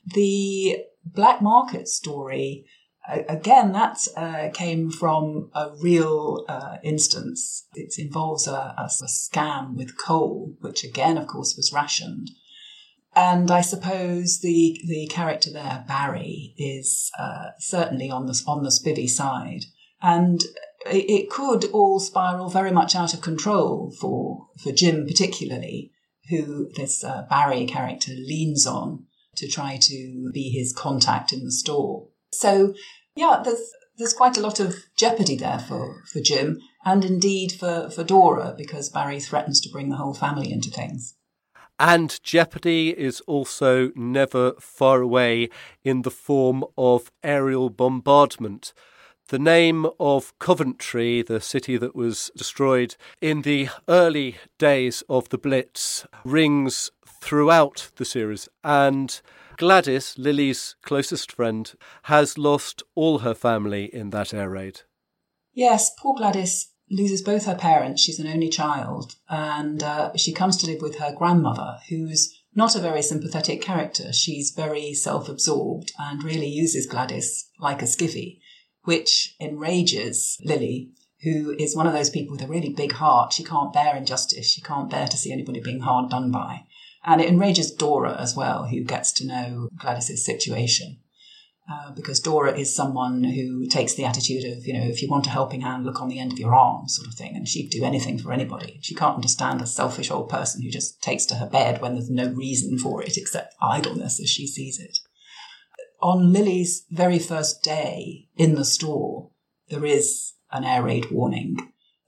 The 0.07 0.85
black 1.05 1.41
market 1.41 1.89
story 1.89 2.67
again, 3.09 3.73
that 3.73 4.07
uh, 4.17 4.49
came 4.53 4.91
from 4.91 5.51
a 5.55 5.71
real 5.81 6.45
uh, 6.49 6.77
instance. 6.83 7.67
It 7.75 7.95
involves 7.99 8.47
a, 8.47 8.53
a, 8.53 8.89
a, 9.03 9.07
scam 9.07 9.75
with 9.75 9.99
coal, 9.99 10.55
which 10.61 10.85
again, 10.85 11.19
of 11.19 11.27
course, 11.27 11.55
was 11.57 11.73
rationed. 11.73 12.31
And 13.17 13.51
I 13.51 13.61
suppose 13.61 14.41
the 14.41 14.81
the 14.87 15.07
character 15.07 15.51
there, 15.53 15.85
Barry, 15.87 16.55
is 16.57 17.11
uh, 17.19 17.51
certainly 17.59 18.11
on 18.11 18.27
the 18.27 18.43
on 18.47 18.65
the 18.65 18.71
spivvy 18.71 19.09
side, 19.09 19.67
and 20.03 20.43
it, 20.87 21.11
it 21.11 21.31
could 21.31 21.67
all 21.67 22.01
spiral 22.01 22.49
very 22.49 22.73
much 22.73 22.97
out 22.97 23.15
of 23.15 23.21
control 23.21 23.95
for 24.01 24.49
for 24.59 24.73
Jim, 24.73 25.07
particularly, 25.07 25.93
who 26.29 26.71
this 26.75 27.05
uh, 27.05 27.27
Barry 27.31 27.67
character 27.67 28.13
leans 28.13 28.67
on 28.67 29.07
to 29.37 29.49
try 29.49 29.79
to 29.81 30.31
be 30.33 30.51
his 30.51 30.73
contact 30.73 31.33
in 31.33 31.45
the 31.45 31.53
store. 31.53 32.09
So 32.39 32.75
yeah, 33.17 33.43
there's 33.45 33.73
there's 33.97 34.13
quite 34.13 34.37
a 34.37 34.41
lot 34.41 34.61
of 34.61 34.75
jeopardy 34.97 35.37
there 35.37 35.59
for, 35.59 36.03
for 36.13 36.21
Jim 36.21 36.61
and 36.85 37.05
indeed 37.05 37.53
for, 37.53 37.91
for 37.91 38.03
Dora 38.03 38.55
because 38.57 38.89
Barry 38.89 39.21
threatens 39.21 39.61
to 39.61 39.71
bring 39.71 39.89
the 39.89 39.97
whole 39.97 40.15
family 40.15 40.53
into 40.53 40.71
things. 40.71 41.15
And 41.79 42.21
jeopardy 42.23 42.91
is 42.91 43.21
also 43.23 43.91
never 43.95 44.53
far 44.61 45.01
away 45.01 45.49
in 45.83 46.03
the 46.03 46.11
form 46.11 46.65
of 46.79 47.11
aerial 47.23 47.71
bombardment. 47.71 48.73
The 49.29 49.39
name 49.39 49.87
of 49.99 50.39
Coventry, 50.39 51.23
the 51.23 51.41
city 51.41 51.77
that 51.79 51.97
was 51.97 52.31
destroyed 52.37 52.95
in 53.21 53.43
the 53.43 53.69
early 53.89 54.37
days 54.59 55.03
of 55.09 55.31
the 55.31 55.39
Blitz, 55.39 56.07
rings 56.25 56.91
throughout 57.21 57.91
the 57.97 58.05
series. 58.05 58.49
And 58.63 59.21
Gladys, 59.57 60.15
Lily's 60.19 60.77
closest 60.83 61.33
friend, 61.33 61.73
has 62.05 62.39
lost 62.39 62.83
all 62.95 63.19
her 63.19 63.35
family 63.35 63.85
in 63.95 64.11
that 64.11 64.35
air 64.35 64.51
raid. 64.51 64.83
Yes, 65.53 65.91
poor 65.99 66.15
Gladys 66.15 66.69
loses 66.91 67.23
both 67.23 67.47
her 67.47 67.55
parents. 67.55 68.03
She's 68.03 68.19
an 68.19 68.27
only 68.27 68.49
child, 68.49 69.17
and 69.29 69.83
uh, 69.83 70.17
she 70.17 70.33
comes 70.33 70.57
to 70.59 70.67
live 70.67 70.83
with 70.83 70.99
her 70.99 71.15
grandmother, 71.17 71.79
who's 71.89 72.35
not 72.55 72.77
a 72.77 72.81
very 72.81 73.03
sympathetic 73.03 73.61
character. 73.61 74.13
She's 74.13 74.51
very 74.51 74.95
self 74.95 75.29
absorbed 75.29 75.93
and 75.99 76.23
really 76.23 76.49
uses 76.49 76.87
Gladys 76.87 77.49
like 77.59 77.83
a 77.83 77.87
skivvy, 77.87 78.41
which 78.85 79.35
enrages 79.41 80.39
Lily, 80.43 80.91
who 81.23 81.57
is 81.59 81.77
one 81.77 81.87
of 81.87 81.93
those 81.93 82.11
people 82.11 82.33
with 82.33 82.45
a 82.45 82.49
really 82.49 82.71
big 82.71 82.93
heart. 82.93 83.33
She 83.33 83.45
can't 83.45 83.73
bear 83.73 83.97
injustice. 83.97 84.51
She 84.51 84.61
can't 84.61 84.91
bear 84.91 85.07
to 85.07 85.17
see 85.17 85.33
anybody 85.33 85.61
being 85.61 85.81
hard 85.81 86.11
done 86.11 86.31
by. 86.31 86.65
And 87.05 87.21
it 87.21 87.29
enrages 87.29 87.71
Dora 87.71 88.17
as 88.19 88.35
well, 88.35 88.67
who 88.67 88.83
gets 88.83 89.13
to 89.13 89.27
know 89.27 89.69
Gladys's 89.77 90.25
situation. 90.25 91.01
Uh, 91.71 91.91
because 91.93 92.21
Dora 92.21 92.53
is 92.53 92.77
someone 92.77 93.25
who 93.25 93.67
takes 93.67 93.95
the 93.95 94.05
attitude 94.05 94.45
of, 94.45 94.67
you 94.67 94.75
know, 94.75 94.85
if 94.85 95.01
you 95.01 95.09
want 95.09 95.27
a 95.27 95.31
helping 95.31 95.63
hand, 95.63 95.87
look 95.87 96.01
on 96.01 96.09
the 96.09 96.19
end 96.19 96.31
of 96.31 96.39
your 96.39 96.55
arm, 96.55 96.89
sort 96.89 97.09
of 97.09 97.15
thing. 97.15 97.35
And 97.35 97.49
she'd 97.49 97.71
do 97.71 97.85
anything 97.85 98.19
for 98.19 98.33
anybody. 98.33 98.79
She 98.83 98.95
can't 98.95 99.15
understand 99.15 99.63
a 99.63 99.67
selfish 99.67 100.11
old 100.11 100.29
person 100.29 100.61
who 100.63 100.71
just 100.71 101.03
takes 101.03 101.25
to 101.27 101.37
her 101.37 101.47
bed 101.47 101.81
when 101.81 101.95
there's 101.95 102.11
no 102.11 102.29
reason 102.29 102.79
for 102.79 103.03
it 103.03 103.17
except 103.17 103.55
idleness 103.63 104.21
as 104.21 104.29
she 104.29 104.47
sees 104.47 104.79
it. 104.79 104.99
On 106.03 106.35
Lily's 106.35 106.85
very 106.91 107.19
first 107.19 107.63
day 107.63 108.29
in 108.37 108.57
the 108.57 108.65
store, 108.67 109.31
there 109.71 109.87
is 109.87 110.35
an 110.53 110.65
air 110.65 110.83
raid 110.83 111.11
warning. 111.11 111.57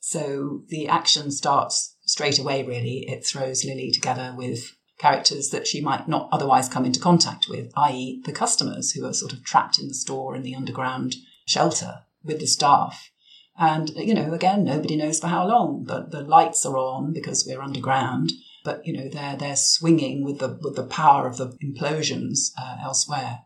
So 0.00 0.64
the 0.68 0.86
action 0.86 1.30
starts 1.30 1.96
straight 2.04 2.38
away, 2.38 2.62
really. 2.62 3.06
It 3.08 3.24
throws 3.24 3.64
Lily 3.64 3.90
together 3.90 4.34
with 4.36 4.76
characters 4.98 5.50
that 5.50 5.66
she 5.66 5.80
might 5.80 6.08
not 6.08 6.28
otherwise 6.32 6.68
come 6.68 6.84
into 6.84 7.00
contact 7.00 7.48
with, 7.48 7.70
i.e., 7.76 8.22
the 8.24 8.32
customers 8.32 8.92
who 8.92 9.04
are 9.04 9.12
sort 9.12 9.32
of 9.32 9.44
trapped 9.44 9.78
in 9.78 9.88
the 9.88 9.94
store 9.94 10.34
in 10.34 10.42
the 10.42 10.54
underground 10.54 11.16
shelter 11.46 12.04
with 12.24 12.40
the 12.40 12.46
staff. 12.46 13.10
And, 13.58 13.90
you 13.90 14.14
know, 14.14 14.32
again, 14.32 14.64
nobody 14.64 14.96
knows 14.96 15.20
for 15.20 15.28
how 15.28 15.46
long. 15.46 15.84
The, 15.84 16.06
the 16.10 16.22
lights 16.22 16.64
are 16.66 16.76
on 16.76 17.12
because 17.12 17.46
we're 17.46 17.62
underground, 17.62 18.32
but, 18.64 18.86
you 18.86 18.92
know, 18.92 19.08
they're, 19.08 19.36
they're 19.36 19.56
swinging 19.56 20.24
with 20.24 20.38
the, 20.38 20.58
with 20.60 20.76
the 20.76 20.86
power 20.86 21.26
of 21.26 21.36
the 21.36 21.56
implosions 21.64 22.50
uh, 22.58 22.76
elsewhere. 22.82 23.40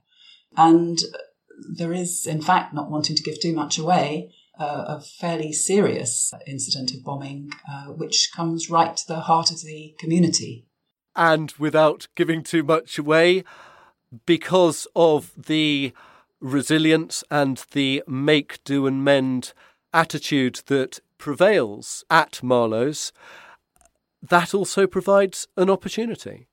And 0.56 0.98
there 1.76 1.92
is, 1.92 2.26
in 2.26 2.42
fact, 2.42 2.74
not 2.74 2.90
wanting 2.90 3.16
to 3.16 3.22
give 3.22 3.40
too 3.40 3.54
much 3.54 3.78
away, 3.78 4.32
uh, 4.58 4.84
a 4.88 5.00
fairly 5.00 5.52
serious 5.52 6.32
incident 6.46 6.92
of 6.92 7.04
bombing, 7.04 7.50
uh, 7.70 7.86
which 7.86 8.30
comes 8.34 8.70
right 8.70 8.96
to 8.96 9.06
the 9.06 9.20
heart 9.20 9.50
of 9.50 9.62
the 9.62 9.94
community 9.98 10.66
and 11.20 11.52
without 11.58 12.08
giving 12.14 12.42
too 12.42 12.62
much 12.62 12.98
away, 12.98 13.44
because 14.24 14.86
of 14.96 15.32
the 15.36 15.92
resilience 16.40 17.22
and 17.30 17.62
the 17.72 18.02
make, 18.08 18.64
do, 18.64 18.86
and 18.86 19.04
mend 19.04 19.52
attitude 19.92 20.62
that 20.66 21.00
prevails 21.18 22.02
at 22.10 22.42
Marlowe's, 22.42 23.12
that 24.22 24.54
also 24.54 24.86
provides 24.86 25.46
an 25.58 25.68
opportunity. 25.68 26.48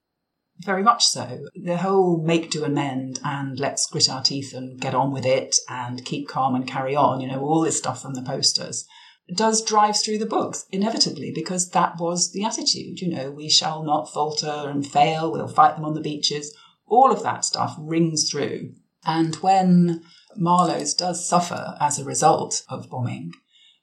Very 0.60 0.84
much 0.84 1.06
so. 1.06 1.45
The 1.56 1.77
whole 1.77 2.21
make, 2.21 2.51
do, 2.51 2.65
and 2.65 2.75
mend 2.75 3.21
and 3.23 3.58
let's 3.58 3.88
grit 3.88 4.10
our 4.10 4.21
teeth 4.21 4.53
and 4.53 4.82
get 4.82 4.93
on 4.93 5.13
with 5.13 5.25
it 5.25 5.56
and 5.69 6.03
keep 6.03 6.27
calm 6.27 6.56
and 6.56 6.67
carry 6.67 6.93
on, 6.93 7.21
you 7.21 7.27
know, 7.27 7.39
all 7.39 7.62
this 7.62 7.77
stuff 7.77 8.01
from 8.01 8.15
the 8.15 8.21
posters 8.21 8.86
does 9.33 9.63
drive 9.63 9.97
through 9.99 10.17
the 10.19 10.25
books 10.25 10.65
inevitably 10.71 11.31
because 11.33 11.69
that 11.71 11.97
was 11.99 12.31
the 12.31 12.43
attitude. 12.43 13.01
You 13.01 13.09
know, 13.09 13.31
we 13.31 13.49
shall 13.49 13.83
not 13.83 14.11
falter 14.11 14.69
and 14.69 14.85
fail. 14.85 15.31
We'll 15.31 15.47
fight 15.47 15.75
them 15.75 15.85
on 15.85 15.93
the 15.93 16.01
beaches. 16.01 16.55
All 16.85 17.11
of 17.11 17.23
that 17.23 17.43
stuff 17.43 17.75
rings 17.77 18.29
through. 18.29 18.73
And 19.05 19.35
when 19.35 20.03
Marlowe's 20.35 20.93
does 20.93 21.27
suffer 21.27 21.75
as 21.79 21.99
a 21.99 22.05
result 22.05 22.63
of 22.69 22.89
bombing, 22.89 23.31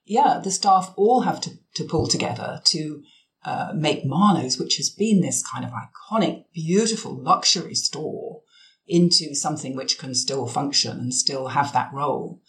yeah, 0.04 0.40
the 0.42 0.50
staff 0.50 0.92
all 0.96 1.22
have 1.22 1.40
to, 1.42 1.50
to 1.74 1.85
pull 1.85 2.07
together 2.07 2.61
to 2.64 3.02
uh, 3.44 3.72
make 3.74 4.04
Marlowe's, 4.04 4.59
which 4.59 4.76
has 4.76 4.90
been 4.90 5.20
this 5.20 5.42
kind 5.46 5.64
of 5.64 5.72
iconic, 5.72 6.44
beautiful 6.54 7.22
luxury 7.22 7.74
store, 7.74 8.42
into 8.87 9.35
something 9.35 9.74
which 9.74 9.98
can 9.98 10.14
still 10.14 10.46
function 10.46 10.98
and 10.98 11.14
still 11.14 11.48
have 11.48 11.72
that 11.72 11.90
role. 11.92 12.40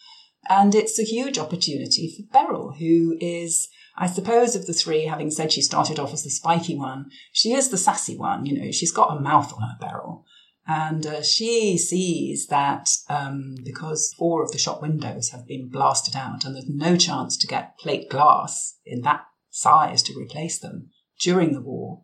And 0.49 0.75
it's 0.75 0.99
a 0.99 1.03
huge 1.03 1.38
opportunity 1.38 2.13
for 2.15 2.23
Beryl, 2.31 2.73
who 2.77 3.17
is, 3.19 3.67
I 3.97 4.08
suppose, 4.08 4.55
of 4.55 4.65
the 4.65 4.73
three, 4.73 5.05
having 5.05 5.31
said 5.31 5.51
she 5.51 5.62
started 5.62 5.99
off 5.99 6.13
as 6.13 6.23
the 6.23 6.29
spiky 6.29 6.77
one, 6.77 7.10
she 7.31 7.53
is 7.53 7.69
the 7.69 7.77
sassy 7.77 8.17
one. 8.17 8.45
You 8.45 8.60
know, 8.60 8.71
she's 8.71 8.91
got 8.91 9.15
a 9.15 9.19
mouth 9.19 9.53
on 9.53 9.62
her 9.62 9.77
Beryl. 9.79 10.25
And 10.67 11.05
uh, 11.05 11.21
she 11.21 11.77
sees 11.77 12.47
that 12.47 12.89
um, 13.08 13.55
because 13.63 14.15
four 14.17 14.43
of 14.43 14.51
the 14.51 14.58
shop 14.58 14.81
windows 14.81 15.29
have 15.29 15.45
been 15.45 15.69
blasted 15.69 16.15
out 16.15 16.43
and 16.43 16.55
there's 16.55 16.67
no 16.67 16.97
chance 16.97 17.38
to 17.38 17.47
get 17.47 17.77
plate 17.77 18.10
glass 18.10 18.75
in 18.84 19.01
that 19.01 19.25
size 19.51 20.01
to 20.03 20.19
replace 20.19 20.60
them 20.60 20.89
during 21.19 21.53
the 21.53 21.62
war, 21.62 22.01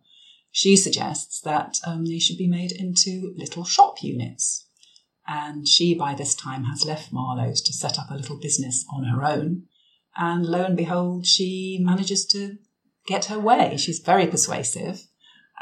she 0.50 0.76
suggests 0.76 1.40
that 1.40 1.76
um, 1.86 2.06
they 2.06 2.18
should 2.18 2.38
be 2.38 2.48
made 2.48 2.72
into 2.72 3.34
little 3.36 3.64
shop 3.64 4.02
units. 4.02 4.68
And 5.34 5.66
she, 5.66 5.94
by 5.94 6.14
this 6.14 6.34
time, 6.34 6.64
has 6.64 6.84
left 6.84 7.10
Marlowe's 7.10 7.62
to 7.62 7.72
set 7.72 7.98
up 7.98 8.10
a 8.10 8.14
little 8.14 8.36
business 8.36 8.84
on 8.92 9.04
her 9.04 9.24
own. 9.24 9.62
And 10.14 10.44
lo 10.44 10.62
and 10.62 10.76
behold, 10.76 11.26
she 11.26 11.78
manages 11.80 12.26
to 12.26 12.58
get 13.06 13.26
her 13.26 13.38
way. 13.38 13.78
She's 13.78 13.98
very 14.00 14.26
persuasive. 14.26 15.06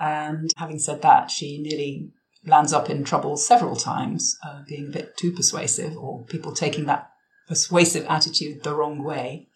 And 0.01 0.51
having 0.57 0.81
said 0.81 1.03
that, 1.03 1.31
she 1.31 1.59
nearly 1.59 2.11
lands 2.45 2.73
up 2.73 2.91
in 2.91 3.05
trouble 3.05 3.37
several 3.37 3.77
times, 3.77 4.37
uh, 4.45 4.63
being 4.67 4.89
a 4.89 4.93
bit 4.93 5.17
too 5.17 5.31
persuasive 5.31 5.97
or 5.97 6.25
people 6.25 6.53
taking 6.53 6.87
that 6.87 7.09
persuasive 7.47 8.07
attitude 8.09 8.65
the 8.65 8.75
wrong 8.75 9.05
way. 9.05 9.47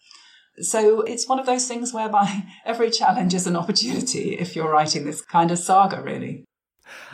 So 0.61 1.01
it's 1.01 1.27
one 1.27 1.39
of 1.39 1.45
those 1.45 1.67
things 1.67 1.93
whereby 1.93 2.45
every 2.65 2.89
challenge 2.89 3.33
is 3.33 3.47
an 3.47 3.57
opportunity 3.57 4.37
if 4.37 4.55
you're 4.55 4.71
writing 4.71 5.03
this 5.03 5.21
kind 5.21 5.51
of 5.51 5.59
saga, 5.59 6.01
really. 6.01 6.45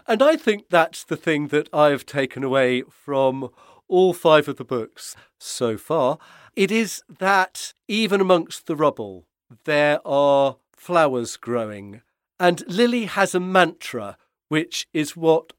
And 0.08 0.22
I 0.22 0.36
think 0.36 0.70
that's 0.70 1.04
the 1.04 1.18
thing 1.18 1.48
that 1.48 1.70
I've 1.74 2.06
taken 2.06 2.44
away 2.44 2.84
from 2.90 3.50
all 3.88 4.14
five 4.14 4.48
of 4.48 4.58
the 4.58 4.66
books 4.66 5.16
so 5.38 5.78
far. 5.78 6.18
It 6.56 6.72
is 6.72 7.04
that 7.20 7.74
even 7.88 8.22
amongst 8.22 8.68
the 8.68 8.76
rubble, 8.76 9.26
there 9.66 10.00
are 10.06 10.58
flowers 10.76 11.38
growing. 11.38 12.02
And 12.40 12.64
Lily 12.68 13.06
has 13.06 13.36
a 13.36 13.40
mantra, 13.40 14.18
which 14.48 14.88
is 14.94 15.16
what 15.16 15.54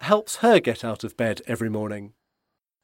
helps 0.00 0.36
her 0.36 0.60
get 0.60 0.84
out 0.84 1.04
of 1.04 1.16
bed 1.16 1.42
every 1.46 1.70
morning. 1.70 2.12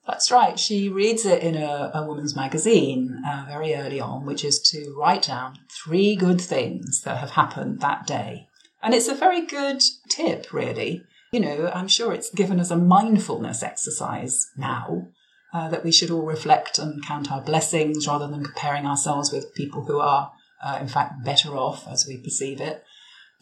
That's 0.07 0.33
right. 0.33 0.59
She 0.59 0.89
reads 0.89 1.25
it 1.25 1.43
in 1.43 1.55
a, 1.55 1.93
a 1.95 2.05
woman's 2.05 2.35
magazine 2.35 3.23
uh, 3.29 3.45
very 3.47 3.75
early 3.75 4.01
on, 4.01 4.27
which 4.27 4.45
is 4.45 4.61
to 4.71 4.95
write 4.99 5.23
down 5.23 5.59
three 5.85 6.17
good 6.17 6.41
things 6.41 7.03
that 7.03 7.19
have 7.19 7.31
happened 7.31 7.81
that 7.81 8.07
day. 8.07 8.49
And 8.83 8.95
it's 8.95 9.09
a 9.09 9.15
very 9.15 9.47
good 9.47 9.83
tip, 10.09 10.53
really. 10.53 11.05
You 11.33 11.41
know, 11.41 11.71
I'm 11.73 11.89
sure 11.89 12.13
it's 12.13 12.31
given 12.31 12.61
us 12.61 12.71
a 12.71 12.77
mindfulness 12.77 13.63
exercise 13.63 14.49
now 14.57 15.07
uh, 15.55 15.69
that 15.69 15.85
we 15.85 15.93
should 15.93 16.11
all 16.11 16.27
reflect 16.27 16.79
and 16.79 17.05
count 17.05 17.31
our 17.31 17.41
blessings 17.41 18.07
rather 18.07 18.27
than 18.27 18.45
comparing 18.45 18.87
ourselves 18.87 19.33
with 19.33 19.55
people 19.55 19.85
who 19.85 19.99
are, 20.01 20.33
uh, 20.63 20.79
in 20.81 20.89
fact, 20.89 21.25
better 21.25 21.57
off 21.57 21.87
as 21.89 22.07
we 22.07 22.19
perceive 22.19 22.61
it. 22.61 22.85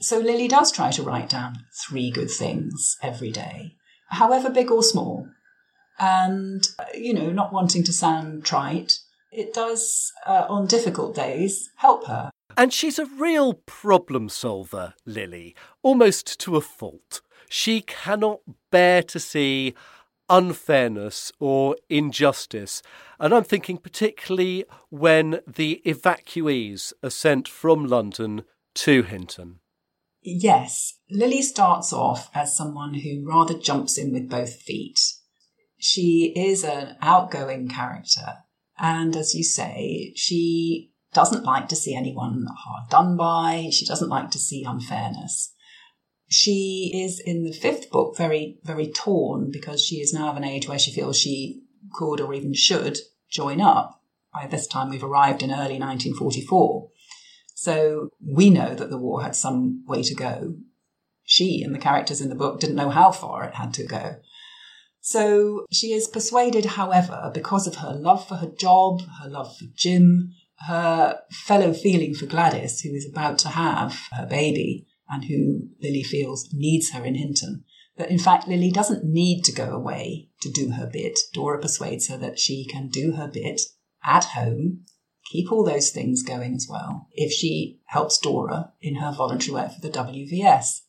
So 0.01 0.19
Lily 0.19 0.49
does 0.49 0.73
try 0.73 0.91
to 0.93 1.03
write 1.03 1.29
down 1.29 1.65
three 1.87 2.11
good 2.11 2.31
things 2.31 2.97
every 3.03 3.31
day, 3.31 3.75
however 4.09 4.51
big 4.51 4.71
or 4.71 4.83
small. 4.83 5.29
And, 5.99 6.67
uh, 6.79 6.85
you 6.95 7.13
know, 7.13 7.31
not 7.31 7.53
wanting 7.53 7.85
to 7.85 7.93
sound 7.93 8.45
trite, 8.45 8.93
it 9.31 9.53
does, 9.53 10.13
uh, 10.27 10.47
on 10.49 10.67
difficult 10.67 11.15
days, 11.15 11.69
help 11.77 12.07
her. 12.07 12.31
And 12.57 12.73
she's 12.73 12.99
a 12.99 13.07
real 13.07 13.55
problem 13.55 14.29
solver, 14.29 14.95
Lily, 15.07 15.55
almost 15.83 16.39
to 16.41 16.57
a 16.57 16.61
fault. 16.61 17.21
She 17.49 17.81
cannot 17.83 18.41
bear 18.71 19.03
to 19.05 19.19
see 19.19 19.75
unfairness 20.29 21.33
or 21.41 21.77
injustice. 21.89 22.83
And 23.19 23.35
I'm 23.35 23.45
thinking 23.45 23.79
particularly 23.79 24.65
when 24.89 25.41
the 25.47 25.83
evacuees 25.85 26.93
are 27.03 27.11
sent 27.11 27.49
from 27.49 27.85
London 27.85 28.45
to 28.77 29.03
Hinton. 29.03 29.59
Yes, 30.23 30.99
Lily 31.11 31.43
starts 31.43 31.93
off 31.93 32.31
as 32.35 32.57
someone 32.57 32.95
who 32.95 33.25
rather 33.27 33.59
jumps 33.59 33.99
in 33.99 34.13
with 34.13 34.29
both 34.29 34.55
feet. 34.55 35.01
She 35.79 36.33
is 36.37 36.63
an 36.63 36.97
outgoing 37.01 37.69
character. 37.69 38.39
And 38.79 39.17
as 39.17 39.35
you 39.35 39.43
say, 39.43 40.13
she 40.15 40.90
doesn't 41.13 41.45
like 41.45 41.69
to 41.69 41.77
see 41.77 41.95
anyone 41.95 42.47
hard 42.57 42.89
done 42.89 43.17
by. 43.17 43.69
She 43.73 43.87
doesn't 43.87 44.09
like 44.09 44.31
to 44.31 44.39
see 44.39 44.65
unfairness. 44.65 45.53
She 46.29 46.93
is 46.95 47.21
in 47.21 47.45
the 47.45 47.53
fifth 47.53 47.91
book 47.91 48.17
very, 48.17 48.59
very 48.63 48.87
torn 48.87 49.51
because 49.51 49.85
she 49.85 49.97
is 49.97 50.15
now 50.15 50.31
of 50.31 50.37
an 50.37 50.45
age 50.45 50.69
where 50.69 50.79
she 50.79 50.93
feels 50.93 51.19
she 51.19 51.63
could 51.93 52.21
or 52.21 52.33
even 52.33 52.55
should 52.55 52.99
join 53.29 53.61
up. 53.61 54.01
By 54.33 54.47
this 54.47 54.69
time, 54.69 54.91
we've 54.91 55.03
arrived 55.03 55.43
in 55.43 55.51
early 55.51 55.79
1944. 55.79 56.89
So 57.55 58.11
we 58.25 58.49
know 58.49 58.75
that 58.77 58.91
the 58.91 58.99
war 58.99 59.23
had 59.23 59.35
some 59.35 59.85
way 59.87 60.05
to 60.05 60.15
go. 60.15 60.55
She 61.25 61.63
and 61.65 61.75
the 61.75 61.81
characters 61.81 62.21
in 62.21 62.29
the 62.29 62.37
book 62.37 62.61
didn't 62.61 62.77
know 62.77 62.91
how 62.91 63.11
far 63.11 63.45
it 63.45 63.57
had 63.57 63.75
to 63.75 63.85
go. 63.85 64.17
So 65.01 65.67
she 65.73 65.93
is 65.93 66.07
persuaded, 66.07 66.65
however, 66.65 67.31
because 67.35 67.67
of 67.67 67.77
her 67.77 67.93
love 67.93 68.27
for 68.27 68.37
her 68.37 68.51
job, 68.57 69.01
her 69.23 69.29
love 69.29 69.57
for 69.57 69.65
Jim, 69.75 70.33
her 70.67 71.21
fellow 71.31 71.73
feeling 71.73 72.15
for 72.15 72.27
Gladys, 72.27 72.81
who 72.81 72.91
is 72.91 73.09
about 73.09 73.39
to 73.39 73.49
have 73.49 74.09
her 74.13 74.27
baby 74.27 74.87
and 75.09 75.25
who 75.25 75.69
Lily 75.83 76.03
feels 76.03 76.49
needs 76.53 76.91
her 76.91 77.05
in 77.05 77.15
Hinton. 77.15 77.65
But 77.97 78.11
in 78.11 78.19
fact, 78.19 78.49
Lily 78.49 78.71
doesn't 78.71 79.05
need 79.05 79.43
to 79.45 79.53
go 79.53 79.71
away 79.71 80.29
to 80.43 80.51
do 80.51 80.71
her 80.73 80.89
bit. 80.91 81.19
Dora 81.33 81.61
persuades 81.61 82.09
her 82.09 82.17
that 82.19 82.39
she 82.39 82.65
can 82.65 82.89
do 82.89 83.13
her 83.13 83.29
bit 83.29 83.61
at 84.05 84.25
home, 84.25 84.85
keep 85.31 85.51
all 85.51 85.65
those 85.65 85.91
things 85.91 86.23
going 86.23 86.55
as 86.55 86.67
well, 86.69 87.09
if 87.13 87.33
she 87.33 87.81
helps 87.87 88.19
Dora 88.19 88.73
in 88.81 88.97
her 88.97 89.13
voluntary 89.13 89.55
work 89.55 89.73
for 89.73 89.81
the 89.81 89.91
WVS. 89.91 90.81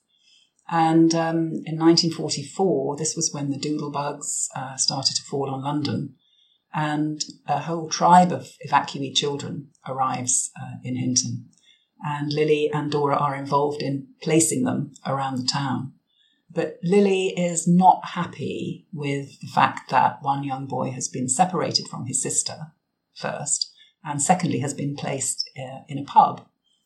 And 0.70 1.14
um, 1.14 1.38
in 1.66 1.78
1944, 1.78 2.96
this 2.96 3.16
was 3.16 3.34
when 3.34 3.50
the 3.50 3.60
doodlebugs 3.60 4.48
uh, 4.56 4.78
started 4.78 5.16
to 5.16 5.24
fall 5.24 5.50
on 5.50 5.64
London 5.64 6.16
and 6.74 7.24
a 7.48 7.60
whole 7.60 7.90
tribe 7.90 8.32
of 8.32 8.48
evacuee 8.66 9.16
children 9.16 9.70
arrives 9.88 10.52
uh, 10.60 10.78
in 10.84 10.96
Hinton. 10.96 11.50
And 12.04 12.34
Lily 12.34 12.70
and 12.74 12.92
Dora 12.92 13.16
are 13.16 13.36
involved 13.36 13.82
in 13.82 14.08
placing 14.22 14.64
them 14.64 14.94
around 15.06 15.38
the 15.38 15.48
town. 15.48 15.94
But 16.50 16.80
Lily 16.84 17.28
is 17.38 17.68
not 17.68 18.10
happy 18.14 18.88
with 18.92 19.40
the 19.40 19.48
fact 19.48 19.90
that 19.92 20.18
one 20.22 20.44
young 20.44 20.66
boy 20.66 20.92
has 20.92 21.08
been 21.08 21.30
separated 21.30 21.88
from 21.88 22.08
his 22.08 22.22
sister, 22.22 22.74
first, 23.16 23.72
and 24.04 24.22
secondly, 24.22 24.60
has 24.60 24.74
been 24.74 24.96
placed 24.96 25.50
uh, 25.58 25.82
in 25.88 25.98
a 25.98 26.04
pub 26.04 26.46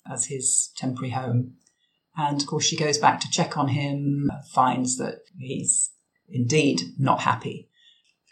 as 0.09 0.25
his 0.25 0.71
temporary 0.75 1.11
home. 1.11 1.53
And 2.17 2.41
of 2.41 2.47
course, 2.47 2.65
she 2.65 2.77
goes 2.77 2.97
back 2.97 3.19
to 3.21 3.29
check 3.29 3.57
on 3.57 3.69
him, 3.69 4.31
finds 4.53 4.97
that 4.97 5.21
he's 5.37 5.91
indeed 6.29 6.81
not 6.99 7.21
happy 7.21 7.69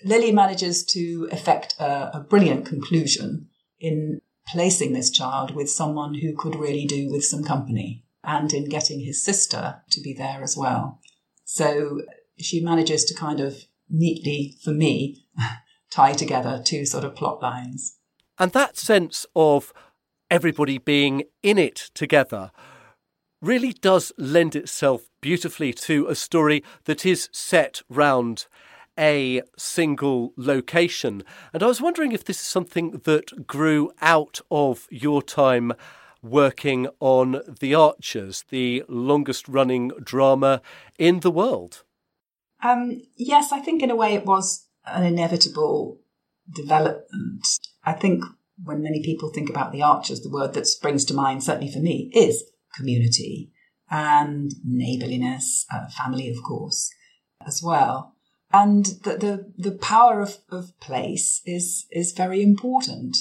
Lily 0.04 0.32
manages 0.32 0.84
to 0.86 1.28
effect 1.32 1.76
a, 1.80 2.18
a 2.18 2.20
brilliant 2.20 2.66
conclusion 2.66 3.50
in 3.80 4.22
placing 4.48 4.94
this 4.94 5.10
child 5.10 5.56
with 5.56 5.70
someone 5.70 6.16
who 6.16 6.36
could 6.36 6.56
really 6.56 6.86
do 6.86 7.10
with 7.10 7.24
some 7.24 7.44
company 7.44 8.04
and 8.24 8.54
in 8.54 8.70
getting 8.70 9.02
his 9.02 9.24
sister 9.24 9.82
to 9.89 10.02
be 10.02 10.13
there 10.13 10.42
as 10.42 10.56
well. 10.58 11.00
So 11.46 12.02
she 12.38 12.62
manages 12.62 13.06
to 13.06 13.13
kind 13.13 13.39
of 13.39 13.66
neatly, 13.89 14.58
for 14.63 14.72
me, 14.72 15.26
tie 15.92 16.13
together 16.13 16.62
two 16.63 16.86
sort 16.86 17.04
of 17.04 17.16
plot 17.16 17.42
lines. 17.42 17.98
And 18.39 18.52
that 18.54 18.78
sense 18.78 19.26
of 19.36 19.74
everybody 20.30 20.78
being 20.78 21.24
in 21.44 21.58
it 21.58 21.92
together 21.94 22.52
really 23.42 23.74
does 23.74 24.12
lend 24.18 24.56
itself 24.56 25.10
beautifully 25.22 25.74
to 25.74 26.08
a 26.08 26.16
story 26.16 26.63
that 26.86 27.06
is 27.06 27.30
set 27.32 27.82
round 27.89 28.48
a 28.97 29.41
single 29.58 30.34
location. 30.38 31.23
And 31.53 31.63
I 31.63 31.67
was 31.67 31.82
wondering 31.82 32.12
if 32.12 32.25
this 32.25 32.39
is 32.39 32.47
something 32.47 33.01
that 33.03 33.47
grew 33.47 33.91
out 34.01 34.41
of 34.51 34.88
your 34.89 35.21
time 35.21 35.73
working 36.21 36.88
on 36.99 37.41
The 37.60 37.75
Archers, 37.75 38.45
the 38.49 38.84
longest 38.88 39.47
running 39.47 39.89
drama 40.01 40.62
in 40.97 41.19
the 41.19 41.32
world. 41.32 41.84
Um, 42.63 43.01
yes, 43.17 43.51
I 43.51 43.60
think 43.60 43.84
in 43.84 43.91
a 43.91 43.95
way 43.95 44.13
it 44.13 44.25
was 44.25 44.67
an 44.86 45.03
inevitable 45.03 45.99
development. 46.49 47.45
I 47.84 47.93
think 47.93 48.23
when 48.63 48.82
many 48.82 49.03
people 49.03 49.29
think 49.29 49.49
about 49.49 49.71
The 49.71 49.82
Archers, 49.82 50.21
the 50.21 50.29
word 50.29 50.53
that 50.53 50.67
springs 50.67 51.03
to 51.06 51.13
mind, 51.13 51.43
certainly 51.43 51.71
for 51.71 51.79
me, 51.79 52.10
is 52.13 52.45
community 52.75 53.51
and 53.91 54.51
neighbourliness, 54.63 55.65
uh, 55.73 55.88
family, 55.89 56.29
of 56.29 56.41
course, 56.41 56.89
as 57.45 57.62
well 57.62 58.12
and 58.54 58.86
the, 59.04 59.18
the, 59.18 59.70
the 59.70 59.78
power 59.78 60.22
of, 60.22 60.38
of 60.50 60.80
place 60.80 61.42
is, 61.44 61.88
is 61.92 62.12
very 62.12 62.44
important. 62.44 63.18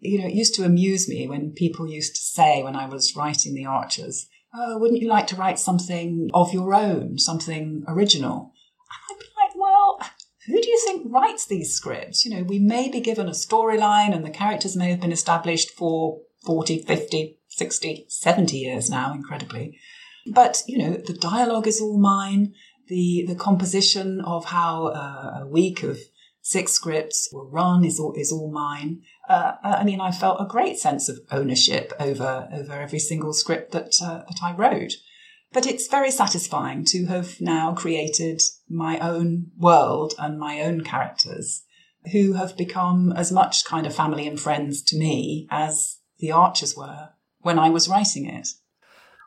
You 0.00 0.18
know, 0.18 0.26
it 0.26 0.34
used 0.34 0.56
to 0.56 0.64
amuse 0.64 1.08
me 1.08 1.28
when 1.28 1.52
people 1.52 1.88
used 1.88 2.16
to 2.16 2.20
say 2.20 2.62
when 2.62 2.74
I 2.74 2.86
was 2.86 3.14
writing 3.14 3.54
The 3.54 3.66
Archers, 3.66 4.26
oh, 4.52 4.78
wouldn't 4.78 5.00
you 5.00 5.08
like 5.08 5.28
to 5.28 5.36
write 5.36 5.60
something 5.60 6.30
of 6.34 6.52
your 6.52 6.74
own, 6.74 7.18
something 7.18 7.84
original? 7.86 8.52
And 8.90 9.16
I'd 9.16 9.20
be 9.20 9.26
like, 9.36 9.56
well, 9.56 10.00
who 10.46 10.60
do 10.60 10.68
you 10.68 10.82
think 10.84 11.12
writes 11.12 11.46
these 11.46 11.72
scripts? 11.72 12.24
You 12.24 12.34
know, 12.34 12.42
we 12.42 12.58
may 12.58 12.90
be 12.90 13.00
given 13.00 13.28
a 13.28 13.32
storyline 13.32 14.12
and 14.12 14.24
the 14.24 14.30
characters 14.30 14.76
may 14.76 14.90
have 14.90 15.00
been 15.00 15.12
established 15.12 15.70
for 15.70 16.22
40, 16.44 16.82
50, 16.82 17.38
60, 17.48 18.06
70 18.08 18.56
years 18.56 18.90
now, 18.90 19.12
incredibly. 19.12 19.78
But, 20.26 20.62
you 20.66 20.78
know, 20.78 20.94
the 20.94 21.14
dialogue 21.14 21.66
is 21.66 21.80
all 21.80 21.98
mine 21.98 22.54
The, 22.90 23.24
the 23.28 23.36
composition 23.36 24.20
of 24.20 24.46
how 24.46 24.88
uh, 24.88 25.42
a 25.42 25.46
week 25.46 25.84
of 25.84 25.98
six 26.42 26.72
scripts 26.72 27.28
will 27.32 27.48
run 27.48 27.84
is 27.84 28.00
all, 28.00 28.12
is 28.14 28.32
all 28.32 28.50
mine. 28.50 29.02
Uh, 29.28 29.52
I 29.62 29.84
mean, 29.84 30.00
I 30.00 30.10
felt 30.10 30.40
a 30.40 30.44
great 30.46 30.78
sense 30.78 31.08
of 31.08 31.20
ownership 31.30 31.92
over, 32.00 32.48
over 32.52 32.72
every 32.72 32.98
single 32.98 33.32
script 33.32 33.70
that, 33.70 33.94
uh, 34.02 34.24
that 34.28 34.40
I 34.42 34.52
wrote. 34.54 34.94
But 35.52 35.66
it's 35.66 35.86
very 35.86 36.10
satisfying 36.10 36.84
to 36.86 37.06
have 37.06 37.40
now 37.40 37.74
created 37.74 38.42
my 38.68 38.98
own 38.98 39.52
world 39.56 40.14
and 40.18 40.36
my 40.38 40.60
own 40.60 40.82
characters 40.82 41.62
who 42.12 42.32
have 42.32 42.56
become 42.56 43.12
as 43.12 43.30
much 43.30 43.64
kind 43.64 43.86
of 43.86 43.94
family 43.94 44.26
and 44.26 44.40
friends 44.40 44.82
to 44.82 44.98
me 44.98 45.46
as 45.48 45.98
the 46.18 46.32
Archers 46.32 46.76
were 46.76 47.10
when 47.40 47.58
I 47.58 47.70
was 47.70 47.88
writing 47.88 48.26
it. 48.26 48.48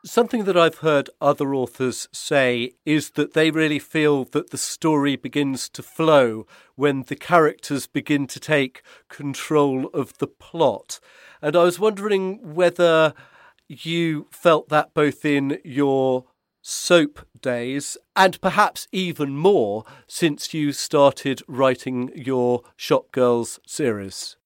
Something 0.06 0.44
that 0.44 0.56
I've 0.56 0.78
heard 0.78 1.08
other 1.18 1.54
authors 1.54 2.08
say 2.12 2.72
is 2.84 3.12
that 3.12 3.32
they 3.32 3.50
really 3.50 3.78
feel 3.78 4.24
that 4.26 4.50
the 4.50 4.58
story 4.58 5.16
begins 5.16 5.66
to 5.70 5.82
flow 5.82 6.46
when 6.74 7.04
the 7.04 7.16
characters 7.16 7.86
begin 7.86 8.26
to 8.26 8.38
take 8.38 8.82
control 9.08 9.86
of 9.94 10.18
the 10.18 10.26
plot. 10.26 11.00
And 11.40 11.56
I 11.56 11.62
was 11.62 11.80
wondering 11.80 12.54
whether 12.54 13.14
you 13.66 14.26
felt 14.30 14.68
that 14.68 14.92
both 14.92 15.24
in 15.24 15.58
your 15.64 16.26
soap 16.60 17.26
days 17.40 17.96
and 18.14 18.38
perhaps 18.42 18.86
even 18.92 19.34
more 19.34 19.84
since 20.06 20.52
you 20.52 20.72
started 20.72 21.40
writing 21.48 22.10
your 22.14 22.60
Shop 22.76 23.10
Girls 23.10 23.58
series. 23.66 24.36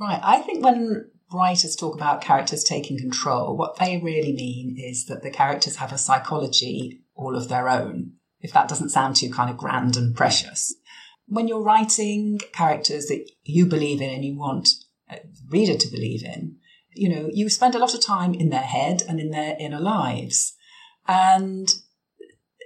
Right. 0.00 0.20
I 0.22 0.38
think 0.38 0.64
when 0.64 1.10
writers 1.32 1.76
talk 1.76 1.94
about 1.94 2.20
characters 2.20 2.64
taking 2.64 2.98
control, 2.98 3.56
what 3.56 3.76
they 3.76 3.98
really 3.98 4.32
mean 4.32 4.76
is 4.78 5.06
that 5.06 5.22
the 5.22 5.30
characters 5.30 5.76
have 5.76 5.92
a 5.92 5.98
psychology 5.98 7.02
all 7.14 7.36
of 7.36 7.48
their 7.48 7.68
own, 7.68 8.12
if 8.40 8.52
that 8.52 8.68
doesn't 8.68 8.88
sound 8.90 9.16
too 9.16 9.30
kind 9.30 9.50
of 9.50 9.56
grand 9.56 9.96
and 9.96 10.16
precious. 10.16 10.74
When 11.26 11.46
you're 11.46 11.62
writing 11.62 12.40
characters 12.52 13.06
that 13.06 13.30
you 13.44 13.66
believe 13.66 14.00
in 14.00 14.10
and 14.10 14.24
you 14.24 14.36
want 14.36 14.68
a 15.08 15.20
reader 15.48 15.76
to 15.76 15.90
believe 15.90 16.24
in, 16.24 16.56
you 16.94 17.08
know, 17.08 17.30
you 17.32 17.48
spend 17.48 17.74
a 17.74 17.78
lot 17.78 17.94
of 17.94 18.04
time 18.04 18.34
in 18.34 18.50
their 18.50 18.60
head 18.60 19.02
and 19.08 19.20
in 19.20 19.30
their 19.30 19.56
inner 19.60 19.80
lives. 19.80 20.56
And 21.06 21.68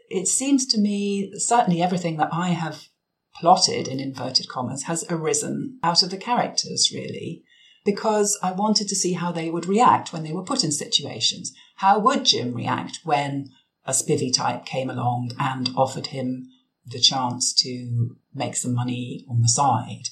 it 0.09 0.27
seems 0.27 0.67
to 0.67 0.81
me, 0.81 1.33
certainly 1.37 1.83
everything 1.83 2.17
that 2.17 2.33
I 2.33 2.49
have 2.49 2.89
plotted 3.35 3.89
in 3.89 4.01
inverted 4.01 4.49
commas 4.49 4.85
has 4.85 5.05
arisen 5.11 5.79
out 5.83 6.03
of 6.03 6.11
the 6.11 6.17
characters, 6.17 6.91
really 6.95 7.44
because 7.85 8.39
I 8.43 8.53
wanted 8.53 8.89
to 8.89 8.97
see 8.97 9.13
how 9.13 9.33
they 9.33 9.51
would 9.51 9.67
react 9.67 10.13
when 10.13 10.23
they 10.23 10.33
were 10.33 10.43
put 10.43 10.65
in 10.65 10.73
situations. 10.73 11.53
How 11.77 11.99
would 11.99 12.25
Jim 12.25 12.55
react 12.55 13.01
when 13.05 13.51
a 13.85 13.93
spivvy 13.93 14.35
type 14.35 14.65
came 14.65 14.89
along 14.89 15.33
and 15.39 15.71
offered 15.77 16.09
him 16.09 16.49
the 16.87 17.01
chance 17.01 17.53
to 17.55 18.17
make 18.35 18.57
some 18.57 18.75
money 18.75 19.25
on 19.29 19.43
the 19.43 19.49
side? 19.49 20.09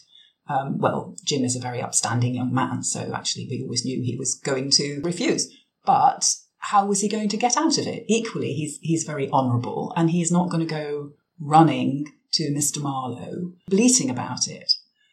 Um, 0.48 0.78
well, 0.78 1.16
Jim 1.24 1.44
is 1.44 1.56
a 1.56 1.60
very 1.60 1.80
upstanding 1.80 2.34
young 2.34 2.52
man, 2.52 2.82
so 2.82 3.12
actually 3.14 3.46
we 3.48 3.62
always 3.62 3.84
knew 3.84 4.02
he 4.02 4.16
was 4.16 4.34
going 4.34 4.70
to 4.72 5.00
refuse. 5.02 5.50
But 5.84 6.34
how 6.58 6.86
was 6.86 7.00
he 7.00 7.08
going 7.08 7.28
to 7.30 7.36
get 7.36 7.56
out 7.56 7.78
of 7.78 7.86
it? 7.86 8.04
Equally, 8.08 8.52
he's 8.52 8.78
he's 8.82 9.04
very 9.04 9.30
honourable, 9.30 9.92
and 9.96 10.10
he's 10.10 10.30
not 10.30 10.50
going 10.50 10.66
to 10.66 10.74
go 10.74 11.12
running 11.40 12.12
to 12.32 12.50
Mr. 12.50 12.80
Marlowe, 12.80 13.52
bleating 13.68 14.10
about 14.10 14.46
it. 14.46 14.72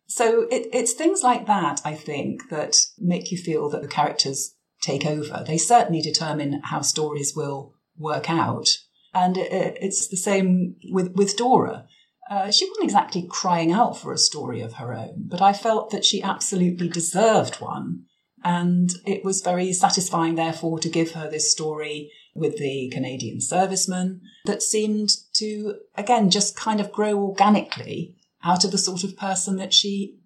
So 0.10 0.48
it, 0.50 0.68
it's 0.74 0.94
things 0.94 1.22
like 1.22 1.46
that, 1.46 1.82
I 1.86 1.94
think, 1.94 2.50
that 2.50 2.76
make 2.98 3.32
you 3.32 3.38
feel 3.38 3.70
that 3.70 3.84
the 3.84 3.88
characters 3.88 4.56
take 4.82 5.06
over. 5.06 5.44
They 5.46 5.60
certainly 5.60 6.02
determine 6.02 6.62
how 6.66 6.82
stories 6.82 7.34
will 7.36 7.76
work 7.96 8.30
out. 8.30 8.68
And 9.14 9.38
it, 9.38 9.78
it's 9.80 10.08
the 10.08 10.18
same 10.18 10.76
with, 10.92 11.14
with 11.14 11.38
Dora. 11.38 11.86
Uh, 12.30 12.50
she 12.52 12.66
wasn't 12.66 12.86
exactly 12.86 13.28
crying 13.30 13.72
out 13.72 13.98
for 13.98 14.12
a 14.12 14.18
story 14.18 14.62
of 14.62 14.74
her 14.74 14.94
own, 14.94 15.26
but 15.28 15.42
I 15.42 15.54
felt 15.54 15.92
that 15.92 16.06
she 16.06 16.24
absolutely 16.24 16.90
deserved 16.90 17.56
one. 17.62 18.06
And 18.44 18.90
it 19.06 19.24
was 19.24 19.42
very 19.42 19.74
satisfying, 19.74 20.36
therefore, 20.36 20.80
to 20.80 20.90
give 20.90 21.12
her 21.12 21.30
this 21.30 21.52
story 21.52 22.12
with 22.34 22.58
the 22.58 22.90
Canadian 22.94 23.40
serviceman 23.40 24.22
that 24.46 24.64
seemed 24.64 25.10
to, 25.34 25.76
again, 25.96 26.30
just 26.30 26.56
kind 26.56 26.80
of 26.80 26.92
grow 26.92 27.20
organically 27.20 28.16
out 28.44 28.64
of 28.64 28.72
the 28.72 28.78
sort 28.78 29.04
of 29.04 29.18
person 29.18 29.58
that 29.58 29.74
she 29.74 30.18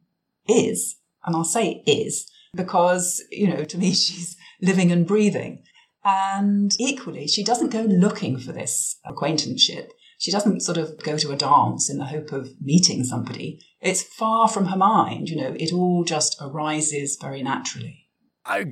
is. 0.47 0.97
And 1.25 1.35
I'll 1.35 1.43
say 1.43 1.83
is 1.85 2.29
because, 2.55 3.23
you 3.31 3.47
know, 3.47 3.63
to 3.63 3.77
me, 3.77 3.87
she's 3.93 4.35
living 4.61 4.91
and 4.91 5.07
breathing. 5.07 5.63
And 6.05 6.73
equally, 6.79 7.27
she 7.27 7.43
doesn't 7.43 7.71
go 7.71 7.81
looking 7.81 8.37
for 8.37 8.51
this 8.51 8.97
acquaintanceship. 9.05 9.91
She 10.17 10.31
doesn't 10.31 10.61
sort 10.61 10.77
of 10.77 11.01
go 11.01 11.17
to 11.17 11.31
a 11.31 11.35
dance 11.35 11.89
in 11.89 11.97
the 11.97 12.05
hope 12.05 12.31
of 12.31 12.61
meeting 12.61 13.03
somebody. 13.03 13.59
It's 13.81 14.03
far 14.03 14.47
from 14.47 14.67
her 14.67 14.77
mind, 14.77 15.29
you 15.29 15.35
know, 15.35 15.55
it 15.57 15.73
all 15.73 16.03
just 16.03 16.37
arises 16.41 17.17
very 17.19 17.43
naturally. 17.43 18.07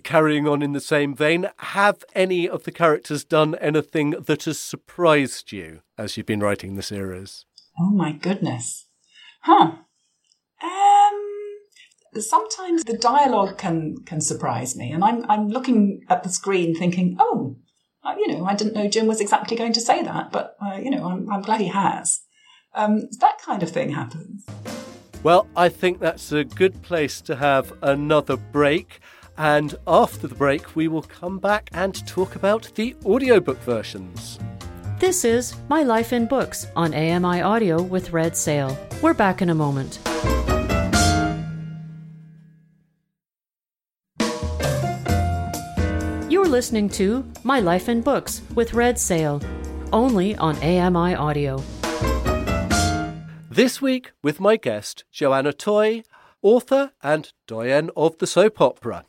Carrying 0.03 0.47
on 0.47 0.61
in 0.61 0.73
the 0.73 0.81
same 0.81 1.15
vein, 1.15 1.49
have 1.57 2.03
any 2.13 2.47
of 2.47 2.63
the 2.63 2.71
characters 2.71 3.23
done 3.23 3.55
anything 3.55 4.11
that 4.11 4.43
has 4.43 4.59
surprised 4.59 5.51
you 5.53 5.81
as 5.97 6.17
you've 6.17 6.25
been 6.25 6.41
writing 6.41 6.75
the 6.75 6.81
series? 6.81 7.45
Oh 7.79 7.89
my 7.89 8.11
goodness. 8.11 8.87
Huh. 9.41 9.71
Um, 10.63 12.21
sometimes 12.21 12.83
the 12.83 12.97
dialogue 12.97 13.57
can 13.57 13.95
can 14.05 14.21
surprise 14.21 14.75
me, 14.75 14.91
and 14.91 15.03
I'm 15.03 15.29
I'm 15.29 15.49
looking 15.49 16.01
at 16.09 16.23
the 16.23 16.29
screen 16.29 16.75
thinking, 16.75 17.17
oh, 17.19 17.57
you 18.17 18.27
know, 18.27 18.45
I 18.45 18.55
didn't 18.55 18.73
know 18.73 18.87
Jim 18.87 19.07
was 19.07 19.21
exactly 19.21 19.57
going 19.57 19.73
to 19.73 19.81
say 19.81 20.03
that, 20.03 20.31
but 20.31 20.55
uh, 20.61 20.79
you 20.81 20.89
know, 20.91 21.05
I'm 21.05 21.29
I'm 21.29 21.41
glad 21.41 21.61
he 21.61 21.67
has. 21.67 22.21
Um, 22.73 23.09
that 23.19 23.39
kind 23.41 23.63
of 23.63 23.69
thing 23.69 23.91
happens. 23.91 24.45
Well, 25.23 25.47
I 25.55 25.69
think 25.69 25.99
that's 25.99 26.31
a 26.31 26.43
good 26.43 26.81
place 26.81 27.21
to 27.21 27.35
have 27.35 27.73
another 27.83 28.37
break. 28.37 28.99
And 29.37 29.75
after 29.87 30.27
the 30.27 30.35
break, 30.35 30.75
we 30.75 30.87
will 30.87 31.03
come 31.03 31.39
back 31.39 31.69
and 31.73 32.05
talk 32.07 32.35
about 32.35 32.71
the 32.75 32.95
audiobook 33.05 33.59
versions. 33.59 34.39
This 35.01 35.25
is 35.25 35.55
My 35.67 35.81
Life 35.81 36.13
in 36.13 36.27
Books 36.27 36.67
on 36.75 36.93
AMI 36.93 37.41
Audio 37.41 37.81
with 37.81 38.13
Red 38.13 38.33
Szell. 38.33 38.77
We're 39.01 39.15
back 39.15 39.41
in 39.41 39.49
a 39.49 39.55
moment. 39.55 39.97
You're 46.31 46.45
listening 46.45 46.87
to 46.89 47.25
My 47.43 47.59
Life 47.59 47.89
in 47.89 48.01
Books 48.01 48.43
with 48.53 48.75
Red 48.75 48.97
Szell, 48.97 49.43
only 49.91 50.35
on 50.35 50.55
AMI 50.57 51.15
Audio. 51.15 51.63
This 53.49 53.81
week 53.81 54.11
with 54.21 54.39
my 54.39 54.55
guest, 54.55 55.05
Joanna 55.11 55.51
Toye, 55.51 56.03
author 56.43 56.91
and 57.01 57.33
doyen 57.47 57.89
of 57.97 58.19
the 58.19 58.27
soap 58.27 58.61
opera. 58.61 59.05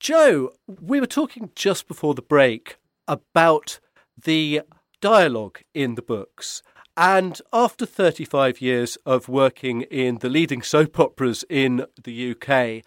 Joe, 0.00 0.52
we 0.66 1.00
were 1.00 1.06
talking 1.06 1.50
just 1.54 1.86
before 1.86 2.14
the 2.14 2.22
break 2.22 2.78
about 3.06 3.78
the 4.16 4.62
dialogue 5.04 5.60
in 5.74 5.96
the 5.96 6.08
books. 6.16 6.62
And 6.96 7.38
after 7.52 7.84
35 7.84 8.62
years 8.62 8.96
of 9.04 9.28
working 9.28 9.82
in 9.82 10.16
the 10.20 10.30
leading 10.30 10.62
soap 10.62 10.98
operas 10.98 11.44
in 11.50 11.84
the 12.02 12.30
UK, 12.30 12.82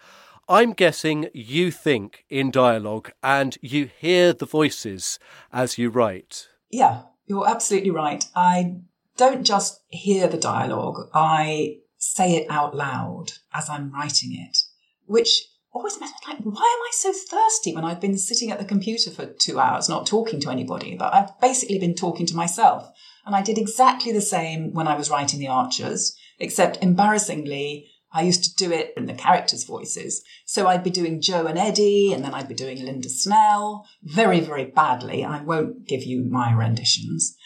I'm 0.48 0.72
guessing 0.72 1.28
you 1.32 1.70
think 1.70 2.24
in 2.28 2.50
dialogue 2.50 3.12
and 3.22 3.56
you 3.62 3.88
hear 4.00 4.32
the 4.32 4.46
voices 4.46 5.20
as 5.52 5.78
you 5.78 5.90
write. 5.90 6.48
Yeah, 6.70 7.02
you're 7.28 7.48
absolutely 7.48 7.92
right. 7.92 8.24
I 8.34 8.78
don't 9.16 9.44
just 9.44 9.80
hear 9.86 10.26
the 10.26 10.38
dialogue, 10.38 11.10
I 11.14 11.76
say 11.98 12.34
it 12.34 12.50
out 12.50 12.74
loud 12.74 13.26
as 13.54 13.70
I'm 13.70 13.92
writing 13.92 14.34
it, 14.34 14.58
which 15.06 15.46
always 15.78 16.00
like, 16.00 16.10
why 16.42 16.50
am 16.50 16.54
I 16.54 16.90
so 16.92 17.12
thirsty 17.12 17.74
when 17.74 17.84
I've 17.84 18.00
been 18.00 18.18
sitting 18.18 18.50
at 18.50 18.58
the 18.58 18.64
computer 18.64 19.10
for 19.10 19.26
two 19.26 19.58
hours, 19.58 19.88
not 19.88 20.06
talking 20.06 20.40
to 20.40 20.50
anybody? 20.50 20.96
But 20.96 21.14
I've 21.14 21.40
basically 21.40 21.78
been 21.78 21.94
talking 21.94 22.26
to 22.26 22.36
myself. 22.36 22.90
And 23.24 23.34
I 23.34 23.42
did 23.42 23.58
exactly 23.58 24.12
the 24.12 24.20
same 24.20 24.72
when 24.72 24.88
I 24.88 24.96
was 24.96 25.10
writing 25.10 25.38
The 25.38 25.48
Archers, 25.48 26.16
except 26.38 26.82
embarrassingly, 26.82 27.86
I 28.12 28.22
used 28.22 28.44
to 28.44 28.54
do 28.56 28.72
it 28.72 28.92
in 28.96 29.06
the 29.06 29.12
characters' 29.12 29.64
voices. 29.64 30.24
So 30.46 30.66
I'd 30.66 30.82
be 30.82 30.90
doing 30.90 31.20
Joe 31.20 31.46
and 31.46 31.58
Eddie, 31.58 32.12
and 32.12 32.24
then 32.24 32.34
I'd 32.34 32.48
be 32.48 32.54
doing 32.54 32.84
Linda 32.84 33.08
Snell 33.08 33.86
very, 34.02 34.40
very 34.40 34.64
badly. 34.64 35.24
I 35.24 35.42
won't 35.42 35.86
give 35.86 36.02
you 36.02 36.24
my 36.24 36.52
renditions 36.52 37.36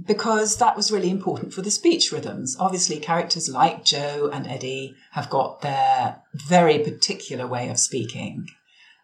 because 0.00 0.56
that 0.56 0.76
was 0.76 0.90
really 0.90 1.10
important 1.10 1.52
for 1.52 1.62
the 1.62 1.70
speech 1.70 2.12
rhythms. 2.12 2.56
Obviously, 2.58 2.98
characters 2.98 3.48
like 3.48 3.84
Joe 3.84 4.30
and 4.32 4.46
Eddie 4.46 4.94
have 5.12 5.30
got 5.30 5.60
their 5.60 6.22
very 6.34 6.78
particular 6.78 7.46
way 7.46 7.68
of 7.68 7.78
speaking. 7.78 8.46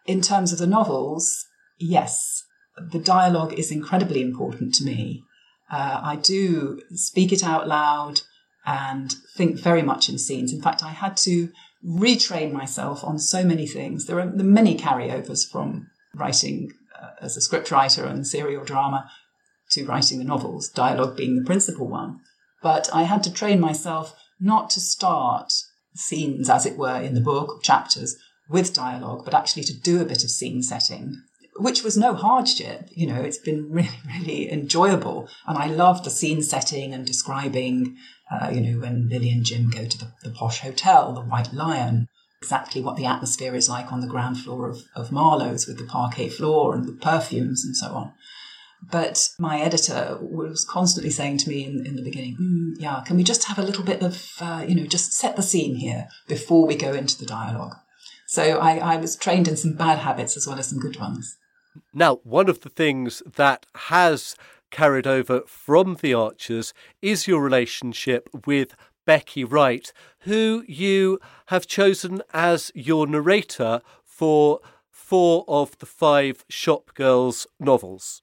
In 0.05 0.21
terms 0.21 0.51
of 0.51 0.59
the 0.59 0.67
novels, 0.67 1.45
yes, 1.77 2.43
the 2.91 2.99
dialogue 2.99 3.53
is 3.53 3.71
incredibly 3.71 4.21
important 4.21 4.73
to 4.75 4.85
me. 4.85 5.23
Uh, 5.71 6.01
I 6.03 6.15
do 6.15 6.81
speak 6.91 7.31
it 7.31 7.43
out 7.43 7.67
loud 7.67 8.21
and 8.65 9.13
think 9.35 9.59
very 9.59 9.83
much 9.83 10.09
in 10.09 10.17
scenes. 10.17 10.51
In 10.51 10.61
fact, 10.61 10.83
I 10.83 10.89
had 10.89 11.15
to 11.17 11.49
retrain 11.85 12.51
myself 12.51 13.03
on 13.03 13.19
so 13.19 13.43
many 13.43 13.67
things. 13.67 14.05
There 14.05 14.19
are 14.19 14.25
many 14.25 14.77
carryovers 14.77 15.49
from 15.49 15.87
writing 16.15 16.71
uh, 16.99 17.11
as 17.21 17.37
a 17.37 17.39
scriptwriter 17.39 18.05
and 18.05 18.27
serial 18.27 18.65
drama 18.65 19.09
to 19.71 19.85
writing 19.85 20.17
the 20.17 20.25
novels, 20.25 20.69
dialogue 20.69 21.15
being 21.15 21.35
the 21.35 21.45
principal 21.45 21.87
one. 21.87 22.19
But 22.61 22.89
I 22.93 23.03
had 23.03 23.23
to 23.23 23.33
train 23.33 23.59
myself 23.59 24.15
not 24.39 24.69
to 24.71 24.79
start 24.79 25.53
scenes, 25.95 26.49
as 26.49 26.65
it 26.65 26.77
were, 26.77 27.01
in 27.01 27.13
the 27.13 27.21
book 27.21 27.63
chapters 27.63 28.17
with 28.49 28.73
dialogue, 28.73 29.23
but 29.25 29.33
actually 29.33 29.63
to 29.63 29.79
do 29.79 30.01
a 30.01 30.05
bit 30.05 30.23
of 30.23 30.31
scene 30.31 30.63
setting, 30.63 31.21
which 31.57 31.83
was 31.83 31.97
no 31.97 32.13
hardship. 32.13 32.89
You 32.91 33.07
know, 33.07 33.21
it's 33.21 33.37
been 33.37 33.69
really, 33.71 33.89
really 34.07 34.51
enjoyable. 34.51 35.29
And 35.47 35.57
I 35.57 35.67
love 35.67 36.03
the 36.03 36.09
scene 36.09 36.41
setting 36.41 36.93
and 36.93 37.05
describing, 37.05 37.97
uh, 38.31 38.49
you 38.51 38.61
know, 38.61 38.79
when 38.79 39.09
Lily 39.09 39.29
and 39.29 39.45
Jim 39.45 39.69
go 39.69 39.85
to 39.85 39.97
the, 39.97 40.11
the 40.23 40.31
posh 40.31 40.59
hotel, 40.59 41.13
the 41.13 41.21
White 41.21 41.53
Lion, 41.53 42.07
exactly 42.41 42.81
what 42.81 42.95
the 42.95 43.05
atmosphere 43.05 43.53
is 43.55 43.69
like 43.69 43.91
on 43.91 43.99
the 43.99 44.07
ground 44.07 44.39
floor 44.39 44.69
of, 44.69 44.83
of 44.95 45.11
Marlowe's 45.11 45.67
with 45.67 45.77
the 45.77 45.83
parquet 45.83 46.29
floor 46.29 46.73
and 46.73 46.85
the 46.85 46.93
perfumes 46.93 47.65
and 47.65 47.75
so 47.75 47.87
on. 47.87 48.13
But 48.81 49.29
my 49.37 49.59
editor 49.59 50.17
was 50.21 50.65
constantly 50.65 51.11
saying 51.11 51.39
to 51.39 51.49
me 51.49 51.65
in, 51.65 51.85
in 51.85 51.95
the 51.95 52.03
beginning, 52.03 52.37
mm, 52.39 52.81
yeah, 52.81 53.03
can 53.05 53.17
we 53.17 53.23
just 53.23 53.43
have 53.45 53.59
a 53.59 53.63
little 53.63 53.83
bit 53.83 54.01
of, 54.01 54.25
uh, 54.39 54.65
you 54.67 54.75
know, 54.75 54.85
just 54.85 55.13
set 55.13 55.35
the 55.35 55.41
scene 55.41 55.75
here 55.75 56.07
before 56.27 56.65
we 56.65 56.75
go 56.75 56.93
into 56.93 57.17
the 57.17 57.25
dialogue? 57.25 57.75
So 58.27 58.59
I, 58.59 58.77
I 58.77 58.97
was 58.97 59.15
trained 59.15 59.47
in 59.47 59.57
some 59.57 59.73
bad 59.73 59.99
habits 59.99 60.37
as 60.37 60.47
well 60.47 60.59
as 60.59 60.69
some 60.69 60.79
good 60.79 60.99
ones. 60.99 61.37
Now, 61.93 62.17
one 62.23 62.49
of 62.49 62.61
the 62.61 62.69
things 62.69 63.21
that 63.35 63.65
has 63.75 64.35
carried 64.71 65.07
over 65.07 65.41
from 65.47 65.97
The 66.01 66.13
Archers 66.13 66.73
is 67.01 67.27
your 67.27 67.41
relationship 67.41 68.29
with 68.45 68.75
Becky 69.05 69.43
Wright, 69.43 69.91
who 70.19 70.63
you 70.67 71.19
have 71.47 71.65
chosen 71.65 72.21
as 72.33 72.71
your 72.75 73.07
narrator 73.07 73.81
for 74.03 74.59
four 74.91 75.43
of 75.47 75.77
the 75.79 75.87
five 75.87 76.45
Shop 76.49 76.91
Girls 76.93 77.47
novels. 77.59 78.21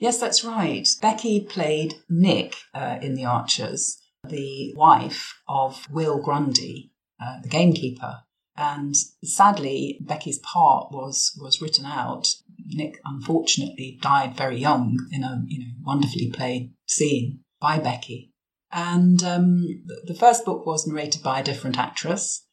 Yes, 0.00 0.18
that's 0.18 0.42
right. 0.42 0.88
Becky 1.02 1.40
played 1.42 1.96
Nick 2.08 2.56
uh, 2.72 2.98
in 3.02 3.14
The 3.14 3.26
Archers, 3.26 4.00
the 4.26 4.72
wife 4.74 5.34
of 5.46 5.86
Will 5.90 6.18
Grundy, 6.22 6.90
uh, 7.22 7.42
the 7.42 7.48
gamekeeper. 7.48 8.22
And 8.56 8.94
sadly, 9.22 9.98
Becky's 10.00 10.38
part 10.38 10.90
was 10.90 11.38
was 11.40 11.60
written 11.60 11.84
out. 11.84 12.34
Nick 12.66 12.98
unfortunately 13.04 13.98
died 14.00 14.36
very 14.36 14.56
young 14.56 14.98
in 15.12 15.22
a 15.22 15.42
you 15.46 15.60
know 15.60 15.72
wonderfully 15.82 16.30
played 16.30 16.72
scene 16.86 17.40
by 17.60 17.78
Becky. 17.78 18.32
And 18.72 19.22
um, 19.22 19.66
the 20.04 20.14
first 20.14 20.44
book 20.46 20.64
was 20.64 20.86
narrated 20.86 21.22
by 21.22 21.40
a 21.40 21.44
different 21.44 21.78
actress, 21.78 22.46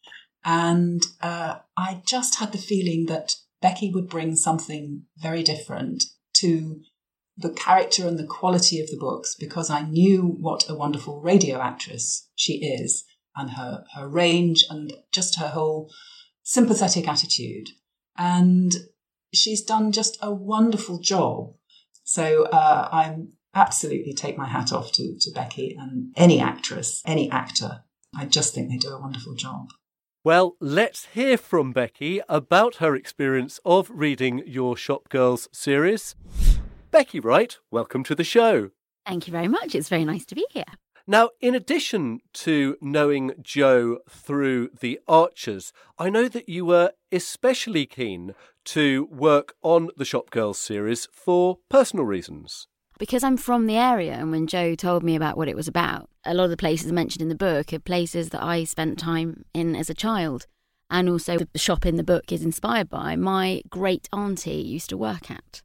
and 0.43 1.01
uh, 1.21 1.59
I 1.77 2.01
just 2.05 2.39
had 2.39 2.51
the 2.51 2.57
feeling 2.57 3.05
that 3.05 3.35
Becky 3.61 3.89
would 3.91 4.09
bring 4.09 4.35
something 4.35 5.03
very 5.17 5.43
different 5.43 6.03
to 6.37 6.81
the 7.37 7.51
character 7.51 8.07
and 8.07 8.17
the 8.17 8.25
quality 8.25 8.79
of 8.79 8.89
the 8.89 8.97
books 8.97 9.35
because 9.35 9.69
I 9.69 9.81
knew 9.81 10.23
what 10.23 10.67
a 10.67 10.75
wonderful 10.75 11.21
radio 11.21 11.59
actress 11.59 12.27
she 12.35 12.65
is 12.65 13.03
and 13.35 13.51
her, 13.51 13.83
her 13.95 14.07
range 14.07 14.65
and 14.69 14.91
just 15.11 15.39
her 15.39 15.49
whole 15.49 15.91
sympathetic 16.43 17.07
attitude. 17.07 17.69
And 18.17 18.73
she's 19.33 19.61
done 19.61 19.91
just 19.91 20.17
a 20.21 20.33
wonderful 20.33 20.99
job. 20.99 21.53
So 22.03 22.45
uh, 22.45 22.89
I'm 22.91 23.33
absolutely 23.53 24.13
take 24.13 24.37
my 24.37 24.47
hat 24.47 24.73
off 24.73 24.91
to, 24.93 25.15
to 25.19 25.31
Becky 25.31 25.75
and 25.77 26.13
any 26.15 26.39
actress, 26.39 27.03
any 27.05 27.29
actor. 27.29 27.83
I 28.15 28.25
just 28.25 28.55
think 28.55 28.69
they 28.69 28.77
do 28.77 28.89
a 28.89 29.01
wonderful 29.01 29.35
job. 29.35 29.67
Well, 30.23 30.55
let's 30.59 31.05
hear 31.13 31.37
from 31.37 31.71
Becky 31.71 32.21
about 32.27 32.77
her 32.77 32.95
experience 32.95 33.59
of 33.63 33.89
reading 33.93 34.41
your 34.45 34.75
Shop 34.75 35.09
Girls 35.09 35.47
series. 35.51 36.15
Becky 36.97 37.19
Wright, 37.19 37.55
welcome 37.69 38.03
to 38.05 38.15
the 38.15 38.23
show. 38.23 38.71
Thank 39.05 39.27
you 39.27 39.31
very 39.31 39.47
much. 39.47 39.75
It's 39.75 39.87
very 39.87 40.03
nice 40.03 40.25
to 40.25 40.33
be 40.33 40.47
here. 40.49 40.65
Now, 41.05 41.29
in 41.39 41.53
addition 41.53 42.21
to 42.33 42.75
knowing 42.81 43.33
Joe 43.39 43.99
through 44.09 44.71
The 44.79 44.99
Archers, 45.07 45.71
I 45.99 46.09
know 46.09 46.27
that 46.27 46.49
you 46.49 46.65
were 46.65 46.93
especially 47.11 47.85
keen 47.85 48.33
to 48.65 49.07
work 49.11 49.53
on 49.61 49.91
the 49.95 50.05
Shop 50.05 50.31
Girls 50.31 50.57
series 50.57 51.07
for 51.11 51.59
personal 51.69 52.03
reasons. 52.03 52.67
Because 52.97 53.23
I'm 53.23 53.37
from 53.37 53.67
the 53.67 53.77
area, 53.77 54.13
and 54.13 54.31
when 54.31 54.47
Joe 54.47 54.73
told 54.73 55.03
me 55.03 55.15
about 55.15 55.37
what 55.37 55.47
it 55.47 55.55
was 55.55 55.67
about, 55.67 56.09
a 56.25 56.33
lot 56.33 56.45
of 56.45 56.49
the 56.49 56.57
places 56.57 56.91
mentioned 56.91 57.21
in 57.21 57.29
the 57.29 57.35
book 57.35 57.71
are 57.73 57.79
places 57.79 58.29
that 58.29 58.41
I 58.41 58.63
spent 58.63 58.97
time 58.97 59.45
in 59.53 59.75
as 59.75 59.91
a 59.91 59.93
child. 59.93 60.47
And 60.89 61.09
also, 61.09 61.37
the 61.37 61.59
shop 61.59 61.85
in 61.85 61.97
the 61.97 62.03
book 62.03 62.31
is 62.31 62.43
inspired 62.43 62.89
by 62.89 63.15
my 63.15 63.61
great 63.69 64.09
auntie 64.11 64.55
used 64.55 64.89
to 64.89 64.97
work 64.97 65.29
at. 65.29 65.61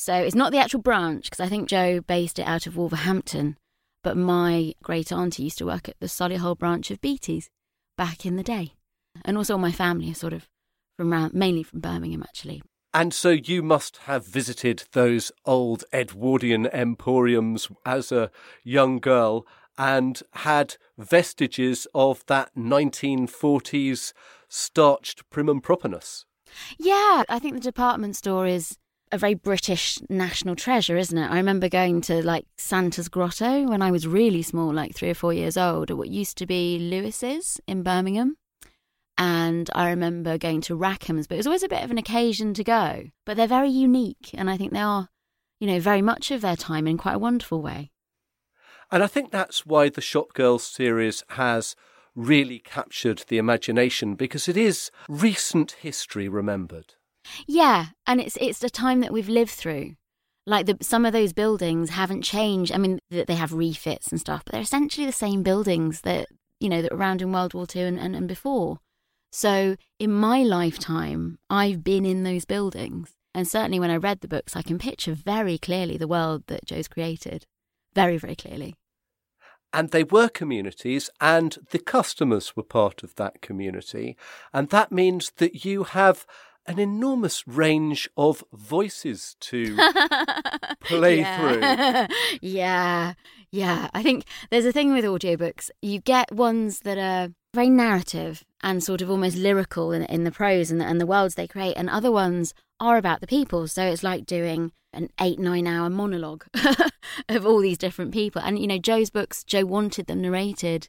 So 0.00 0.14
it's 0.14 0.34
not 0.34 0.50
the 0.50 0.56
actual 0.56 0.80
branch, 0.80 1.24
because 1.24 1.40
I 1.40 1.50
think 1.50 1.68
Joe 1.68 2.00
based 2.00 2.38
it 2.38 2.46
out 2.46 2.66
of 2.66 2.74
Wolverhampton, 2.74 3.58
but 4.02 4.16
my 4.16 4.72
great 4.82 5.12
auntie 5.12 5.42
used 5.42 5.58
to 5.58 5.66
work 5.66 5.90
at 5.90 6.00
the 6.00 6.06
Solihull 6.06 6.56
branch 6.56 6.90
of 6.90 7.02
Beattie's 7.02 7.50
back 7.98 8.24
in 8.24 8.36
the 8.36 8.42
day. 8.42 8.72
And 9.26 9.36
also 9.36 9.58
my 9.58 9.70
family 9.70 10.10
are 10.10 10.14
sort 10.14 10.32
of 10.32 10.48
from 10.96 11.12
around, 11.12 11.34
mainly 11.34 11.62
from 11.62 11.80
Birmingham 11.80 12.22
actually. 12.22 12.62
And 12.94 13.12
so 13.12 13.28
you 13.28 13.62
must 13.62 13.98
have 13.98 14.26
visited 14.26 14.84
those 14.92 15.32
old 15.44 15.84
Edwardian 15.92 16.64
emporiums 16.68 17.68
as 17.84 18.10
a 18.10 18.30
young 18.64 19.00
girl 19.00 19.46
and 19.76 20.22
had 20.32 20.76
vestiges 20.96 21.86
of 21.94 22.24
that 22.24 22.56
1940s 22.56 24.14
starched 24.48 25.28
prim 25.28 25.50
and 25.50 25.62
properness. 25.62 26.24
Yeah, 26.78 27.24
I 27.28 27.38
think 27.38 27.52
the 27.52 27.60
department 27.60 28.16
store 28.16 28.46
is 28.46 28.78
a 29.12 29.18
very 29.18 29.34
British 29.34 29.98
national 30.08 30.56
treasure, 30.56 30.96
isn't 30.96 31.18
it? 31.18 31.30
I 31.30 31.36
remember 31.36 31.68
going 31.68 32.00
to 32.02 32.22
like 32.22 32.46
Santa's 32.56 33.08
Grotto 33.08 33.68
when 33.68 33.82
I 33.82 33.90
was 33.90 34.06
really 34.06 34.42
small, 34.42 34.72
like 34.72 34.94
three 34.94 35.10
or 35.10 35.14
four 35.14 35.32
years 35.32 35.56
old, 35.56 35.90
at 35.90 35.96
what 35.96 36.08
used 36.08 36.38
to 36.38 36.46
be 36.46 36.78
Lewis's 36.78 37.60
in 37.66 37.82
Birmingham. 37.82 38.36
And 39.18 39.68
I 39.74 39.90
remember 39.90 40.38
going 40.38 40.60
to 40.62 40.76
Rackham's, 40.76 41.26
but 41.26 41.34
it 41.34 41.38
was 41.38 41.46
always 41.46 41.62
a 41.62 41.68
bit 41.68 41.84
of 41.84 41.90
an 41.90 41.98
occasion 41.98 42.54
to 42.54 42.64
go. 42.64 43.04
But 43.26 43.36
they're 43.36 43.46
very 43.46 43.68
unique, 43.68 44.30
and 44.32 44.48
I 44.48 44.56
think 44.56 44.72
they 44.72 44.80
are, 44.80 45.08
you 45.58 45.66
know, 45.66 45.80
very 45.80 46.00
much 46.00 46.30
of 46.30 46.40
their 46.40 46.56
time 46.56 46.86
in 46.86 46.96
quite 46.96 47.16
a 47.16 47.18
wonderful 47.18 47.60
way. 47.60 47.90
And 48.90 49.02
I 49.02 49.06
think 49.06 49.30
that's 49.30 49.66
why 49.66 49.88
the 49.88 50.00
Shop 50.00 50.32
Girls 50.34 50.64
series 50.64 51.22
has 51.30 51.76
really 52.14 52.58
captured 52.58 53.24
the 53.28 53.38
imagination 53.38 54.14
because 54.14 54.48
it 54.48 54.56
is 54.56 54.90
recent 55.08 55.72
history 55.72 56.28
remembered. 56.28 56.94
Yeah, 57.46 57.86
and 58.06 58.20
it's 58.20 58.36
it's 58.40 58.58
the 58.58 58.70
time 58.70 59.00
that 59.00 59.12
we've 59.12 59.28
lived 59.28 59.50
through. 59.50 59.94
Like 60.46 60.66
the, 60.66 60.78
some 60.80 61.04
of 61.04 61.12
those 61.12 61.32
buildings 61.32 61.90
haven't 61.90 62.22
changed. 62.22 62.72
I 62.72 62.78
mean, 62.78 62.98
they 63.10 63.34
have 63.34 63.52
refits 63.52 64.08
and 64.08 64.20
stuff, 64.20 64.42
but 64.44 64.52
they're 64.52 64.62
essentially 64.62 65.06
the 65.06 65.12
same 65.12 65.42
buildings 65.42 66.00
that 66.02 66.28
you 66.58 66.68
know 66.68 66.82
that 66.82 66.92
were 66.92 66.98
around 66.98 67.22
in 67.22 67.32
World 67.32 67.54
War 67.54 67.66
Two 67.66 67.80
and, 67.80 67.98
and, 67.98 68.16
and 68.16 68.26
before. 68.26 68.78
So 69.32 69.76
in 69.98 70.12
my 70.12 70.42
lifetime, 70.42 71.38
I've 71.48 71.84
been 71.84 72.04
in 72.04 72.24
those 72.24 72.44
buildings, 72.44 73.12
and 73.34 73.46
certainly 73.46 73.78
when 73.78 73.90
I 73.90 73.96
read 73.96 74.20
the 74.20 74.28
books, 74.28 74.56
I 74.56 74.62
can 74.62 74.78
picture 74.78 75.14
very 75.14 75.56
clearly 75.56 75.96
the 75.96 76.08
world 76.08 76.44
that 76.48 76.66
Joe's 76.66 76.88
created, 76.88 77.46
very 77.94 78.16
very 78.16 78.34
clearly. 78.34 78.74
And 79.72 79.90
they 79.90 80.02
were 80.02 80.28
communities, 80.28 81.10
and 81.20 81.56
the 81.70 81.78
customers 81.78 82.56
were 82.56 82.64
part 82.64 83.04
of 83.04 83.14
that 83.14 83.40
community, 83.40 84.16
and 84.52 84.68
that 84.70 84.90
means 84.90 85.30
that 85.36 85.64
you 85.64 85.84
have 85.84 86.26
an 86.70 86.78
enormous 86.78 87.46
range 87.46 88.08
of 88.16 88.44
voices 88.52 89.36
to 89.40 89.76
play 90.80 91.22
through. 91.22 91.60
yeah, 92.40 93.14
yeah. 93.50 93.88
I 93.92 94.02
think 94.02 94.24
there's 94.50 94.64
a 94.64 94.72
thing 94.72 94.92
with 94.92 95.04
audiobooks. 95.04 95.70
You 95.82 96.00
get 96.00 96.32
ones 96.32 96.80
that 96.80 96.98
are 96.98 97.32
very 97.54 97.70
narrative 97.70 98.44
and 98.62 98.84
sort 98.84 99.02
of 99.02 99.10
almost 99.10 99.36
lyrical 99.36 99.92
in, 99.92 100.04
in 100.04 100.24
the 100.24 100.30
prose 100.30 100.70
and 100.70 100.80
the, 100.80 100.84
and 100.84 101.00
the 101.00 101.06
worlds 101.06 101.34
they 101.34 101.48
create, 101.48 101.74
and 101.76 101.90
other 101.90 102.12
ones 102.12 102.54
are 102.78 102.96
about 102.96 103.20
the 103.20 103.26
people. 103.26 103.66
So 103.68 103.82
it's 103.82 104.04
like 104.04 104.24
doing 104.24 104.72
an 104.92 105.10
eight, 105.20 105.38
nine 105.38 105.66
hour 105.66 105.90
monologue 105.90 106.44
of 107.28 107.46
all 107.46 107.60
these 107.60 107.78
different 107.78 108.12
people. 108.12 108.42
And, 108.42 108.58
you 108.58 108.66
know, 108.66 108.78
Joe's 108.78 109.10
books, 109.10 109.44
Joe 109.44 109.64
wanted 109.64 110.06
them 110.06 110.22
narrated 110.22 110.88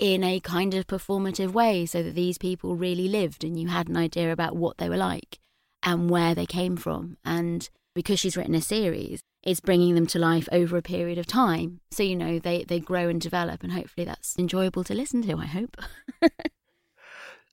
in 0.00 0.24
a 0.24 0.40
kind 0.40 0.72
of 0.74 0.86
performative 0.86 1.52
way 1.52 1.84
so 1.84 2.02
that 2.02 2.14
these 2.14 2.38
people 2.38 2.74
really 2.74 3.06
lived 3.06 3.44
and 3.44 3.60
you 3.60 3.68
had 3.68 3.86
an 3.86 3.98
idea 3.98 4.32
about 4.32 4.56
what 4.56 4.78
they 4.78 4.88
were 4.88 4.96
like 4.96 5.38
and 5.82 6.08
where 6.08 6.34
they 6.34 6.46
came 6.46 6.76
from. 6.76 7.18
And 7.22 7.68
because 7.94 8.18
she's 8.18 8.36
written 8.36 8.54
a 8.54 8.62
series, 8.62 9.20
it's 9.42 9.60
bringing 9.60 9.94
them 9.94 10.06
to 10.08 10.18
life 10.18 10.48
over 10.50 10.78
a 10.78 10.82
period 10.82 11.18
of 11.18 11.26
time. 11.26 11.80
So, 11.90 12.02
you 12.02 12.16
know, 12.16 12.38
they, 12.38 12.64
they 12.64 12.80
grow 12.80 13.08
and 13.08 13.20
develop, 13.20 13.62
and 13.62 13.72
hopefully 13.72 14.06
that's 14.06 14.38
enjoyable 14.38 14.84
to 14.84 14.94
listen 14.94 15.22
to, 15.22 15.36
I 15.36 15.46
hope. 15.46 15.76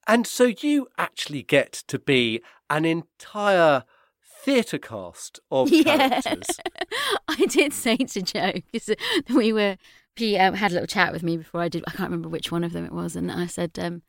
and 0.08 0.26
so 0.26 0.46
you 0.46 0.88
actually 0.98 1.44
get 1.44 1.72
to 1.88 2.00
be 2.00 2.42
an 2.70 2.86
entire 2.86 3.84
theatre 4.24 4.78
cast 4.78 5.42
of 5.52 5.70
yeah. 5.70 5.98
characters. 5.98 6.60
I 7.28 7.46
did 7.46 7.74
say 7.74 7.98
to 7.98 8.22
Jo 8.22 8.54
because 8.72 8.96
we 9.30 9.52
were 9.52 9.78
she 10.18 10.38
um, 10.38 10.56
had 10.56 10.72
a 10.72 10.74
little 10.74 10.88
chat 10.88 11.14
with 11.14 11.24
me 11.24 11.38
before 11.38 11.62
I 11.62 11.70
did. 11.70 11.84
I 11.88 11.92
can't 11.92 12.10
remember 12.10 12.30
which 12.30 12.52
one 12.52 12.64
of 12.64 12.74
them 12.74 12.86
it 12.86 12.92
was, 12.92 13.16
and 13.16 13.32
I 13.32 13.46
said, 13.48 13.78
um, 13.80 14.02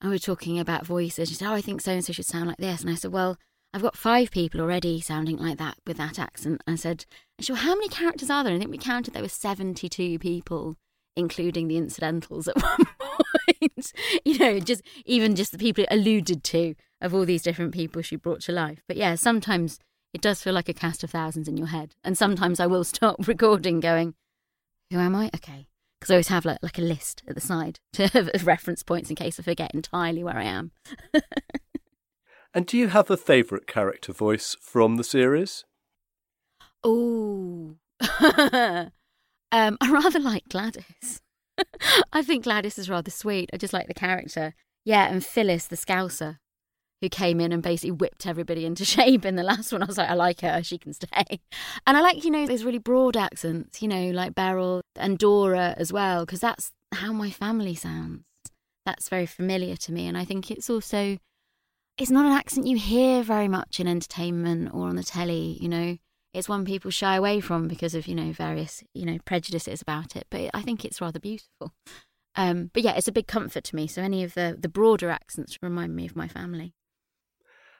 I 0.00 0.08
was 0.08 0.22
talking 0.22 0.58
about 0.58 0.86
voices. 0.86 1.28
She 1.28 1.34
said, 1.34 1.48
"Oh, 1.48 1.54
I 1.54 1.60
think 1.60 1.80
so 1.80 1.92
and 1.92 2.04
so 2.04 2.12
should 2.12 2.26
sound 2.26 2.48
like 2.48 2.58
this," 2.58 2.80
and 2.80 2.90
I 2.90 2.94
said, 2.94 3.12
"Well." 3.12 3.36
I've 3.72 3.82
got 3.82 3.96
five 3.96 4.32
people 4.32 4.60
already 4.60 5.00
sounding 5.00 5.36
like 5.36 5.58
that 5.58 5.76
with 5.86 5.96
that 5.98 6.18
accent. 6.18 6.60
I 6.66 6.74
said, 6.74 7.04
"Sure, 7.38 7.54
how 7.54 7.74
many 7.74 7.88
characters 7.88 8.28
are 8.28 8.42
there?" 8.42 8.52
I 8.52 8.58
think 8.58 8.72
we 8.72 8.78
counted 8.78 9.14
there 9.14 9.22
were 9.22 9.28
seventy-two 9.28 10.18
people, 10.18 10.76
including 11.16 11.68
the 11.68 11.76
incidentals 11.76 12.48
at 12.48 12.56
one 12.60 12.86
point. 12.98 13.92
you 14.24 14.38
know, 14.38 14.58
just 14.58 14.82
even 15.04 15.36
just 15.36 15.52
the 15.52 15.58
people 15.58 15.84
alluded 15.88 16.42
to 16.44 16.74
of 17.00 17.14
all 17.14 17.24
these 17.24 17.42
different 17.42 17.72
people 17.72 18.02
she 18.02 18.16
brought 18.16 18.40
to 18.42 18.52
life. 18.52 18.82
But 18.88 18.96
yeah, 18.96 19.14
sometimes 19.14 19.78
it 20.12 20.20
does 20.20 20.42
feel 20.42 20.52
like 20.52 20.68
a 20.68 20.74
cast 20.74 21.04
of 21.04 21.10
thousands 21.10 21.46
in 21.46 21.56
your 21.56 21.68
head, 21.68 21.94
and 22.02 22.18
sometimes 22.18 22.58
I 22.58 22.66
will 22.66 22.84
stop 22.94 23.28
recording, 23.28 23.78
going, 23.78 24.14
"Who 24.90 24.98
am 24.98 25.14
I?" 25.14 25.30
Okay, 25.34 25.66
because 25.98 26.10
I 26.10 26.14
always 26.14 26.28
have 26.28 26.44
like, 26.44 26.58
like 26.62 26.78
a 26.78 26.82
list 26.82 27.22
at 27.28 27.34
the 27.34 27.40
side 27.40 27.78
to 27.94 28.08
have 28.08 28.46
reference 28.46 28.82
points 28.82 29.10
in 29.10 29.16
case 29.16 29.38
I 29.38 29.42
forget 29.42 29.74
entirely 29.74 30.22
where 30.24 30.36
I 30.36 30.44
am. 30.44 30.72
And 32.52 32.66
do 32.66 32.76
you 32.76 32.88
have 32.88 33.10
a 33.10 33.16
favourite 33.16 33.66
character 33.66 34.12
voice 34.12 34.56
from 34.60 34.96
the 34.96 35.04
series? 35.04 35.64
Oh, 36.82 37.76
um, 38.20 39.78
I 39.80 39.90
rather 39.90 40.18
like 40.18 40.48
Gladys. 40.48 41.20
I 42.12 42.22
think 42.22 42.44
Gladys 42.44 42.78
is 42.78 42.90
rather 42.90 43.10
sweet. 43.10 43.50
I 43.52 43.56
just 43.56 43.72
like 43.72 43.86
the 43.86 43.94
character. 43.94 44.54
Yeah, 44.84 45.06
and 45.08 45.24
Phyllis, 45.24 45.66
the 45.66 45.76
Scouser, 45.76 46.38
who 47.00 47.08
came 47.08 47.40
in 47.40 47.52
and 47.52 47.62
basically 47.62 47.92
whipped 47.92 48.26
everybody 48.26 48.66
into 48.66 48.84
shape 48.96 49.24
in 49.24 49.36
the 49.36 49.42
last 49.42 49.72
one. 49.72 49.82
I 49.82 49.86
was 49.86 49.98
like, 49.98 50.10
I 50.10 50.14
like 50.14 50.40
her, 50.40 50.62
she 50.62 50.78
can 50.78 50.92
stay. 50.92 51.40
And 51.86 51.96
I 51.96 52.00
like, 52.00 52.24
you 52.24 52.30
know, 52.30 52.46
those 52.46 52.64
really 52.64 52.78
broad 52.78 53.16
accents, 53.16 53.80
you 53.82 53.88
know, 53.88 54.10
like 54.10 54.34
Beryl 54.34 54.82
and 54.96 55.18
Dora 55.18 55.74
as 55.76 55.92
well, 55.92 56.24
because 56.24 56.40
that's 56.40 56.72
how 56.92 57.12
my 57.12 57.30
family 57.30 57.74
sounds. 57.74 58.24
That's 58.86 59.08
very 59.08 59.26
familiar 59.26 59.76
to 59.76 59.92
me. 59.92 60.06
And 60.06 60.16
I 60.16 60.24
think 60.24 60.50
it's 60.50 60.70
also 60.70 61.18
it's 61.98 62.10
not 62.10 62.24
an 62.24 62.32
accent 62.32 62.66
you 62.66 62.78
hear 62.78 63.22
very 63.22 63.46
much 63.46 63.78
in 63.78 63.86
entertainment 63.86 64.70
or 64.72 64.88
on 64.88 64.96
the 64.96 65.02
telly, 65.02 65.58
you 65.60 65.68
know. 65.68 65.98
It's 66.32 66.48
one 66.48 66.64
people 66.64 66.92
shy 66.92 67.16
away 67.16 67.40
from 67.40 67.66
because 67.66 67.94
of, 67.94 68.06
you 68.06 68.14
know, 68.14 68.32
various, 68.32 68.84
you 68.94 69.04
know, 69.04 69.18
prejudices 69.24 69.82
about 69.82 70.14
it. 70.14 70.26
But 70.30 70.50
I 70.54 70.62
think 70.62 70.84
it's 70.84 71.00
rather 71.00 71.18
beautiful. 71.18 71.72
Um, 72.36 72.70
but 72.72 72.84
yeah, 72.84 72.94
it's 72.94 73.08
a 73.08 73.12
big 73.12 73.26
comfort 73.26 73.64
to 73.64 73.76
me. 73.76 73.88
So 73.88 74.00
any 74.00 74.22
of 74.22 74.34
the, 74.34 74.56
the 74.58 74.68
broader 74.68 75.10
accents 75.10 75.58
remind 75.60 75.94
me 75.96 76.06
of 76.06 76.14
my 76.14 76.28
family. 76.28 76.72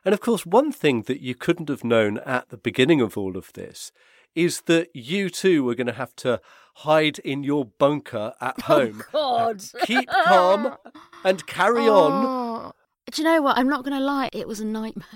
And 0.05 0.13
of 0.15 0.21
course, 0.21 0.47
one 0.47 0.73
thing 0.73 1.03
that 1.03 1.21
you 1.21 1.35
couldn't 1.35 1.69
have 1.69 1.85
known 1.85 2.19
at 2.19 2.49
the 2.49 2.57
beginning 2.57 3.01
of 3.01 3.19
all 3.19 3.37
of 3.37 3.53
this 3.53 3.93
is 4.35 4.63
that 4.63 4.89
you 4.95 5.29
too 5.29 5.65
were 5.65 5.75
going 5.75 5.87
to 5.87 5.93
have 5.93 6.15
to 6.17 6.41
hide 6.77 7.19
in 7.21 7.43
your 7.43 7.65
bunker 7.65 8.33
at 8.41 8.57
Oh, 8.61 8.63
home. 8.63 9.01
Uh, 9.01 9.13
God. 9.13 9.65
Keep 9.83 10.09
calm 10.09 10.77
and 11.25 11.47
carry 11.47 11.89
oh. 11.89 11.95
on. 11.97 12.13
Oh, 12.27 12.73
do 13.11 13.23
you 13.23 13.29
know 13.29 13.43
what? 13.43 13.59
I'm 13.59 13.69
not 13.69 13.85
going 13.85 13.99
to 13.99 14.05
lie. 14.05 14.31
It 14.33 14.47
was 14.47 14.61
a 14.61 14.65
nightmare. 14.65 15.07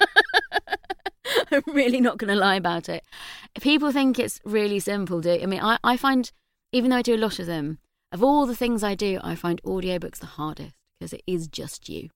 I'm 1.52 1.62
really 1.66 2.00
not 2.00 2.18
going 2.18 2.32
to 2.32 2.38
lie 2.38 2.56
about 2.56 2.88
it. 2.88 3.04
People 3.60 3.92
think 3.92 4.18
it's 4.18 4.40
really 4.44 4.80
simple. 4.80 5.20
Do 5.20 5.38
I 5.40 5.46
mean? 5.46 5.60
I, 5.60 5.78
I 5.84 5.96
find, 5.96 6.30
even 6.72 6.90
though 6.90 6.96
I 6.96 7.02
do 7.02 7.14
a 7.14 7.18
lot 7.18 7.38
of 7.38 7.46
them, 7.46 7.78
of 8.12 8.22
all 8.22 8.46
the 8.46 8.56
things 8.56 8.82
I 8.82 8.94
do, 8.94 9.20
I 9.22 9.34
find 9.34 9.62
audiobooks 9.62 10.18
the 10.18 10.26
hardest 10.26 10.74
because 10.98 11.12
it 11.12 11.22
is 11.26 11.46
just 11.46 11.88
you. 11.88 12.10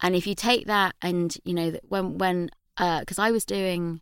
And 0.00 0.14
if 0.16 0.26
you 0.26 0.34
take 0.34 0.66
that 0.66 0.94
and 1.02 1.36
you 1.44 1.54
know 1.54 1.70
that 1.70 1.82
when 1.88 2.18
when 2.18 2.50
uh, 2.76 3.00
because 3.00 3.18
I 3.18 3.30
was 3.30 3.44
doing, 3.44 4.00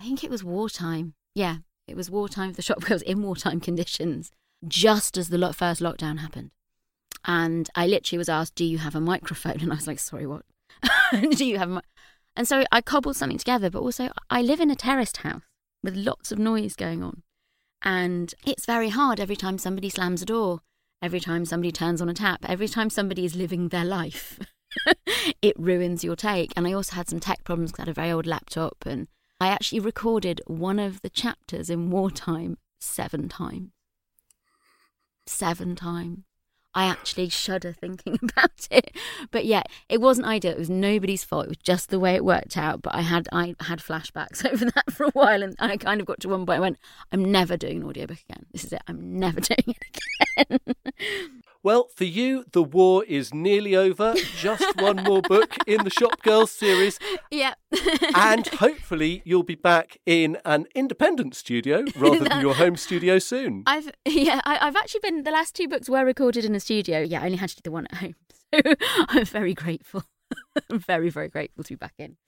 I 0.00 0.04
think 0.04 0.24
it 0.24 0.30
was 0.30 0.42
wartime. 0.42 1.14
Yeah, 1.34 1.58
it 1.86 1.96
was 1.96 2.10
wartime 2.10 2.50
for 2.50 2.56
the 2.56 2.62
shop 2.62 2.80
girls 2.80 3.02
in 3.02 3.22
wartime 3.22 3.60
conditions, 3.60 4.30
just 4.66 5.18
as 5.18 5.28
the 5.28 5.52
first 5.52 5.80
lockdown 5.80 6.18
happened. 6.18 6.50
And 7.26 7.68
I 7.74 7.86
literally 7.86 8.18
was 8.18 8.28
asked, 8.28 8.54
"Do 8.54 8.64
you 8.64 8.78
have 8.78 8.94
a 8.94 9.00
microphone?" 9.00 9.60
And 9.60 9.72
I 9.72 9.76
was 9.76 9.86
like, 9.86 9.98
"Sorry, 9.98 10.26
what? 10.26 10.44
Do 11.12 11.44
you 11.44 11.58
have 11.58 11.70
a?" 11.70 11.82
And 12.36 12.48
so 12.48 12.64
I 12.72 12.80
cobbled 12.80 13.16
something 13.16 13.38
together. 13.38 13.70
But 13.70 13.82
also, 13.82 14.10
I 14.30 14.40
live 14.42 14.60
in 14.60 14.70
a 14.70 14.76
terraced 14.76 15.18
house 15.18 15.42
with 15.82 15.94
lots 15.94 16.32
of 16.32 16.38
noise 16.38 16.74
going 16.74 17.02
on, 17.02 17.22
and 17.82 18.34
it's 18.46 18.64
very 18.64 18.88
hard 18.88 19.20
every 19.20 19.36
time 19.36 19.58
somebody 19.58 19.90
slams 19.90 20.22
a 20.22 20.26
door, 20.26 20.60
every 21.02 21.20
time 21.20 21.44
somebody 21.44 21.70
turns 21.70 22.00
on 22.00 22.08
a 22.08 22.14
tap, 22.14 22.44
every 22.48 22.68
time 22.68 22.88
somebody 22.88 23.26
is 23.26 23.36
living 23.36 23.68
their 23.68 23.84
life. 23.84 24.38
it 25.42 25.58
ruins 25.58 26.04
your 26.04 26.16
take. 26.16 26.52
And 26.56 26.66
I 26.66 26.72
also 26.72 26.96
had 26.96 27.08
some 27.08 27.20
tech 27.20 27.44
problems 27.44 27.72
because 27.72 27.80
I 27.80 27.82
had 27.82 27.88
a 27.88 27.94
very 27.94 28.10
old 28.10 28.26
laptop, 28.26 28.84
and 28.86 29.08
I 29.40 29.48
actually 29.48 29.80
recorded 29.80 30.40
one 30.46 30.78
of 30.78 31.02
the 31.02 31.10
chapters 31.10 31.70
in 31.70 31.90
wartime 31.90 32.58
seven 32.78 33.28
times. 33.28 33.70
Seven 35.26 35.74
times. 35.74 36.24
I 36.74 36.86
actually 36.86 37.28
shudder 37.28 37.72
thinking 37.72 38.18
about 38.22 38.66
it. 38.70 38.96
But 39.30 39.44
yeah, 39.44 39.62
it 39.88 40.00
wasn't 40.00 40.26
ideal. 40.26 40.52
It 40.52 40.58
was 40.58 40.70
nobody's 40.70 41.24
fault. 41.24 41.46
It 41.46 41.50
was 41.50 41.56
just 41.58 41.90
the 41.90 42.00
way 42.00 42.14
it 42.14 42.24
worked 42.24 42.56
out. 42.56 42.82
But 42.82 42.94
I 42.94 43.02
had 43.02 43.28
I 43.32 43.54
had 43.60 43.78
flashbacks 43.78 44.44
over 44.52 44.64
that 44.64 44.92
for 44.92 45.04
a 45.04 45.10
while 45.10 45.42
and 45.42 45.54
I 45.60 45.76
kind 45.76 46.00
of 46.00 46.06
got 46.06 46.20
to 46.20 46.28
one 46.28 46.44
point 46.46 46.58
I 46.58 46.60
went, 46.60 46.78
I'm 47.12 47.24
never 47.24 47.56
doing 47.56 47.78
an 47.78 47.88
audiobook 47.88 48.18
again. 48.28 48.46
This 48.52 48.64
is 48.64 48.72
it. 48.72 48.82
I'm 48.88 49.18
never 49.18 49.40
doing 49.40 49.76
it 49.76 50.48
again. 50.50 50.74
Well, 51.64 51.88
for 51.96 52.04
you, 52.04 52.44
the 52.52 52.62
war 52.62 53.04
is 53.04 53.32
nearly 53.32 53.74
over. 53.74 54.12
Just 54.36 54.62
one 54.82 55.02
more 55.02 55.22
book 55.22 55.56
in 55.66 55.82
the 55.82 55.88
Shop 55.88 56.22
Girls 56.22 56.50
series, 56.50 56.98
yeah. 57.30 57.54
and 58.14 58.46
hopefully 58.60 59.22
you'll 59.24 59.44
be 59.44 59.54
back 59.54 59.96
in 60.04 60.36
an 60.44 60.66
independent 60.74 61.34
studio 61.34 61.86
rather 61.96 62.28
than 62.28 62.40
your 62.42 62.56
home 62.56 62.76
studio 62.76 63.18
soon. 63.18 63.62
I've 63.66 63.90
yeah, 64.06 64.42
I, 64.44 64.58
I've 64.60 64.76
actually 64.76 65.00
been 65.00 65.22
the 65.22 65.30
last 65.30 65.56
two 65.56 65.66
books 65.66 65.88
were 65.88 66.04
recorded 66.04 66.44
in 66.44 66.54
a 66.54 66.60
studio. 66.60 67.00
Yeah, 67.00 67.22
I 67.22 67.24
only 67.24 67.38
had 67.38 67.48
to 67.48 67.56
do 67.56 67.62
the 67.64 67.70
one 67.70 67.86
at 67.90 67.96
home. 67.96 68.14
So 68.52 68.74
I'm 69.08 69.24
very 69.24 69.54
grateful. 69.54 70.04
I'm 70.68 70.80
very, 70.80 71.08
very 71.08 71.30
grateful 71.30 71.64
to 71.64 71.70
be 71.70 71.76
back 71.76 71.94
in. 71.96 72.18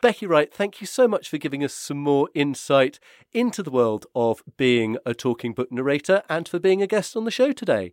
Becky 0.00 0.24
Wright, 0.26 0.52
thank 0.52 0.80
you 0.80 0.86
so 0.86 1.06
much 1.06 1.28
for 1.28 1.36
giving 1.36 1.62
us 1.62 1.74
some 1.74 1.98
more 1.98 2.30
insight 2.34 2.98
into 3.34 3.62
the 3.62 3.70
world 3.70 4.06
of 4.14 4.42
being 4.56 4.96
a 5.04 5.12
talking 5.12 5.52
book 5.52 5.70
narrator 5.70 6.22
and 6.30 6.48
for 6.48 6.58
being 6.58 6.80
a 6.80 6.86
guest 6.86 7.14
on 7.14 7.26
the 7.26 7.30
show 7.30 7.52
today. 7.52 7.92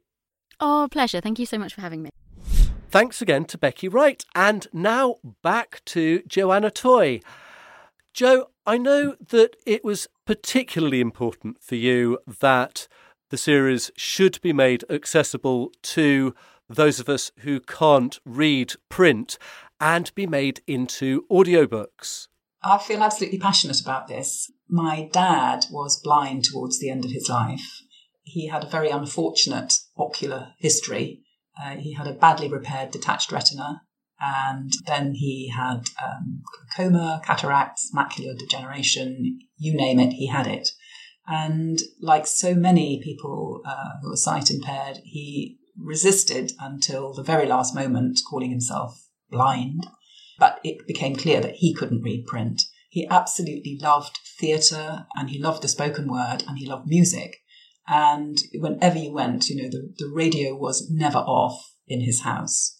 Oh, 0.60 0.88
pleasure. 0.91 1.22
Thank 1.22 1.39
you 1.39 1.45
so 1.45 1.58
much 1.58 1.74
for 1.74 1.82
having 1.82 2.04
me. 2.04 2.10
Thanks 2.89 3.22
again 3.22 3.45
to 3.45 3.58
Becky 3.58 3.88
Wright. 3.88 4.24
And 4.36 4.68
now 4.72 5.16
back 5.41 5.82
to 5.86 6.22
Joanna 6.28 6.70
Toye. 6.70 7.22
Joe, 8.14 8.49
I 8.66 8.78
know 8.78 9.16
that 9.30 9.56
it 9.66 9.84
was 9.84 10.08
particularly 10.26 11.01
important 11.01 11.62
for 11.62 11.76
you 11.76 12.20
that 12.39 12.88
the 13.32 13.38
series 13.38 13.89
should 13.97 14.39
be 14.41 14.54
made 14.54 14.84
accessible 14.89 15.72
to 15.82 16.36
those 16.70 16.99
of 16.99 17.10
us 17.10 17.32
who 17.39 17.60
can't 17.60 18.20
read 18.26 18.74
print 18.89 19.38
and 19.80 20.14
be 20.16 20.28
made 20.28 20.62
into 20.68 21.26
audiobooks. 21.32 22.28
I 22.62 22.78
feel 22.78 23.04
absolutely 23.04 23.39
passionate 23.39 23.82
about 23.82 24.08
this. 24.08 24.51
My 24.70 25.10
dad 25.12 25.66
was 25.72 25.99
blind 25.99 26.45
towards 26.45 26.80
the 26.80 26.89
end 26.89 27.04
of 27.04 27.12
his 27.12 27.28
life. 27.28 27.82
He 28.24 28.47
had 28.47 28.63
a 28.63 28.69
very 28.69 28.89
unfortunate 28.89 29.74
ocular 29.97 30.53
history. 30.57 31.21
Uh, 31.61 31.76
he 31.76 31.93
had 31.93 32.07
a 32.07 32.13
badly 32.13 32.47
repaired 32.47 32.91
detached 32.91 33.32
retina, 33.32 33.82
and 34.19 34.71
then 34.88 35.13
he 35.13 35.49
had 35.49 35.82
um, 36.03 36.41
glaucoma, 36.76 37.21
cataracts, 37.24 37.91
macular 37.93 38.38
degeneration, 38.38 39.39
you 39.57 39.76
name 39.76 39.99
it, 39.99 40.13
he 40.13 40.28
had 40.28 40.47
it. 40.47 40.69
And 41.28 41.80
like 42.01 42.28
so 42.28 42.55
many 42.55 43.01
people 43.03 43.61
uh, 43.65 43.99
who 44.01 44.11
are 44.11 44.17
sight 44.17 44.49
impaired, 44.49 44.99
he 45.03 45.57
resisted 45.78 46.51
until 46.59 47.13
the 47.13 47.24
very 47.24 47.47
last 47.47 47.76
moment, 47.76 48.19
calling 48.30 48.49
himself 48.49 49.07
blind. 49.30 49.88
But 50.39 50.59
it 50.63 50.88
became 50.88 51.15
clear 51.15 51.39
that 51.41 51.55
he 51.55 51.74
couldn't 51.74 52.01
read 52.01 52.26
print. 52.26 52.63
He 52.89 53.07
absolutely 53.09 53.78
loved 53.82 54.19
theatre 54.39 55.07
and 55.15 55.30
he 55.30 55.39
loved 55.41 55.63
the 55.63 55.67
spoken 55.67 56.11
word 56.11 56.43
and 56.47 56.57
he 56.57 56.67
loved 56.67 56.88
music. 56.88 57.38
And 57.88 58.38
whenever 58.53 58.97
you 58.97 59.11
went, 59.11 59.49
you 59.49 59.61
know, 59.61 59.69
the, 59.69 59.93
the 59.97 60.11
radio 60.13 60.55
was 60.55 60.89
never 60.89 61.19
off 61.19 61.73
in 61.88 62.01
his 62.01 62.21
house. 62.21 62.77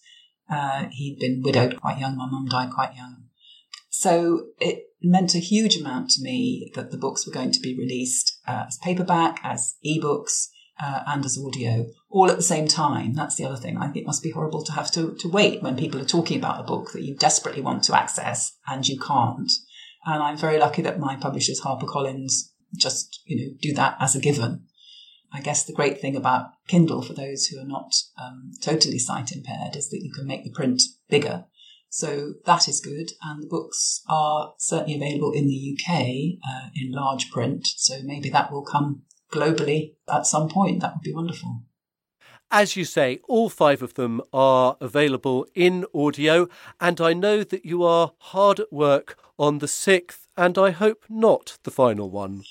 Uh, 0.50 0.86
he'd 0.90 1.18
been 1.18 1.42
widowed 1.42 1.80
quite 1.80 1.98
young. 1.98 2.16
My 2.16 2.26
mum 2.26 2.46
died 2.46 2.70
quite 2.72 2.96
young. 2.96 3.24
So 3.90 4.46
it 4.60 4.84
meant 5.02 5.34
a 5.34 5.38
huge 5.38 5.76
amount 5.76 6.10
to 6.10 6.22
me 6.22 6.70
that 6.74 6.90
the 6.90 6.96
books 6.96 7.26
were 7.26 7.32
going 7.32 7.52
to 7.52 7.60
be 7.60 7.76
released 7.76 8.40
uh, 8.46 8.64
as 8.66 8.78
paperback, 8.78 9.40
as 9.42 9.76
ebooks, 9.86 10.48
uh, 10.82 11.02
and 11.06 11.24
as 11.24 11.38
audio, 11.38 11.86
all 12.10 12.30
at 12.30 12.36
the 12.36 12.42
same 12.42 12.66
time. 12.66 13.14
That's 13.14 13.36
the 13.36 13.44
other 13.44 13.56
thing. 13.56 13.76
I 13.76 13.84
think 13.84 13.98
it 13.98 14.06
must 14.06 14.22
be 14.22 14.30
horrible 14.30 14.64
to 14.64 14.72
have 14.72 14.90
to, 14.92 15.14
to 15.20 15.28
wait 15.28 15.62
when 15.62 15.76
people 15.76 16.00
are 16.00 16.06
talking 16.06 16.38
about 16.38 16.60
a 16.60 16.64
book 16.64 16.92
that 16.92 17.02
you 17.02 17.14
desperately 17.14 17.62
want 17.62 17.84
to 17.84 17.96
access 17.96 18.56
and 18.66 18.86
you 18.88 18.98
can't. 18.98 19.52
And 20.04 20.22
I'm 20.22 20.36
very 20.36 20.58
lucky 20.58 20.82
that 20.82 20.98
my 20.98 21.16
publishers, 21.16 21.60
HarperCollins, 21.60 22.50
just, 22.76 23.20
you 23.24 23.36
know, 23.36 23.54
do 23.60 23.72
that 23.74 23.96
as 24.00 24.16
a 24.16 24.20
given. 24.20 24.64
I 25.34 25.40
guess 25.40 25.64
the 25.64 25.72
great 25.72 26.00
thing 26.00 26.14
about 26.14 26.52
Kindle 26.68 27.02
for 27.02 27.12
those 27.12 27.46
who 27.46 27.58
are 27.58 27.66
not 27.66 27.92
um, 28.22 28.52
totally 28.62 29.00
sight 29.00 29.32
impaired 29.32 29.74
is 29.74 29.90
that 29.90 30.00
you 30.00 30.12
can 30.12 30.26
make 30.26 30.44
the 30.44 30.52
print 30.52 30.80
bigger. 31.10 31.46
So 31.90 32.34
that 32.46 32.68
is 32.68 32.80
good. 32.80 33.10
And 33.20 33.42
the 33.42 33.48
books 33.48 34.02
are 34.08 34.54
certainly 34.58 34.94
available 34.94 35.32
in 35.32 35.48
the 35.48 35.76
UK 35.76 36.38
uh, 36.48 36.68
in 36.76 36.92
large 36.92 37.32
print. 37.32 37.66
So 37.76 38.00
maybe 38.04 38.30
that 38.30 38.52
will 38.52 38.64
come 38.64 39.02
globally 39.32 39.96
at 40.08 40.26
some 40.26 40.48
point. 40.48 40.80
That 40.80 40.94
would 40.94 41.02
be 41.02 41.12
wonderful. 41.12 41.62
As 42.50 42.76
you 42.76 42.84
say, 42.84 43.18
all 43.28 43.48
five 43.48 43.82
of 43.82 43.94
them 43.94 44.20
are 44.32 44.76
available 44.80 45.46
in 45.56 45.84
audio, 45.92 46.48
and 46.80 47.00
I 47.00 47.12
know 47.12 47.42
that 47.42 47.64
you 47.64 47.82
are 47.82 48.12
hard 48.18 48.60
at 48.60 48.72
work 48.72 49.18
on 49.36 49.58
the 49.58 49.66
sixth, 49.66 50.28
and 50.36 50.56
I 50.56 50.70
hope 50.70 51.04
not 51.08 51.58
the 51.64 51.72
final 51.72 52.10
one. 52.10 52.44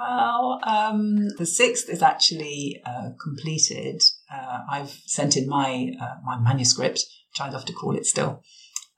Well, 0.00 0.60
um, 0.66 1.28
the 1.36 1.44
sixth 1.44 1.90
is 1.90 2.00
actually 2.00 2.80
uh, 2.86 3.10
completed. 3.22 4.00
Uh, 4.32 4.60
I've 4.70 4.98
sent 5.04 5.36
in 5.36 5.46
my 5.46 5.90
uh, 6.00 6.14
my 6.24 6.38
manuscript, 6.38 7.00
which 7.00 7.40
I 7.40 7.50
love 7.50 7.66
to 7.66 7.74
call 7.74 7.94
it 7.94 8.06
still, 8.06 8.42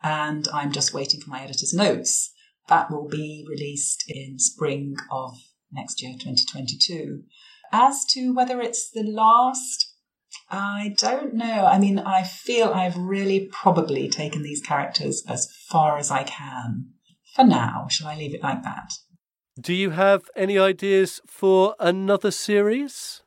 and 0.00 0.46
I'm 0.54 0.70
just 0.70 0.94
waiting 0.94 1.20
for 1.20 1.30
my 1.30 1.42
editor's 1.42 1.74
notes. 1.74 2.32
That 2.68 2.92
will 2.92 3.08
be 3.08 3.44
released 3.50 4.04
in 4.06 4.38
spring 4.38 4.94
of 5.10 5.34
next 5.72 6.00
year, 6.00 6.12
2022. 6.12 7.22
As 7.72 8.04
to 8.10 8.32
whether 8.32 8.60
it's 8.60 8.88
the 8.88 9.02
last 9.02 9.88
I 10.48 10.94
don't 10.98 11.34
know. 11.34 11.66
I 11.66 11.80
mean, 11.80 11.98
I 11.98 12.22
feel 12.22 12.68
I've 12.68 12.96
really 12.96 13.48
probably 13.50 14.08
taken 14.08 14.44
these 14.44 14.60
characters 14.60 15.24
as 15.26 15.48
far 15.68 15.98
as 15.98 16.12
I 16.12 16.22
can. 16.22 16.90
For 17.34 17.44
now, 17.44 17.88
shall 17.90 18.06
I 18.06 18.16
leave 18.16 18.34
it 18.34 18.42
like 18.42 18.62
that? 18.62 18.92
Do 19.60 19.74
you 19.74 19.90
have 19.90 20.30
any 20.34 20.58
ideas 20.58 21.20
for 21.26 21.74
another 21.78 22.30
series? 22.30 23.22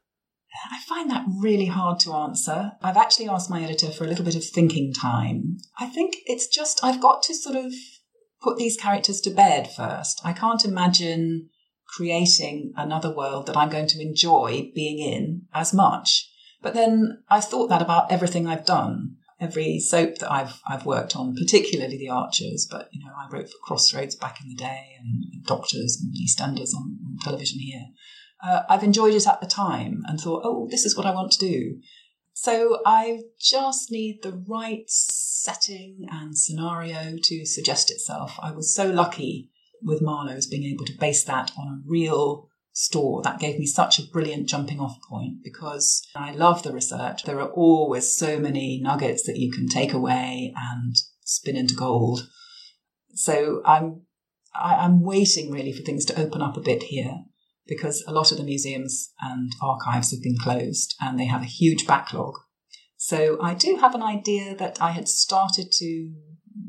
I 0.71 0.80
find 0.88 1.09
that 1.11 1.26
really 1.28 1.67
hard 1.67 1.99
to 1.99 2.13
answer. 2.13 2.71
I've 2.82 2.97
actually 2.97 3.30
asked 3.30 3.49
my 3.49 3.61
editor 3.61 3.91
for 3.91 4.05
a 4.05 4.07
little 4.07 4.26
bit 4.26 4.36
of 4.36 4.43
thinking 4.43 4.91
time. 4.91 5.57
I 5.78 5.86
think 5.86 6.15
it's 6.26 6.47
just 6.47 6.84
I've 6.84 7.01
got 7.01 7.21
to 7.23 7.36
sort 7.36 7.55
of 7.55 7.71
put 8.41 8.57
these 8.57 8.76
characters 8.76 9.21
to 9.21 9.30
bed 9.30 9.69
first. 9.71 10.21
I 10.23 10.34
can't 10.34 10.65
imagine 10.65 11.49
creating 11.95 12.73
another 12.76 13.13
world 13.13 13.45
that 13.45 13.57
I'm 13.57 13.69
going 13.69 13.88
to 13.88 14.01
enjoy 14.01 14.71
being 14.73 14.99
in 14.99 15.43
as 15.53 15.73
much. 15.73 16.28
But 16.61 16.73
then 16.73 17.23
I 17.30 17.41
thought 17.41 17.67
that 17.67 17.82
about 17.82 18.11
everything 18.11 18.47
I've 18.47 18.65
done, 18.65 19.17
every 19.39 19.79
soap 19.79 20.17
that 20.19 20.31
I've 20.31 20.61
I've 20.67 20.86
worked 20.86 21.15
on, 21.15 21.36
particularly 21.36 21.97
The 21.97 22.09
Archers. 22.09 22.67
But 22.69 22.89
you 22.91 23.03
know, 23.03 23.11
I 23.17 23.27
wrote 23.29 23.49
for 23.49 23.57
Crossroads 23.63 24.15
back 24.15 24.41
in 24.41 24.49
the 24.49 24.55
day, 24.55 24.95
and 24.99 25.43
Doctors 25.45 26.01
and 26.01 26.13
EastEnders 26.13 26.75
on, 26.75 26.97
on 27.05 27.17
television 27.21 27.59
here. 27.59 27.86
Uh, 28.43 28.63
I've 28.69 28.83
enjoyed 28.83 29.13
it 29.13 29.27
at 29.27 29.41
the 29.41 29.47
time 29.47 30.03
and 30.07 30.19
thought, 30.19 30.43
oh, 30.43 30.67
this 30.69 30.86
is 30.86 30.95
what 30.95 31.05
I 31.05 31.13
want 31.13 31.31
to 31.31 31.47
do. 31.47 31.79
So 32.33 32.79
I 32.86 33.21
just 33.39 33.91
need 33.91 34.21
the 34.21 34.43
right 34.47 34.83
setting 34.88 36.05
and 36.11 36.38
scenario 36.38 37.15
to 37.23 37.45
suggest 37.45 37.89
itself. 37.89 38.38
I 38.41 38.51
was 38.51 38.75
so 38.75 38.89
lucky 38.89 39.51
with 39.81 40.01
Marlowe's 40.01 40.47
being 40.47 40.65
able 40.65 40.86
to 40.86 40.97
base 40.99 41.23
that 41.23 41.51
on 41.57 41.67
a 41.67 41.89
real 41.89 42.49
store. 42.76 43.21
That 43.23 43.39
gave 43.39 43.57
me 43.57 43.65
such 43.65 43.97
a 43.97 44.03
brilliant 44.03 44.47
jumping 44.47 44.82
off 44.82 44.97
point 45.09 45.38
because 45.43 46.05
I 46.13 46.32
love 46.32 46.61
the 46.61 46.73
research. 46.73 47.23
There 47.23 47.39
are 47.39 47.49
always 47.49 48.15
so 48.15 48.38
many 48.38 48.82
nuggets 48.84 49.23
that 49.23 49.38
you 49.38 49.51
can 49.51 49.67
take 49.67 49.93
away 49.93 50.53
and 50.55 50.93
spin 51.23 51.55
into 51.55 51.73
gold. 51.73 52.28
So 53.15 53.61
I'm 53.65 54.01
I, 54.53 54.76
I'm 54.76 55.01
waiting 55.01 55.51
really 55.51 55.71
for 55.71 55.84
things 55.84 56.05
to 56.05 56.19
open 56.19 56.41
up 56.41 56.57
a 56.57 56.61
bit 56.61 56.84
here 56.84 57.23
because 57.65 58.03
a 58.07 58.13
lot 58.13 58.32
of 58.32 58.38
the 58.38 58.43
museums 58.43 59.13
and 59.21 59.51
archives 59.61 60.11
have 60.11 60.21
been 60.21 60.38
closed 60.38 60.95
and 60.99 61.17
they 61.17 61.26
have 61.26 61.41
a 61.41 61.45
huge 61.45 61.88
backlog. 61.88 62.36
So 62.97 63.41
I 63.41 63.53
do 63.53 63.78
have 63.78 63.95
an 63.95 64.03
idea 64.03 64.53
that 64.55 64.82
I 64.82 64.91
had 64.91 65.07
started 65.07 65.71
to 65.78 66.13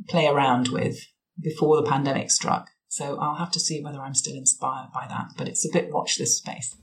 play 0.09 0.27
around 0.27 0.69
with 0.69 1.01
before 1.41 1.77
the 1.77 1.89
pandemic 1.89 2.31
struck. 2.31 2.69
So 2.97 3.19
I'll 3.19 3.35
have 3.35 3.51
to 3.51 3.61
see 3.61 3.83
whether 3.83 4.01
I'm 4.01 4.15
still 4.15 4.37
inspired 4.37 4.89
by 4.91 5.07
that, 5.07 5.33
but 5.37 5.47
it's 5.47 5.67
a 5.67 5.71
bit 5.71 5.93
watch 5.93 6.17
this 6.17 6.39
space. 6.39 6.77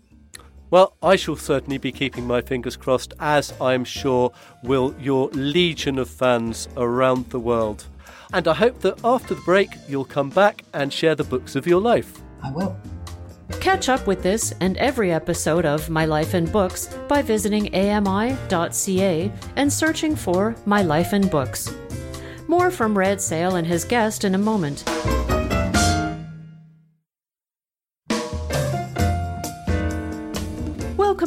Well, 0.70 0.96
I 1.02 1.16
shall 1.16 1.36
certainly 1.36 1.80
be 1.80 1.92
keeping 1.92 2.28
my 2.28 2.40
fingers 2.40 2.76
crossed, 2.76 3.16
as 3.20 3.52
I'm 3.60 3.84
sure 3.84 4.32
will 4.62 4.94
your 5.00 5.30
legion 5.30 5.98
of 5.98 6.08
fans 6.08 6.70
around 6.78 7.32
the 7.32 7.40
world. 7.40 7.88
And 8.32 8.48
I 8.48 8.54
hope 8.54 8.80
that 8.82 9.04
after 9.04 9.34
the 9.34 9.42
break, 9.42 9.70
you'll 9.90 10.06
come 10.06 10.30
back 10.30 10.64
and 10.72 10.94
share 10.94 11.16
the 11.16 11.24
books 11.24 11.56
of 11.56 11.66
your 11.66 11.82
life. 11.82 12.22
I 12.44 12.52
will. 12.52 12.78
Catch 13.60 13.90
up 13.90 14.06
with 14.06 14.22
this 14.22 14.54
and 14.60 14.78
every 14.78 15.12
episode 15.12 15.66
of 15.66 15.90
My 15.90 16.06
Life 16.06 16.36
in 16.36 16.46
Books 16.46 16.96
by 17.08 17.24
visiting 17.24 17.74
ami.ca 17.74 19.32
and 19.56 19.74
searching 19.74 20.16
for 20.16 20.56
My 20.68 20.84
Life 20.84 21.12
in 21.12 21.28
Books. 21.28 21.74
More 22.48 22.70
from 22.70 22.96
Red 22.96 23.18
Szell 23.18 23.58
and 23.58 23.66
his 23.66 23.84
guest 23.84 24.24
in 24.24 24.36
a 24.36 24.38
moment. 24.38 24.84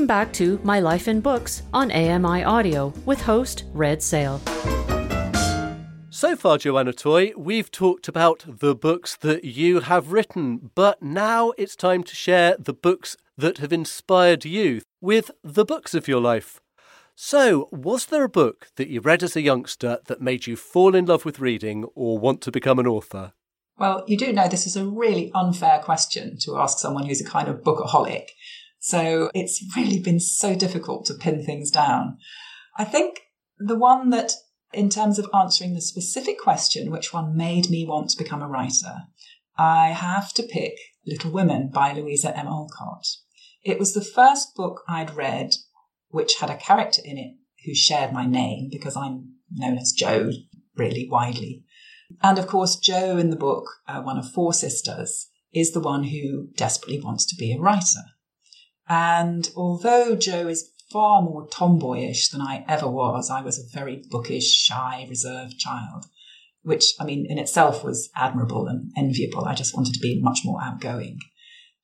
Welcome 0.06 0.24
back 0.24 0.32
to 0.34 0.60
My 0.62 0.78
Life 0.78 1.08
in 1.08 1.20
Books 1.20 1.64
on 1.74 1.90
AMI 1.90 2.44
Audio 2.44 2.94
with 3.06 3.20
host 3.20 3.64
Red 3.72 3.98
Szell. 3.98 4.38
So 6.10 6.36
far, 6.36 6.58
Joanna 6.58 6.92
Toye, 6.92 7.32
we've 7.36 7.72
talked 7.72 8.06
about 8.06 8.44
the 8.46 8.76
books 8.76 9.16
that 9.16 9.42
you 9.42 9.80
have 9.80 10.12
written, 10.12 10.70
but 10.76 11.02
now 11.02 11.50
it's 11.58 11.74
time 11.74 12.04
to 12.04 12.14
share 12.14 12.54
the 12.56 12.72
books 12.72 13.16
that 13.36 13.58
have 13.58 13.72
inspired 13.72 14.44
you 14.44 14.82
with 15.00 15.32
the 15.42 15.64
books 15.64 15.92
of 15.92 16.06
your 16.06 16.20
life. 16.20 16.60
So, 17.16 17.68
was 17.72 18.06
there 18.06 18.22
a 18.22 18.28
book 18.28 18.68
that 18.76 18.86
you 18.86 19.00
read 19.00 19.24
as 19.24 19.34
a 19.34 19.40
youngster 19.40 19.98
that 20.06 20.20
made 20.20 20.46
you 20.46 20.54
fall 20.54 20.94
in 20.94 21.06
love 21.06 21.24
with 21.24 21.40
reading 21.40 21.84
or 21.96 22.16
want 22.16 22.42
to 22.42 22.52
become 22.52 22.78
an 22.78 22.86
author? 22.86 23.32
Well, 23.76 24.04
you 24.06 24.16
do 24.16 24.32
know 24.32 24.46
this 24.46 24.68
is 24.68 24.76
a 24.76 24.86
really 24.86 25.32
unfair 25.34 25.80
question 25.80 26.38
to 26.42 26.58
ask 26.58 26.78
someone 26.78 27.06
who's 27.06 27.20
a 27.20 27.28
kind 27.28 27.48
of 27.48 27.64
bookaholic. 27.64 28.28
So 28.86 29.32
it's 29.34 29.64
really 29.76 29.98
been 29.98 30.20
so 30.20 30.54
difficult 30.54 31.06
to 31.06 31.14
pin 31.14 31.44
things 31.44 31.72
down. 31.72 32.18
I 32.76 32.84
think 32.84 33.18
the 33.58 33.74
one 33.74 34.10
that, 34.10 34.34
in 34.72 34.90
terms 34.90 35.18
of 35.18 35.28
answering 35.34 35.74
the 35.74 35.80
specific 35.80 36.38
question, 36.38 36.92
which 36.92 37.12
one 37.12 37.36
made 37.36 37.68
me 37.68 37.84
want 37.84 38.10
to 38.10 38.16
become 38.16 38.42
a 38.42 38.48
writer, 38.48 39.08
I 39.58 39.88
have 39.88 40.32
to 40.34 40.44
pick 40.44 40.74
Little 41.04 41.32
Women 41.32 41.68
by 41.74 41.94
Louisa 41.94 42.38
M. 42.38 42.46
Alcott. 42.46 43.08
It 43.64 43.80
was 43.80 43.92
the 43.92 44.04
first 44.04 44.54
book 44.54 44.84
I'd 44.88 45.16
read 45.16 45.50
which 46.10 46.36
had 46.36 46.50
a 46.50 46.56
character 46.56 47.02
in 47.04 47.18
it 47.18 47.34
who 47.64 47.74
shared 47.74 48.12
my 48.12 48.24
name 48.24 48.68
because 48.70 48.96
I'm 48.96 49.32
known 49.50 49.78
as 49.78 49.90
Jo 49.90 50.30
really 50.76 51.08
widely. 51.10 51.64
And 52.22 52.38
of 52.38 52.46
course, 52.46 52.76
Jo 52.76 53.16
in 53.16 53.30
the 53.30 53.36
book, 53.36 53.64
uh, 53.88 54.00
one 54.02 54.16
of 54.16 54.30
four 54.30 54.52
sisters, 54.52 55.26
is 55.52 55.72
the 55.72 55.80
one 55.80 56.04
who 56.04 56.50
desperately 56.54 57.00
wants 57.00 57.26
to 57.26 57.34
be 57.36 57.52
a 57.52 57.58
writer. 57.58 58.04
And 58.88 59.50
although 59.56 60.16
Jo 60.16 60.48
is 60.48 60.70
far 60.92 61.22
more 61.22 61.48
tomboyish 61.48 62.28
than 62.28 62.40
I 62.40 62.64
ever 62.68 62.88
was, 62.88 63.30
I 63.30 63.42
was 63.42 63.58
a 63.58 63.76
very 63.76 64.02
bookish, 64.08 64.50
shy, 64.52 65.06
reserved 65.08 65.58
child, 65.58 66.06
which, 66.62 66.94
I 67.00 67.04
mean, 67.04 67.26
in 67.28 67.38
itself 67.38 67.82
was 67.82 68.08
admirable 68.14 68.66
and 68.68 68.92
enviable. 68.96 69.44
I 69.44 69.54
just 69.54 69.76
wanted 69.76 69.94
to 69.94 70.00
be 70.00 70.20
much 70.22 70.40
more 70.44 70.60
outgoing. 70.62 71.18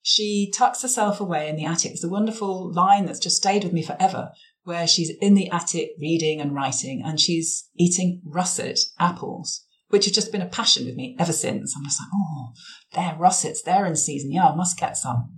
She 0.01 0.51
tucks 0.53 0.81
herself 0.81 1.19
away 1.19 1.49
in 1.49 1.55
the 1.55 1.65
attic. 1.65 1.91
It's 1.91 2.03
a 2.03 2.09
wonderful 2.09 2.71
line 2.73 3.05
that's 3.05 3.19
just 3.19 3.37
stayed 3.37 3.63
with 3.63 3.73
me 3.73 3.83
forever, 3.83 4.31
where 4.63 4.87
she's 4.87 5.11
in 5.21 5.33
the 5.33 5.49
attic 5.49 5.91
reading 5.99 6.39
and 6.39 6.53
writing, 6.53 7.01
and 7.05 7.19
she's 7.19 7.69
eating 7.77 8.21
russet 8.25 8.79
apples, 8.99 9.65
which 9.89 10.05
has 10.05 10.13
just 10.13 10.31
been 10.31 10.41
a 10.41 10.47
passion 10.47 10.85
with 10.85 10.95
me 10.95 11.15
ever 11.19 11.33
since. 11.33 11.73
I'm 11.75 11.83
just 11.83 11.99
like, 11.99 12.09
oh, 12.13 12.53
they're 12.93 13.17
russets, 13.19 13.61
they're 13.61 13.85
in 13.85 13.95
season. 13.95 14.31
Yeah, 14.31 14.47
I 14.47 14.55
must 14.55 14.79
get 14.79 14.97
some. 14.97 15.37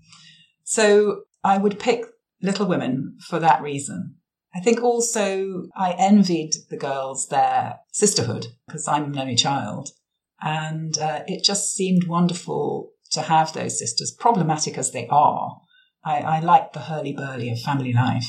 So 0.63 1.21
I 1.45 1.59
would 1.59 1.77
pick 1.77 2.03
Little 2.41 2.65
Women 2.65 3.17
for 3.21 3.37
that 3.37 3.61
reason. 3.61 4.15
I 4.55 4.61
think 4.61 4.81
also 4.81 5.65
I 5.77 5.91
envied 5.91 6.53
the 6.71 6.77
girls 6.77 7.27
their 7.27 7.81
sisterhood 7.91 8.47
because 8.65 8.87
I'm 8.87 9.13
an 9.13 9.19
only 9.19 9.35
child. 9.35 9.89
And 10.41 10.97
uh, 10.97 11.21
it 11.27 11.43
just 11.43 11.75
seemed 11.75 12.07
wonderful 12.07 12.93
to 13.11 13.21
have 13.21 13.53
those 13.53 13.77
sisters, 13.77 14.15
problematic 14.19 14.75
as 14.77 14.91
they 14.91 15.07
are. 15.07 15.61
I, 16.03 16.17
I 16.17 16.39
like 16.39 16.73
the 16.73 16.79
hurly-burly 16.79 17.51
of 17.51 17.59
family 17.59 17.93
life. 17.93 18.25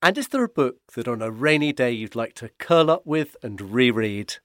And 0.00 0.16
is 0.16 0.28
there 0.28 0.44
a 0.44 0.48
book 0.48 0.76
that 0.94 1.06
on 1.06 1.20
a 1.20 1.30
rainy 1.30 1.74
day 1.74 1.92
you'd 1.92 2.16
like 2.16 2.34
to 2.36 2.50
curl 2.58 2.90
up 2.90 3.06
with 3.06 3.36
and 3.42 3.60
reread? 3.60 4.36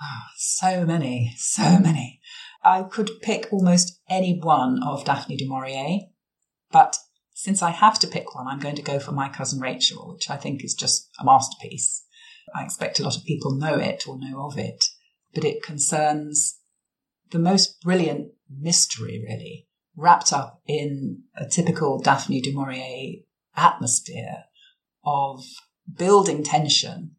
Oh, 0.00 0.22
so 0.38 0.86
many, 0.86 1.34
so 1.36 1.78
many. 1.78 2.20
I 2.62 2.84
could 2.84 3.10
pick 3.20 3.52
almost 3.52 4.00
any 4.08 4.40
one 4.40 4.80
of 4.82 5.04
Daphne 5.04 5.36
du 5.36 5.46
Maurier. 5.46 5.98
But 6.74 6.96
since 7.34 7.62
I 7.62 7.70
have 7.70 8.00
to 8.00 8.08
pick 8.08 8.34
one, 8.34 8.48
I'm 8.48 8.58
going 8.58 8.74
to 8.74 8.82
go 8.82 8.98
for 8.98 9.12
My 9.12 9.28
Cousin 9.28 9.60
Rachel, 9.60 10.12
which 10.12 10.28
I 10.28 10.36
think 10.36 10.64
is 10.64 10.74
just 10.74 11.08
a 11.20 11.24
masterpiece. 11.24 12.04
I 12.52 12.64
expect 12.64 12.98
a 12.98 13.04
lot 13.04 13.16
of 13.16 13.24
people 13.24 13.54
know 13.54 13.76
it 13.76 14.08
or 14.08 14.18
know 14.18 14.44
of 14.44 14.58
it, 14.58 14.84
but 15.32 15.44
it 15.44 15.62
concerns 15.62 16.58
the 17.30 17.38
most 17.38 17.80
brilliant 17.80 18.32
mystery, 18.50 19.22
really, 19.24 19.68
wrapped 19.96 20.32
up 20.32 20.62
in 20.66 21.22
a 21.36 21.46
typical 21.46 22.00
Daphne 22.00 22.40
du 22.40 22.52
Maurier 22.52 23.22
atmosphere 23.54 24.46
of 25.04 25.44
building 25.96 26.42
tension. 26.42 27.12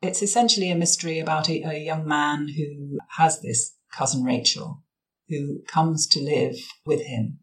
It's 0.00 0.22
essentially 0.22 0.70
a 0.70 0.74
mystery 0.74 1.18
about 1.18 1.50
a, 1.50 1.62
a 1.64 1.78
young 1.78 2.08
man 2.08 2.48
who 2.56 2.98
has 3.18 3.42
this 3.42 3.76
cousin 3.92 4.24
Rachel 4.24 4.82
who 5.28 5.60
comes 5.68 6.06
to 6.06 6.20
live 6.22 6.56
with 6.86 7.02
him 7.02 7.40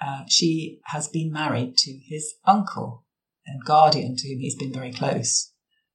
uh, 0.00 0.24
she 0.28 0.80
has 0.86 1.08
been 1.08 1.32
married 1.32 1.76
to 1.78 1.98
his 2.08 2.34
uncle, 2.46 3.04
and 3.46 3.64
guardian 3.64 4.16
to 4.16 4.28
whom 4.28 4.40
he's 4.40 4.56
been 4.56 4.72
very 4.72 4.92
close. 4.92 5.52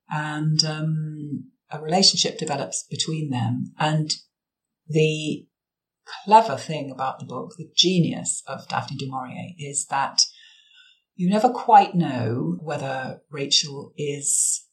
And 0.10 0.64
um, 0.64 1.52
a 1.72 1.82
relationship 1.82 2.38
develops 2.38 2.86
between 2.90 3.30
them. 3.30 3.74
And 3.78 4.16
the 4.88 5.48
clever 6.26 6.58
thing 6.58 6.92
about 6.92 7.20
the 7.20 7.26
book, 7.26 7.54
the 7.58 7.70
genius 7.76 8.42
of 8.48 8.68
Daphne 8.68 8.98
du 8.98 9.08
Maurier, 9.10 9.54
is 9.58 9.86
that 9.88 10.22
you 11.16 11.30
never 11.30 11.50
quite 11.50 11.96
know 11.96 12.58
whether 12.62 13.22
Rachel 13.30 13.94
is 13.98 14.66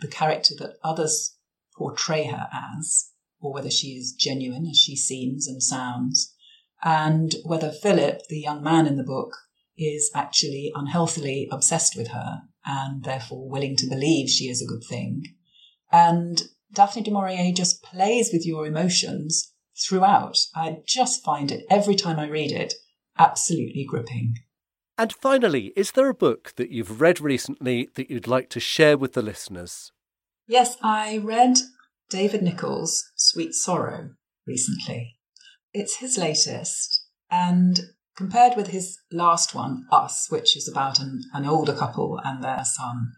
the 0.00 0.08
character 0.08 0.54
that 0.58 0.76
others 0.82 1.36
portray 1.76 2.24
her 2.24 2.48
as, 2.52 3.10
or 3.40 3.52
whether 3.52 3.70
she 3.70 3.88
is 3.88 4.12
genuine 4.12 4.66
as 4.66 4.76
she 4.76 4.96
seems 4.96 5.46
and 5.46 5.62
sounds, 5.62 6.34
and 6.82 7.34
whether 7.44 7.70
Philip, 7.70 8.22
the 8.28 8.40
young 8.40 8.62
man 8.62 8.86
in 8.86 8.96
the 8.96 9.04
book, 9.04 9.36
is 9.78 10.10
actually 10.14 10.72
unhealthily 10.74 11.48
obsessed 11.50 11.96
with 11.96 12.08
her 12.08 12.42
and 12.64 13.04
therefore 13.04 13.48
willing 13.48 13.76
to 13.76 13.88
believe 13.88 14.28
she 14.28 14.48
is 14.48 14.62
a 14.62 14.66
good 14.66 14.82
thing. 14.88 15.22
And 15.92 16.42
Daphne 16.72 17.02
du 17.02 17.10
Maurier 17.10 17.52
just 17.52 17.82
plays 17.82 18.30
with 18.32 18.46
your 18.46 18.66
emotions 18.66 19.52
throughout. 19.86 20.36
I 20.54 20.78
just 20.86 21.24
find 21.24 21.52
it, 21.52 21.64
every 21.70 21.94
time 21.94 22.18
I 22.18 22.28
read 22.28 22.52
it, 22.52 22.74
absolutely 23.18 23.84
gripping. 23.88 24.34
And 24.98 25.12
finally, 25.12 25.72
is 25.76 25.92
there 25.92 26.08
a 26.08 26.14
book 26.14 26.54
that 26.56 26.70
you've 26.70 27.00
read 27.00 27.20
recently 27.20 27.90
that 27.94 28.10
you'd 28.10 28.26
like 28.26 28.48
to 28.50 28.60
share 28.60 28.96
with 28.96 29.12
the 29.12 29.22
listeners? 29.22 29.92
Yes, 30.46 30.76
I 30.82 31.18
read 31.18 31.58
David 32.08 32.42
Nicholls' 32.42 33.04
Sweet 33.14 33.52
Sorrow 33.52 34.10
recently. 34.46 35.15
It's 35.78 35.96
his 35.96 36.16
latest, 36.16 37.04
and 37.30 37.78
compared 38.16 38.56
with 38.56 38.68
his 38.68 38.98
last 39.12 39.54
one, 39.54 39.84
Us, 39.92 40.26
which 40.30 40.56
is 40.56 40.66
about 40.66 40.98
an, 41.00 41.20
an 41.34 41.44
older 41.44 41.74
couple 41.74 42.18
and 42.24 42.42
their 42.42 42.64
son, 42.64 43.12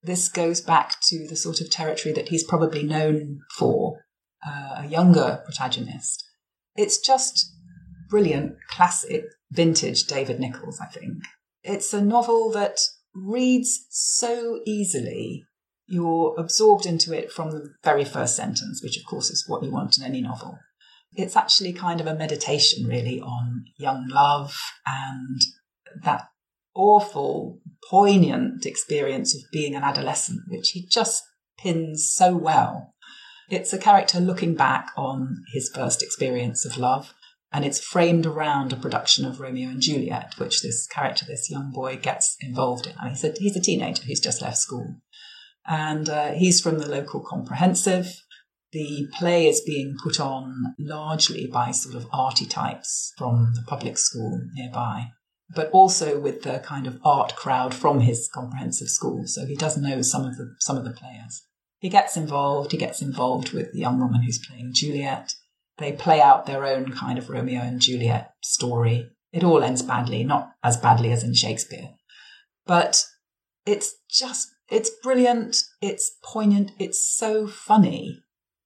this 0.00 0.28
goes 0.28 0.60
back 0.60 1.00
to 1.08 1.26
the 1.26 1.34
sort 1.34 1.60
of 1.60 1.72
territory 1.72 2.14
that 2.14 2.28
he's 2.28 2.44
probably 2.44 2.84
known 2.84 3.40
for, 3.56 4.04
uh, 4.46 4.74
a 4.76 4.86
younger 4.86 5.42
protagonist. 5.44 6.22
It's 6.76 6.98
just 6.98 7.52
brilliant, 8.08 8.58
classic, 8.68 9.24
vintage 9.50 10.04
David 10.04 10.38
Nicholls, 10.38 10.78
I 10.80 10.86
think. 10.86 11.14
It's 11.64 11.92
a 11.92 12.00
novel 12.00 12.52
that 12.52 12.78
reads 13.12 13.86
so 13.90 14.60
easily. 14.64 15.46
You're 15.88 16.36
absorbed 16.38 16.86
into 16.86 17.12
it 17.12 17.32
from 17.32 17.50
the 17.50 17.74
very 17.82 18.04
first 18.04 18.36
sentence, 18.36 18.84
which 18.84 18.96
of 18.96 19.04
course 19.04 19.30
is 19.30 19.48
what 19.48 19.64
you 19.64 19.72
want 19.72 19.98
in 19.98 20.04
any 20.04 20.20
novel. 20.20 20.60
It's 21.16 21.36
actually 21.36 21.72
kind 21.72 22.00
of 22.00 22.06
a 22.06 22.14
meditation, 22.14 22.86
really, 22.86 23.20
on 23.20 23.64
young 23.76 24.08
love 24.08 24.56
and 24.86 25.40
that 26.02 26.28
awful, 26.74 27.60
poignant 27.88 28.66
experience 28.66 29.34
of 29.34 29.42
being 29.52 29.74
an 29.74 29.82
adolescent, 29.82 30.40
which 30.48 30.70
he 30.70 30.86
just 30.86 31.22
pins 31.58 32.10
so 32.12 32.36
well. 32.36 32.94
It's 33.50 33.72
a 33.72 33.78
character 33.78 34.20
looking 34.20 34.54
back 34.54 34.90
on 34.96 35.44
his 35.52 35.70
first 35.72 36.02
experience 36.02 36.64
of 36.64 36.78
love, 36.78 37.14
and 37.52 37.64
it's 37.64 37.84
framed 37.84 38.26
around 38.26 38.72
a 38.72 38.76
production 38.76 39.24
of 39.24 39.38
Romeo 39.38 39.68
and 39.68 39.80
Juliet, 39.80 40.34
which 40.38 40.62
this 40.62 40.86
character, 40.86 41.24
this 41.24 41.50
young 41.50 41.70
boy, 41.70 41.96
gets 41.96 42.36
involved 42.40 42.86
in. 42.86 42.94
I 42.98 43.04
mean, 43.04 43.12
he's 43.12 43.24
a, 43.24 43.34
he's 43.38 43.56
a 43.56 43.60
teenager 43.60 44.02
who's 44.02 44.20
just 44.20 44.42
left 44.42 44.58
school. 44.58 44.96
And 45.66 46.08
uh, 46.08 46.32
he's 46.32 46.60
from 46.60 46.78
the 46.78 46.88
local 46.88 47.20
comprehensive, 47.20 48.12
the 48.74 49.06
play 49.16 49.46
is 49.46 49.60
being 49.60 49.96
put 50.02 50.18
on 50.18 50.74
largely 50.80 51.46
by 51.46 51.70
sort 51.70 51.94
of 51.94 52.08
arty 52.12 52.44
types 52.44 53.12
from 53.16 53.52
the 53.54 53.62
public 53.62 53.96
school 53.96 54.40
nearby, 54.52 55.12
but 55.54 55.70
also 55.70 56.18
with 56.18 56.42
the 56.42 56.58
kind 56.58 56.88
of 56.88 56.98
art 57.04 57.36
crowd 57.36 57.72
from 57.72 58.00
his 58.00 58.28
comprehensive 58.34 58.88
school. 58.88 59.22
So 59.26 59.46
he 59.46 59.54
does 59.54 59.78
know 59.78 60.02
some 60.02 60.24
of 60.26 60.36
the 60.36 60.56
some 60.58 60.76
of 60.76 60.84
the 60.84 60.90
players. 60.90 61.46
He 61.78 61.88
gets 61.88 62.16
involved. 62.16 62.72
He 62.72 62.78
gets 62.78 63.00
involved 63.00 63.52
with 63.52 63.72
the 63.72 63.78
young 63.78 64.00
woman 64.00 64.22
who's 64.24 64.44
playing 64.44 64.72
Juliet. 64.74 65.34
They 65.78 65.92
play 65.92 66.20
out 66.20 66.46
their 66.46 66.66
own 66.66 66.90
kind 66.90 67.16
of 67.16 67.30
Romeo 67.30 67.60
and 67.60 67.80
Juliet 67.80 68.32
story. 68.42 69.08
It 69.32 69.44
all 69.44 69.62
ends 69.62 69.82
badly, 69.82 70.24
not 70.24 70.50
as 70.64 70.76
badly 70.76 71.12
as 71.12 71.22
in 71.22 71.34
Shakespeare, 71.34 71.90
but 72.66 73.06
it's 73.64 73.94
just 74.10 74.48
it's 74.68 74.90
brilliant. 74.90 75.62
It's 75.80 76.16
poignant. 76.24 76.72
It's 76.80 77.16
so 77.16 77.46
funny 77.46 78.23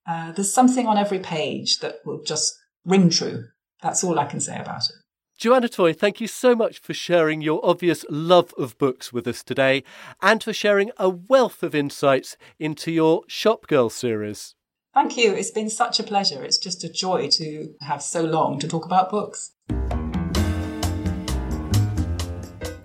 uh, 0.09 0.31
there's 0.31 0.51
something 0.51 0.87
on 0.87 0.97
every 0.97 1.19
page 1.19 1.79
that 1.79 1.99
will 2.03 2.23
just 2.23 2.57
ring 2.83 3.11
true. 3.11 3.43
That's 3.83 4.03
all 4.03 4.17
I 4.17 4.25
can 4.25 4.39
say 4.39 4.59
about 4.59 4.81
it. 4.89 4.95
Joanna 5.37 5.69
Toye, 5.69 5.93
thank 5.93 6.19
you 6.19 6.27
so 6.27 6.55
much 6.55 6.79
for 6.79 6.95
sharing 6.95 7.41
your 7.41 7.61
obvious 7.63 8.03
love 8.09 8.51
of 8.57 8.77
books 8.79 9.13
with 9.13 9.27
us 9.27 9.43
today 9.43 9.83
and 10.19 10.43
for 10.43 10.51
sharing 10.51 10.89
a 10.97 11.09
wealth 11.09 11.61
of 11.61 11.75
insights 11.75 12.35
into 12.57 12.91
your 12.91 13.21
Shop 13.27 13.67
Girl 13.67 13.89
series. 13.89 14.55
Thank 14.95 15.15
you. 15.15 15.31
It's 15.31 15.51
been 15.51 15.69
such 15.69 15.99
a 15.99 16.03
pleasure. 16.03 16.43
It's 16.43 16.57
just 16.57 16.83
a 16.83 16.91
joy 16.91 17.29
to 17.33 17.73
have 17.81 18.01
so 18.01 18.23
long 18.23 18.57
to 18.59 18.67
talk 18.67 18.85
about 18.85 19.11
books. 19.11 19.51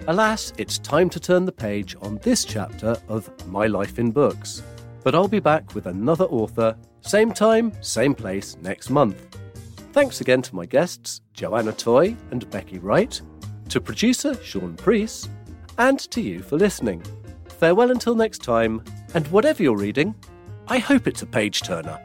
Alas, 0.07 0.53
it's 0.59 0.79
time 0.79 1.09
to 1.09 1.19
turn 1.19 1.47
the 1.47 1.53
page 1.53 1.97
on 2.03 2.19
this 2.19 2.45
chapter 2.45 2.99
of 3.09 3.31
My 3.49 3.67
Life 3.67 3.99
in 3.99 4.11
Books. 4.11 4.63
But 5.03 5.15
I'll 5.15 5.27
be 5.27 5.41
back 5.41 5.75
with 5.75 5.87
another 5.87 6.27
author 6.27 6.77
same 7.07 7.33
time, 7.33 7.73
same 7.83 8.15
place 8.15 8.57
next 8.63 8.91
month. 8.91 9.39
Thanks 9.93 10.21
again 10.21 10.43
to 10.43 10.57
my 10.57 10.67
guests, 10.67 11.21
Joanna 11.35 11.73
Toye 11.73 12.17
and 12.31 12.49
Becky 12.51 12.79
Wright, 12.79 13.21
to 13.69 13.81
producer 13.81 14.35
Sean 14.43 14.75
Priest, 14.75 15.31
and 15.79 15.99
to 16.11 16.21
you 16.21 16.41
for 16.41 16.57
listening. 16.57 17.03
Farewell 17.59 17.91
until 17.91 18.15
next 18.15 18.43
time, 18.43 18.83
and 19.15 19.27
whatever 19.29 19.63
you're 19.63 19.77
reading, 19.77 20.15
I 20.67 20.79
hope 20.79 21.07
it's 21.07 21.23
a 21.23 21.27
page 21.27 21.61
turner. 21.61 22.01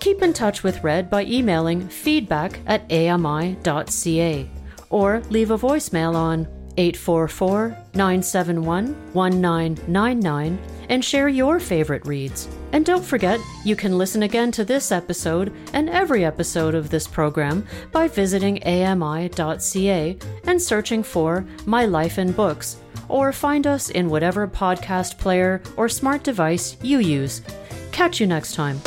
Keep 0.00 0.22
in 0.22 0.32
touch 0.32 0.62
with 0.62 0.82
Red 0.82 1.10
by 1.10 1.24
emailing 1.24 1.88
feedback 1.88 2.58
at 2.66 2.90
ami.ca 2.90 4.50
or 4.90 5.22
leave 5.30 5.50
a 5.50 5.58
voicemail 5.58 6.14
on 6.14 6.48
844 6.76 7.68
971 7.94 8.94
1999 9.12 10.58
and 10.88 11.04
share 11.04 11.28
your 11.28 11.58
favorite 11.60 12.06
reads. 12.06 12.48
And 12.72 12.84
don't 12.84 13.04
forget, 13.04 13.40
you 13.64 13.76
can 13.76 13.98
listen 13.98 14.22
again 14.22 14.50
to 14.52 14.64
this 14.64 14.92
episode 14.92 15.52
and 15.72 15.88
every 15.90 16.24
episode 16.24 16.74
of 16.74 16.90
this 16.90 17.06
program 17.06 17.66
by 17.92 18.08
visiting 18.08 18.62
ami.ca 18.64 20.18
and 20.44 20.60
searching 20.60 21.02
for 21.02 21.46
My 21.66 21.84
Life 21.84 22.18
in 22.18 22.32
Books, 22.32 22.76
or 23.08 23.32
find 23.32 23.66
us 23.66 23.90
in 23.90 24.08
whatever 24.08 24.48
podcast 24.48 25.18
player 25.18 25.62
or 25.76 25.88
smart 25.88 26.22
device 26.22 26.76
you 26.82 26.98
use. 26.98 27.42
Catch 27.90 28.20
you 28.20 28.26
next 28.26 28.54
time. 28.54 28.80